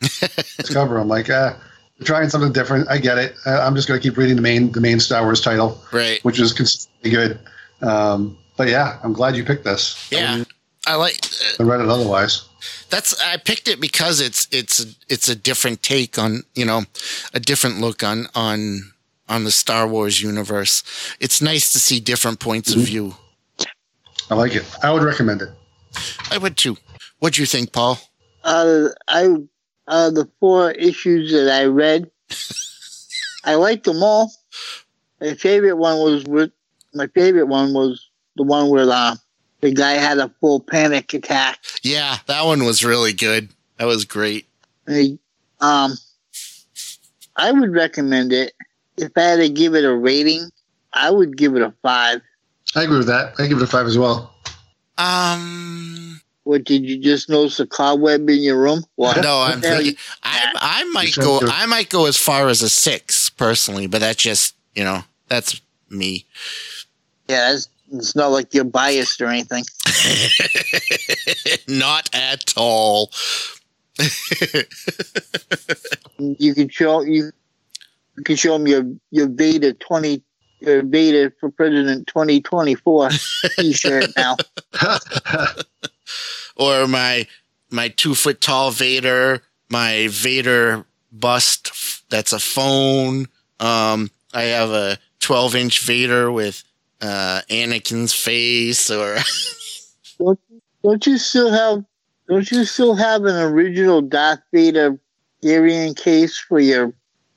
[0.00, 0.98] its cover.
[0.98, 1.58] I'm like, ah,
[2.04, 2.88] trying something different.
[2.88, 3.34] I get it.
[3.46, 6.22] I, I'm just going to keep reading the main, the main Star Wars title, Right.
[6.24, 7.38] which is consistently good.
[7.82, 10.08] Um, but yeah, I'm glad you picked this.
[10.10, 10.30] Yeah.
[10.32, 10.48] wouldn't
[10.86, 11.14] I like
[11.60, 12.42] I read it otherwise.
[12.90, 16.82] that's I picked it because it's it's it's a different take on you know
[17.32, 18.91] a different look on on
[19.32, 20.84] on the Star Wars universe.
[21.18, 23.16] It's nice to see different points of view.
[24.30, 24.64] I like it.
[24.82, 25.48] I would recommend it.
[26.30, 26.76] I would too.
[27.18, 27.98] What do you think, Paul?
[28.44, 29.34] Uh, I
[29.88, 32.10] uh, the four issues that I read,
[33.44, 34.30] I liked them all.
[35.20, 36.52] My favorite one was with
[36.92, 39.16] my favorite one was the one where uh,
[39.60, 41.58] the guy had a full panic attack.
[41.82, 43.48] Yeah, that one was really good.
[43.78, 44.46] That was great.
[44.86, 45.18] And he,
[45.60, 45.92] um,
[47.36, 48.52] I would recommend it.
[48.96, 50.50] If I had to give it a rating,
[50.92, 52.20] I would give it a five.
[52.74, 53.34] I agree with that.
[53.38, 54.34] I give it a five as well.
[54.98, 58.84] Um, What did you just notice a cobweb in your room?
[58.96, 59.22] What?
[59.22, 61.40] no, I'm thinking I I might go.
[61.44, 65.60] I might go as far as a six personally, but that's just you know that's
[65.88, 66.26] me.
[67.28, 69.64] Yeah, it's, it's not like you're biased or anything.
[71.68, 73.10] Not at all.
[76.18, 77.32] You can show you,
[78.16, 80.22] you can show him your your Vader twenty
[80.60, 83.10] your Vader for President twenty twenty four
[83.58, 84.36] T-shirt now.
[86.56, 87.26] or my
[87.70, 91.72] my two foot tall Vader, my Vader bust
[92.10, 93.26] that's a phone.
[93.60, 96.62] Um, I have a twelve inch Vader with
[97.00, 99.18] uh, Anakin's face, or
[100.82, 101.84] Don't you still have?
[102.28, 104.98] Don't you still have an original Darth Vader
[105.44, 106.92] Arian case for your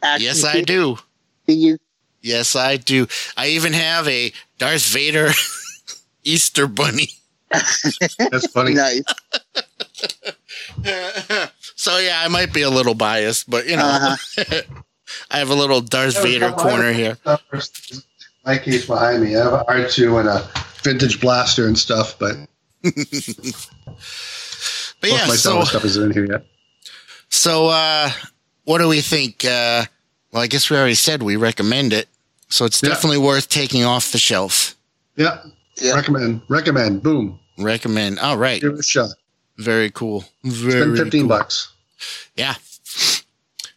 [0.05, 0.97] action yes, I do.
[1.45, 1.79] figures?
[2.21, 3.07] Yes, I do.
[3.37, 5.29] I even have a Darth Vader
[6.23, 7.09] Easter bunny.
[7.51, 8.73] That's funny.
[8.73, 9.03] Nice.
[11.75, 14.61] so yeah, I might be a little biased, but you know, Uh-huh.
[15.31, 17.17] I have a little Darth Vader corner here.
[18.45, 19.35] My case behind me.
[19.35, 20.49] I have an R2 and a
[20.81, 22.35] vintage blaster and stuff, but
[22.83, 26.45] But most yeah, my so stuff isn't in here yet.
[27.29, 28.09] So, uh,
[28.63, 29.45] what do we think?
[29.45, 29.85] Uh,
[30.35, 32.09] well, I guess we already said we recommend it.
[32.49, 32.89] So it's Yeah.
[32.89, 34.75] definitely worth taking off the shelf.
[35.15, 35.37] Yeah.
[35.77, 35.93] Yeah.
[35.93, 36.41] Recommend.
[36.49, 37.01] Recommend.
[37.01, 37.39] Boom.
[37.57, 38.19] Recommend.
[38.19, 38.59] All right.
[38.61, 39.11] Give it a shot.
[39.57, 40.25] Very cool.
[40.43, 41.29] Spend Very 15 cool.
[41.29, 41.69] bucks.
[42.35, 42.55] Yeah.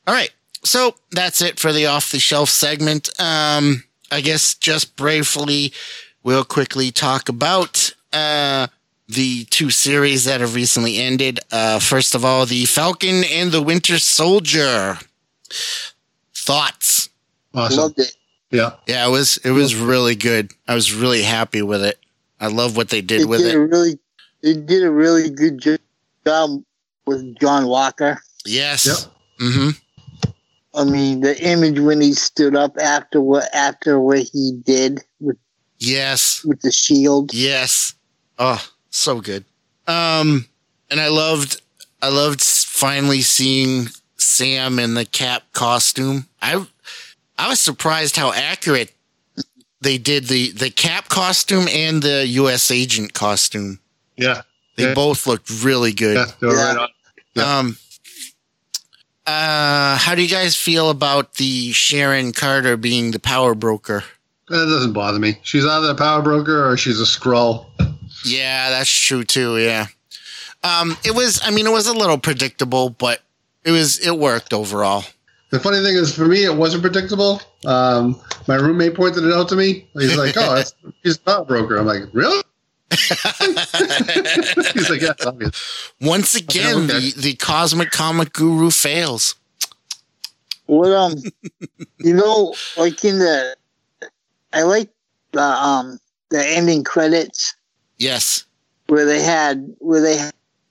[0.09, 0.33] All right.
[0.65, 3.09] So that's it for the off the shelf segment.
[3.21, 5.73] Um, I guess just briefly,
[6.25, 8.67] we'll quickly talk about, uh,
[9.09, 11.39] the two series that have recently ended.
[11.53, 14.99] Uh, first of all, the Falcon and the Winter Soldier.
[16.49, 17.11] Thoughts?
[17.53, 17.77] Awesome.
[17.79, 18.17] Loved it.
[18.51, 18.71] Yeah.
[18.87, 20.51] Yeah, it was it was really good.
[20.67, 21.99] I was really happy with it.
[22.41, 23.57] I love what they did They with did it.
[23.57, 23.99] a really,
[24.43, 25.61] they did a really good
[26.25, 26.63] job
[27.07, 28.19] with John Walker.
[28.47, 28.87] Yes.
[28.87, 28.97] Yep.
[29.51, 29.71] Mm-hmm.
[30.75, 35.37] I mean, the image when he stood up after what after what he did with
[35.79, 36.43] Yes.
[36.47, 37.35] with the shield.
[37.35, 37.93] Yes.
[38.39, 39.45] Oh, so good.
[39.87, 40.47] Um,
[40.91, 41.61] and I loved,
[42.01, 46.27] I loved finally seeing Sam in the Cap costume.
[46.43, 46.65] I,
[47.39, 48.93] I was surprised how accurate
[49.81, 52.71] they did the the Cap costume and the U.S.
[52.71, 53.79] agent costume.
[54.17, 54.43] Yeah.
[54.77, 54.95] They Yeah.
[54.95, 56.17] both looked really good.
[56.17, 56.49] Yeah.
[56.49, 56.55] Yeah.
[56.55, 56.89] right on.
[57.35, 57.59] Yeah.
[57.59, 57.77] Um,
[59.27, 64.05] uh, how do you guys feel about the Sharon Carter being the power broker?
[64.49, 65.39] That doesn't bother me.
[65.43, 67.67] She's either a power broker or she's a scroll.
[68.25, 69.59] Yeah, that's true too.
[69.59, 69.87] Yeah.
[70.65, 73.21] Um, it was, I mean, it was a little predictable, but
[73.65, 75.05] it was, it worked overall.
[75.51, 77.41] The funny thing is, for me, it wasn't predictable.
[77.65, 79.89] Um, my roommate pointed it out to me.
[79.95, 82.43] He's like, "Oh, that's, she's a power broker." I'm like, "Really?"
[82.91, 86.99] He's like, "Yeah, obvious." Once again, okay.
[86.99, 89.35] the, the cosmic comic guru fails.
[90.67, 91.15] What um,
[91.99, 93.57] you know, like in the,
[94.53, 94.91] I like
[95.33, 95.99] the um
[96.31, 97.55] the ending credits
[97.97, 98.45] Yes.
[98.87, 100.19] where they had where they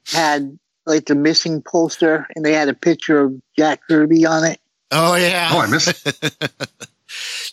[0.05, 4.59] had like the missing poster and they had a picture of Jack Kirby on it.
[4.91, 5.49] Oh yeah.
[5.51, 6.05] Oh, I missed.
[6.07, 6.51] It.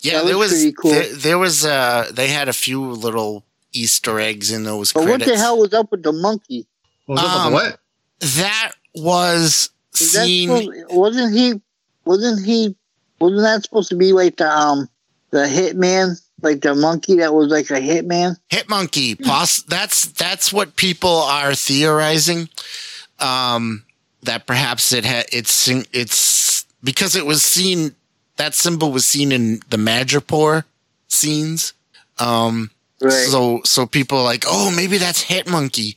[0.01, 0.91] Yeah, that there was was, pretty cool.
[0.91, 5.27] there, there was, uh, they had a few little Easter eggs in those But credits.
[5.31, 6.67] what the hell was up with the monkey?
[7.07, 7.81] What was up Um, with what?
[8.37, 10.49] That was seen.
[10.51, 11.61] supposed- wasn't he?
[12.05, 12.77] Wasn't he?
[13.21, 14.89] Wasn't that supposed to be like the um
[15.31, 18.37] the hitman, like the monkey that was like a hitman?
[18.51, 19.15] Hit monkey.
[19.15, 22.49] Poss- that's that's what people are theorizing.
[23.21, 23.85] Um,
[24.25, 26.54] that perhaps it had it's it's
[26.85, 27.95] because it was seen
[28.37, 30.65] that symbol was seen in the Madripoor
[31.09, 31.73] scenes.
[32.19, 32.71] Um,
[33.01, 33.11] Right.
[33.13, 35.97] so so people are like, oh, maybe that's Hitmonkey,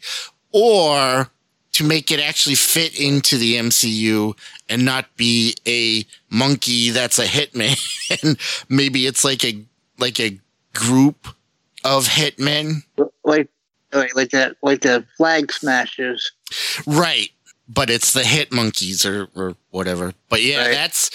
[0.52, 1.30] or
[1.74, 4.36] to make it actually fit into the MCU
[4.68, 6.04] and not be a
[6.34, 7.78] monkey that's a hitman.
[8.70, 9.64] maybe it's like a
[10.00, 10.40] like a
[10.74, 11.28] group
[11.86, 12.84] of hitmen,
[13.24, 13.48] like
[13.94, 16.32] like like that like the flag smashers.
[16.88, 17.30] right?
[17.70, 20.14] But it's the hit monkeys or or whatever.
[20.30, 20.72] But yeah, Right.
[20.72, 21.12] that's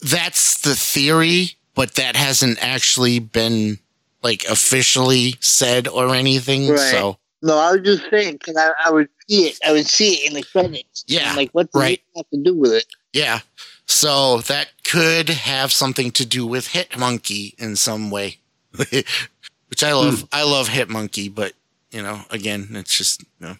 [0.00, 3.78] that's the theory, but that hasn't actually been
[4.22, 6.68] like officially said or anything.
[6.68, 6.78] Right.
[6.78, 9.58] So No, I was just saying because I, I would see it.
[9.64, 11.04] I would see it in the credits.
[11.06, 11.98] Yeah, I'm like what does right.
[11.98, 12.86] it have to do with it?
[13.12, 13.40] Yeah.
[13.86, 18.38] So that could have something to do with Hit Monkey in some way.
[18.76, 19.96] Which I hmm.
[19.96, 20.28] love.
[20.32, 21.52] I love Hit Monkey, but
[21.90, 23.56] you know, again, it's just you know,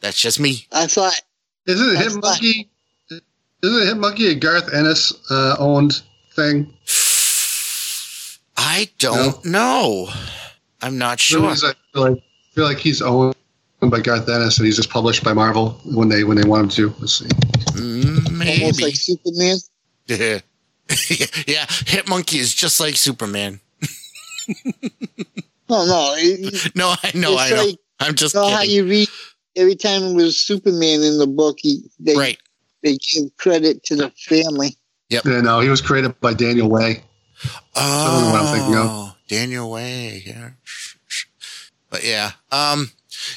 [0.00, 0.66] that's just me.
[0.72, 1.20] I thought
[1.68, 2.68] Isn't That's Hitmonkey?
[3.10, 3.20] Isn't
[3.62, 6.02] Hitmonkey a Garth Ennis uh, owned
[6.34, 6.72] thing?
[8.56, 10.08] I don't know.
[10.82, 11.44] I'm not sure.
[11.50, 13.34] I feel like, I feel like he's owned
[13.80, 16.68] by Garth Ennis, and he's just published by Marvel when they when they want him
[16.70, 16.94] to.
[17.00, 17.26] Let's see.
[17.26, 18.82] Mm, almost Maybe.
[18.84, 19.56] like Superman.
[20.06, 20.38] yeah.
[21.46, 21.66] yeah.
[21.66, 23.60] Hitmonkey is just like Superman.
[25.68, 26.14] No, no.
[26.16, 27.36] it- No, I know.
[27.36, 27.64] I know.
[27.66, 28.74] like- I'm just You know how kidding.
[28.76, 29.08] you read
[29.58, 32.38] every time it was Superman in the book, he, they right.
[32.82, 34.76] they give credit to the family.
[35.10, 37.02] Yeah, no, he was created by Daniel Way.
[37.74, 38.86] don't what I'm thinking of.
[38.88, 40.22] Oh, Daniel Way.
[40.26, 40.50] Yeah.
[41.90, 42.32] But yeah.
[42.52, 42.90] Um,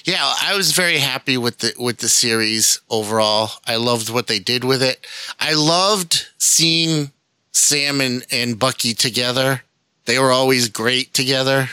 [0.04, 3.52] yeah, I was very happy with the, with the series overall.
[3.66, 5.06] I loved what they did with it.
[5.40, 7.12] I loved seeing
[7.52, 9.64] Sam and, and Bucky together.
[10.06, 11.70] They were always great together.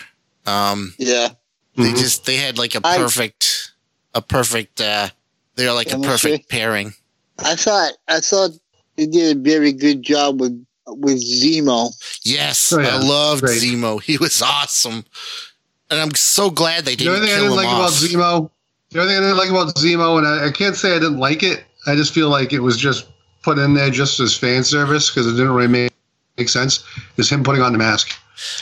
[0.46, 1.30] Um, Yeah,
[1.76, 1.98] they Mhm.
[1.98, 3.57] just, they had like a perfect,
[4.14, 5.08] a perfect, uh,
[5.56, 6.30] they're like a Chemistry.
[6.32, 6.92] perfect pairing.
[7.38, 8.50] I thought I thought
[8.96, 11.92] they did a very good job with with Zemo.
[12.24, 12.96] Yes, Oh, yeah.
[12.96, 13.60] I loved Great.
[13.62, 14.02] Zemo.
[14.02, 15.04] He was awesome,
[15.90, 17.90] and I'm so glad they didn't The only thing I didn't him like about.
[17.92, 18.50] Zemo,
[18.90, 21.18] the only thing I didn't like about Zemo, and I, I can't say I didn't
[21.18, 21.64] like it.
[21.86, 23.06] I just feel like it was just
[23.42, 25.92] put in there just as fan service because it didn't really make,
[26.36, 26.84] make sense.
[27.18, 28.10] Is him putting on the mask.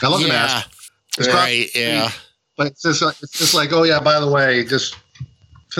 [0.03, 0.69] I love the mask,
[1.17, 1.67] It's right.
[1.75, 2.11] Yeah,
[2.57, 4.95] but it's just it's just like, oh yeah, by the way, just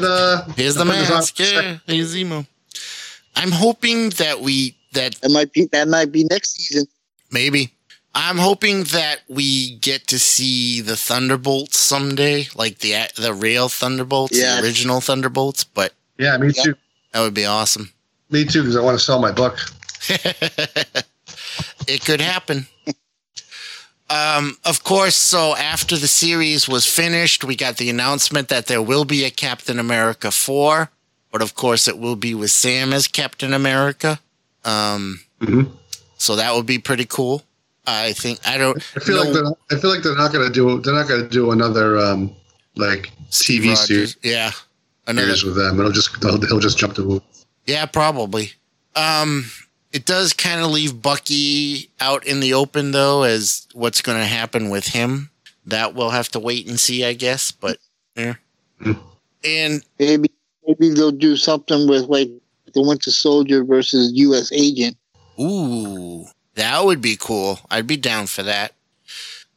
[0.01, 0.53] ta-da.
[0.53, 1.39] here's the I put this on mask.
[1.39, 2.45] Yeah, here's Zemo.
[3.35, 6.87] I'm hoping that we that That might be that might be next season.
[7.31, 7.73] maybe.
[8.15, 14.35] I'm hoping that we get to see the Thunderbolts someday, like the the real Thunderbolts,
[14.35, 14.59] Yes.
[14.61, 15.63] the original Thunderbolts.
[15.63, 16.63] But Yeah, me Yeah.
[16.63, 16.75] too.
[17.13, 17.91] that would be awesome.
[18.31, 19.57] Me too, because I want to sell my book.
[21.87, 22.67] it could happen.
[24.09, 28.81] Um, of course, so after the series was finished, we got the announcement that there
[28.81, 30.89] will be a Captain America 4,
[31.31, 34.19] but of course it will be with Sam as Captain America.
[34.63, 35.71] Um, Mhm.
[36.17, 37.43] so that would be pretty cool.
[37.85, 40.81] I think I don't I feel like they're, I feel like they're not gonna do
[40.81, 42.33] they're not gonna do another um
[42.75, 43.87] like Steve TV Rogers.
[43.87, 44.51] series Yeah.
[45.05, 45.79] Another with them.
[45.79, 47.21] It'll just they'll, he'll just jump to
[47.65, 48.53] Yeah, probably.
[48.95, 49.49] Um,
[49.91, 54.25] it does kind of leave Bucky out in the open, though, as what's going to
[54.25, 55.29] happen with him.
[55.65, 57.51] That we'll have to wait and see, I guess.
[57.51, 57.77] But
[58.15, 58.35] yeah,
[59.43, 60.29] and Maybe
[60.65, 62.29] maybe they'll do something with like
[62.73, 64.51] the Winter Soldier versus U.S.
[64.51, 64.97] Agent.
[65.39, 67.59] ooh, that would be cool.
[67.69, 68.73] I'd be down for that.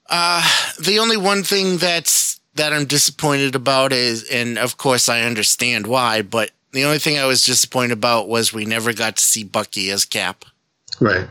[0.08, 0.42] Uh,
[0.80, 5.86] the only one thing that's that I'm disappointed about is, and of course I understand
[5.86, 9.44] why, but the only thing I was disappointed about was we never got to see
[9.44, 10.44] Bucky as Cap.
[11.00, 11.28] right.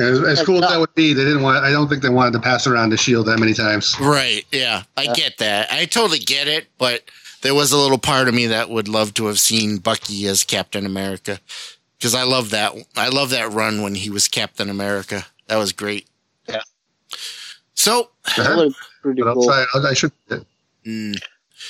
[0.00, 1.64] And as, as cool as that would be, they didn't want.
[1.64, 3.96] I don't think they wanted to pass around the shield that many times.
[3.98, 4.44] Right.
[4.52, 4.84] Yeah.
[4.96, 5.72] I get that.
[5.72, 7.02] I totally get it, but
[7.42, 10.44] there was a little part of me that would love to have seen Bucky as
[10.44, 11.40] Captain America
[11.98, 12.74] because I love that.
[12.96, 15.26] I love that run when he was Captain America.
[15.48, 16.06] That was great.
[16.48, 16.62] Yeah.
[17.74, 19.46] So, That would pretty But I'll cool.
[19.46, 19.64] try.
[19.74, 20.12] I, I should.
[20.30, 20.42] mm,
[20.86, 21.16] And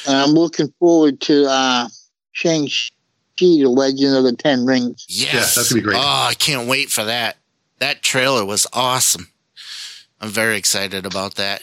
[0.07, 1.89] I'm looking forward to uh,
[2.39, 2.71] Shang-Chi,
[3.41, 5.05] the Legend of the Ten Rings.
[5.09, 5.55] yes.
[5.57, 5.97] that's gonna be great.
[5.97, 7.37] Oh, I can't wait for that.
[7.79, 9.29] That trailer was awesome.
[10.21, 11.63] I'm very excited about that.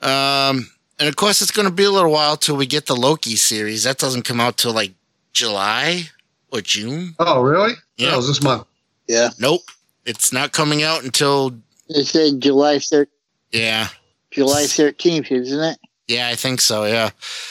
[0.00, 2.94] Um, and of course, it's going to be a little while till we get the
[2.94, 3.82] Loki series.
[3.84, 4.92] That doesn't come out till like
[5.32, 6.04] July
[6.52, 7.14] or June.
[7.18, 7.72] Oh, really?
[7.96, 8.08] Yeah.
[8.08, 8.14] Yeah.
[8.14, 8.66] it was this month.
[9.08, 9.62] Yeah, Nope.
[10.04, 11.58] It's not coming out until
[11.88, 13.08] it said July thir-
[13.50, 13.88] yeah.
[14.30, 15.78] July 13th, isn't it?
[16.06, 17.10] Yeah, I think so, yeah.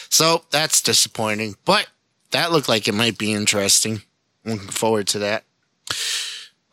[0.10, 1.56] So that's disappointing.
[1.66, 1.88] But
[2.32, 4.02] that looked like it might be interesting.
[4.46, 5.44] Looking forward to that.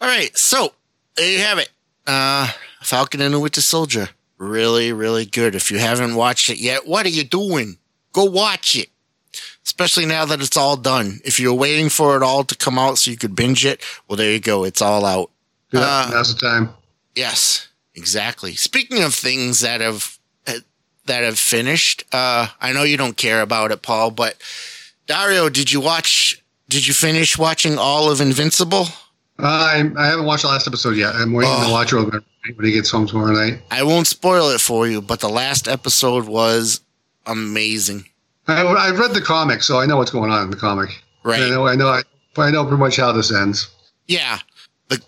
[0.01, 0.75] All right, so
[1.17, 1.71] there you have it.
[2.07, 2.51] Uh
[2.83, 4.11] Falcon and the Winter Soldier.
[4.37, 5.55] Really, really good.
[5.55, 7.79] If you haven't watched it yet, what are you doing?
[8.13, 8.91] Go watch it.
[9.65, 11.21] Especially now that it's all done.
[11.25, 14.17] If you're waiting for it all to come out so you could binge it, well
[14.17, 14.65] there you go.
[14.65, 15.31] It's all out.
[15.73, 16.71] Yeah, Uh, now's the time.
[17.15, 18.55] Yes, exactly.
[18.55, 20.19] Speaking of things that have
[21.07, 24.37] that have finished, uh, I know you don't care about it, Paul, but
[25.07, 26.43] Dario, did you watch?
[26.69, 28.87] Did you finish watching all of Invincible?
[29.39, 31.15] I I haven't watched the last episode yet.
[31.15, 31.67] I'm waiting Oh.
[31.67, 31.97] to watch it
[32.57, 33.61] when he gets home tomorrow night.
[33.71, 36.81] I won't spoil it for you, but the last episode was
[37.27, 38.07] amazing.
[38.47, 40.91] I, I've read the comic, so I know what's going on in the comic.
[41.23, 41.41] Right.
[41.43, 41.67] I know.
[41.67, 41.89] I know.
[41.89, 42.03] I,
[42.37, 43.69] I know pretty much how this ends.
[44.07, 44.39] Yeah,
[44.89, 45.03] the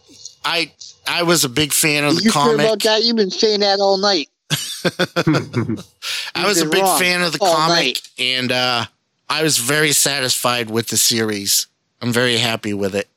[0.45, 0.73] I
[1.07, 2.67] I was a big fan of the you sure comic.
[2.67, 3.03] about that?
[3.05, 4.29] You've been saying that all night.
[6.35, 8.09] I was a big wrong fan of the all comic, night.
[8.19, 8.85] and uh,
[9.29, 11.67] I was very satisfied with the series.
[12.01, 13.09] I'm very happy with it.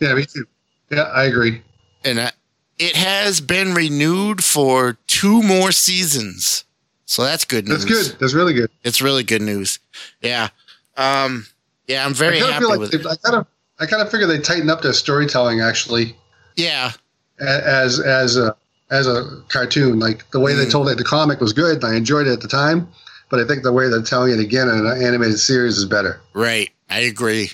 [0.00, 0.46] yeah, me too.
[0.90, 1.62] Yeah, I agree.
[2.04, 2.30] and uh,
[2.78, 6.64] it has been renewed for two more seasons.
[7.06, 7.84] So that's good news.
[7.84, 8.20] That's good.
[8.20, 8.70] That's really good.
[8.84, 9.78] It's really good news.
[10.20, 10.48] Yeah.
[10.96, 11.46] Um,
[11.88, 13.06] yeah, I'm very I happy like with they, it.
[13.06, 13.46] I kind of
[13.78, 16.16] I kind of figure they tighten up their storytelling actually
[16.56, 16.92] Yeah.
[17.40, 18.56] as as a
[18.90, 19.98] as a cartoon.
[19.98, 20.70] Like the way they Mm.
[20.72, 21.82] told it, the comic was good.
[21.84, 22.88] I enjoyed it at the time,
[23.30, 26.20] but I think the way they're telling it again in an animated series is better.
[26.32, 26.70] Right.
[26.88, 27.50] I agree.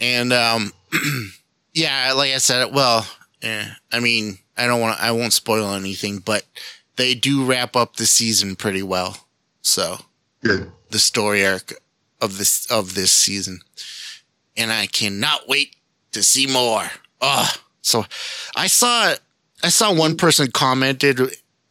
[0.00, 0.72] And um,
[1.74, 3.06] yeah, like I said, well,
[3.42, 6.44] eh, I mean, I don't want, I won't spoil anything, but
[6.96, 9.16] they do wrap up the season pretty well.
[9.62, 9.98] So
[10.42, 10.70] Good.
[10.90, 11.74] the story arc
[12.20, 13.60] of this of this season,
[14.56, 15.76] and I cannot wait
[16.12, 16.90] to see more.
[17.20, 18.04] Oh, so
[18.56, 19.14] I saw
[19.62, 21.20] I saw one person commented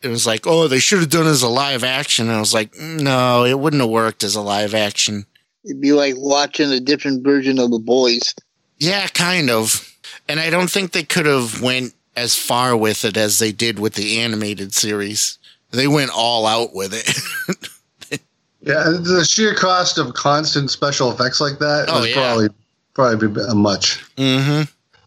[0.01, 2.39] it was like, "Oh, they should have done it as a live action." And I
[2.39, 5.25] was like, "No, it wouldn't have worked as a live action."
[5.63, 8.33] It'd be like watching a different version of the boys.
[8.79, 9.87] Yeah, kind of.
[10.27, 13.77] And I don't think they could have went as far with it as they did
[13.79, 15.37] with the animated series.
[15.71, 18.19] They went all out with it.
[18.63, 22.13] Yeah, the sheer cost of constant special effects like that Oh, was yeah.
[22.13, 22.49] probably
[22.93, 24.03] probably a bit uh, much.
[24.17, 24.61] hmm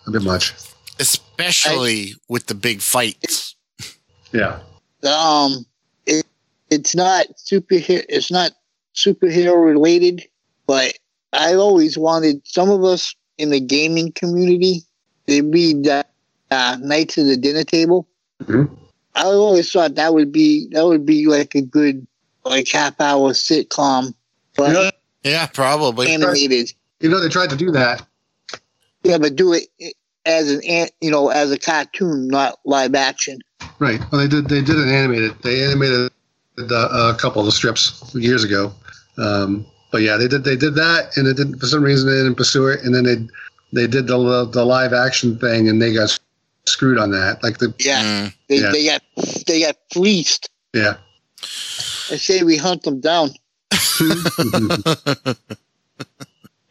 [0.09, 0.55] A bit much.
[0.99, 3.55] Especially with the big fights.
[4.33, 4.59] Yeah.
[5.05, 5.67] Um,
[6.07, 6.27] it,
[6.71, 8.05] it's not superhero.
[8.09, 8.53] It's not
[8.95, 10.23] superhero related,
[10.67, 10.95] but
[11.33, 14.83] I always wanted some of us in the gaming community.
[15.27, 16.05] They read uh,
[16.51, 18.07] uh, Knights of the Dinner Table.
[18.43, 18.71] Mhm.
[19.17, 22.07] I always thought that would be that would be like a good
[22.45, 24.13] like half hour sitcom,
[24.57, 24.91] but You know,
[25.25, 26.09] Yeah, probably.
[26.13, 26.73] animated.
[27.01, 28.07] you know, they tried to do that.
[29.03, 29.69] Yeah, but do it
[30.27, 33.39] as an an- you know as a cartoon, not live action.
[33.79, 34.01] Right.
[34.11, 34.49] Well, they did.
[34.49, 35.33] They did an animated.
[35.43, 36.11] They animated
[36.59, 38.73] uh, a couple of the strips years ago.
[39.19, 40.45] Um, but yeah, they did.
[40.45, 41.59] They did that, and it didn't.
[41.59, 42.81] For some reason, they didn't pursue it.
[42.85, 43.17] And then they
[43.73, 46.17] they did the the live action thing, and they got
[46.67, 47.43] screwed on that.
[47.43, 48.35] Like the Yeah, Mm.
[48.49, 48.71] they Yeah.
[48.73, 49.03] they got
[49.47, 50.49] they got fleeced.
[50.73, 50.97] yeah.
[52.11, 53.31] I say we hunt them down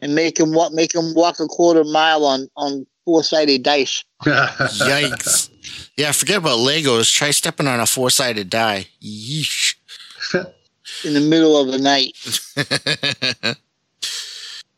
[0.00, 4.04] and make them walk make them walk a quarter mile on on four sided dice.
[4.22, 5.50] Yikes.
[5.96, 7.12] Yeah, forget about Legos.
[7.12, 8.88] Try stepping on a four sided die.
[9.02, 9.74] Yeesh.
[11.04, 12.16] in the middle of the night.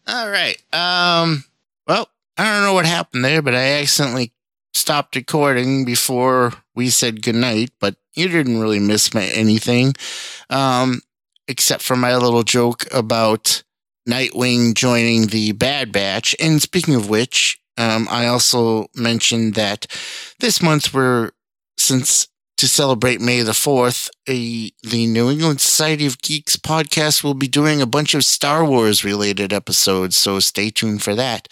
[0.07, 0.61] All right.
[0.73, 1.45] Um.
[1.87, 4.33] Well, I don't know what happened there, but I accidentally
[4.75, 7.71] stopped recording before we said goodnight.
[7.81, 9.95] But you didn't really miss my anything,
[10.51, 11.01] um,
[11.49, 13.63] except for my little joke about
[14.09, 16.37] Nightwing joining the Bad Batch.
[16.39, 19.87] And speaking of which, um, I also mentioned that
[20.41, 21.31] this month we're
[21.79, 27.35] since to celebrate May the 4th, a, the New England Society of Geeks podcast will
[27.35, 31.49] be doing a bunch of Star Wars related episodes, so stay tuned for that.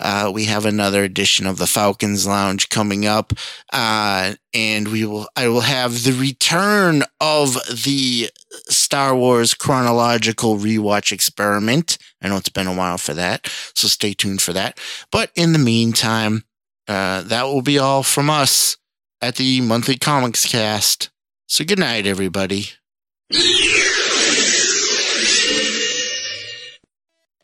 [0.00, 3.32] Uh, we have another edition of the Falcons Lounge coming up,
[3.72, 7.54] uh, and we will, I will have the return of
[7.84, 8.28] the
[8.68, 11.98] Star Wars chronological rewatch experiment.
[12.20, 14.80] I know it's been a while for that, so stay tuned for that.
[15.12, 16.44] But in the meantime,
[16.88, 18.76] uh, that will be all from us
[19.20, 21.10] at the monthly comics cast.
[21.46, 22.66] So good night, everybody.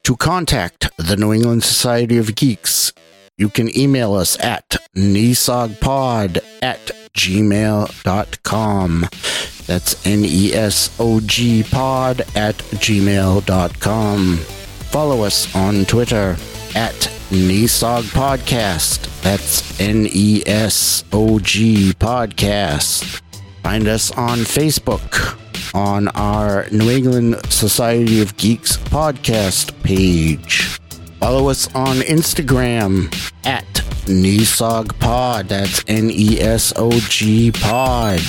[0.05, 2.93] To contact the New England Society of Geeks,
[3.39, 9.09] you can email us at nesogpod at gmail.com.
[9.67, 14.37] That's N E S O G pod at gmail.com.
[14.37, 16.37] Follow us on Twitter
[16.75, 16.95] at
[17.31, 19.09] Nesog Podcast.
[19.23, 23.21] That's N E S O G Podcast.
[23.63, 25.39] Find us on Facebook
[25.75, 30.79] on our New England Society of Geeks podcast page.
[31.19, 33.07] Follow us on Instagram
[33.47, 33.65] at
[34.07, 35.49] NESOG Pod.
[35.49, 38.21] That's N E S O G Pod.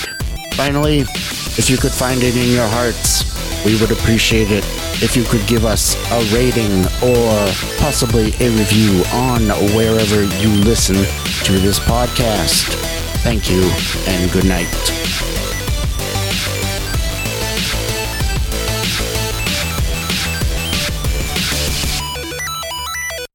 [0.54, 3.35] Finally, if you could find it in your hearts
[3.66, 4.64] We would appreciate it
[5.02, 9.42] if you could give us a rating or possibly a review on
[9.76, 12.76] wherever you listen to this podcast.
[13.24, 13.64] Thank you
[14.08, 14.68] and good night.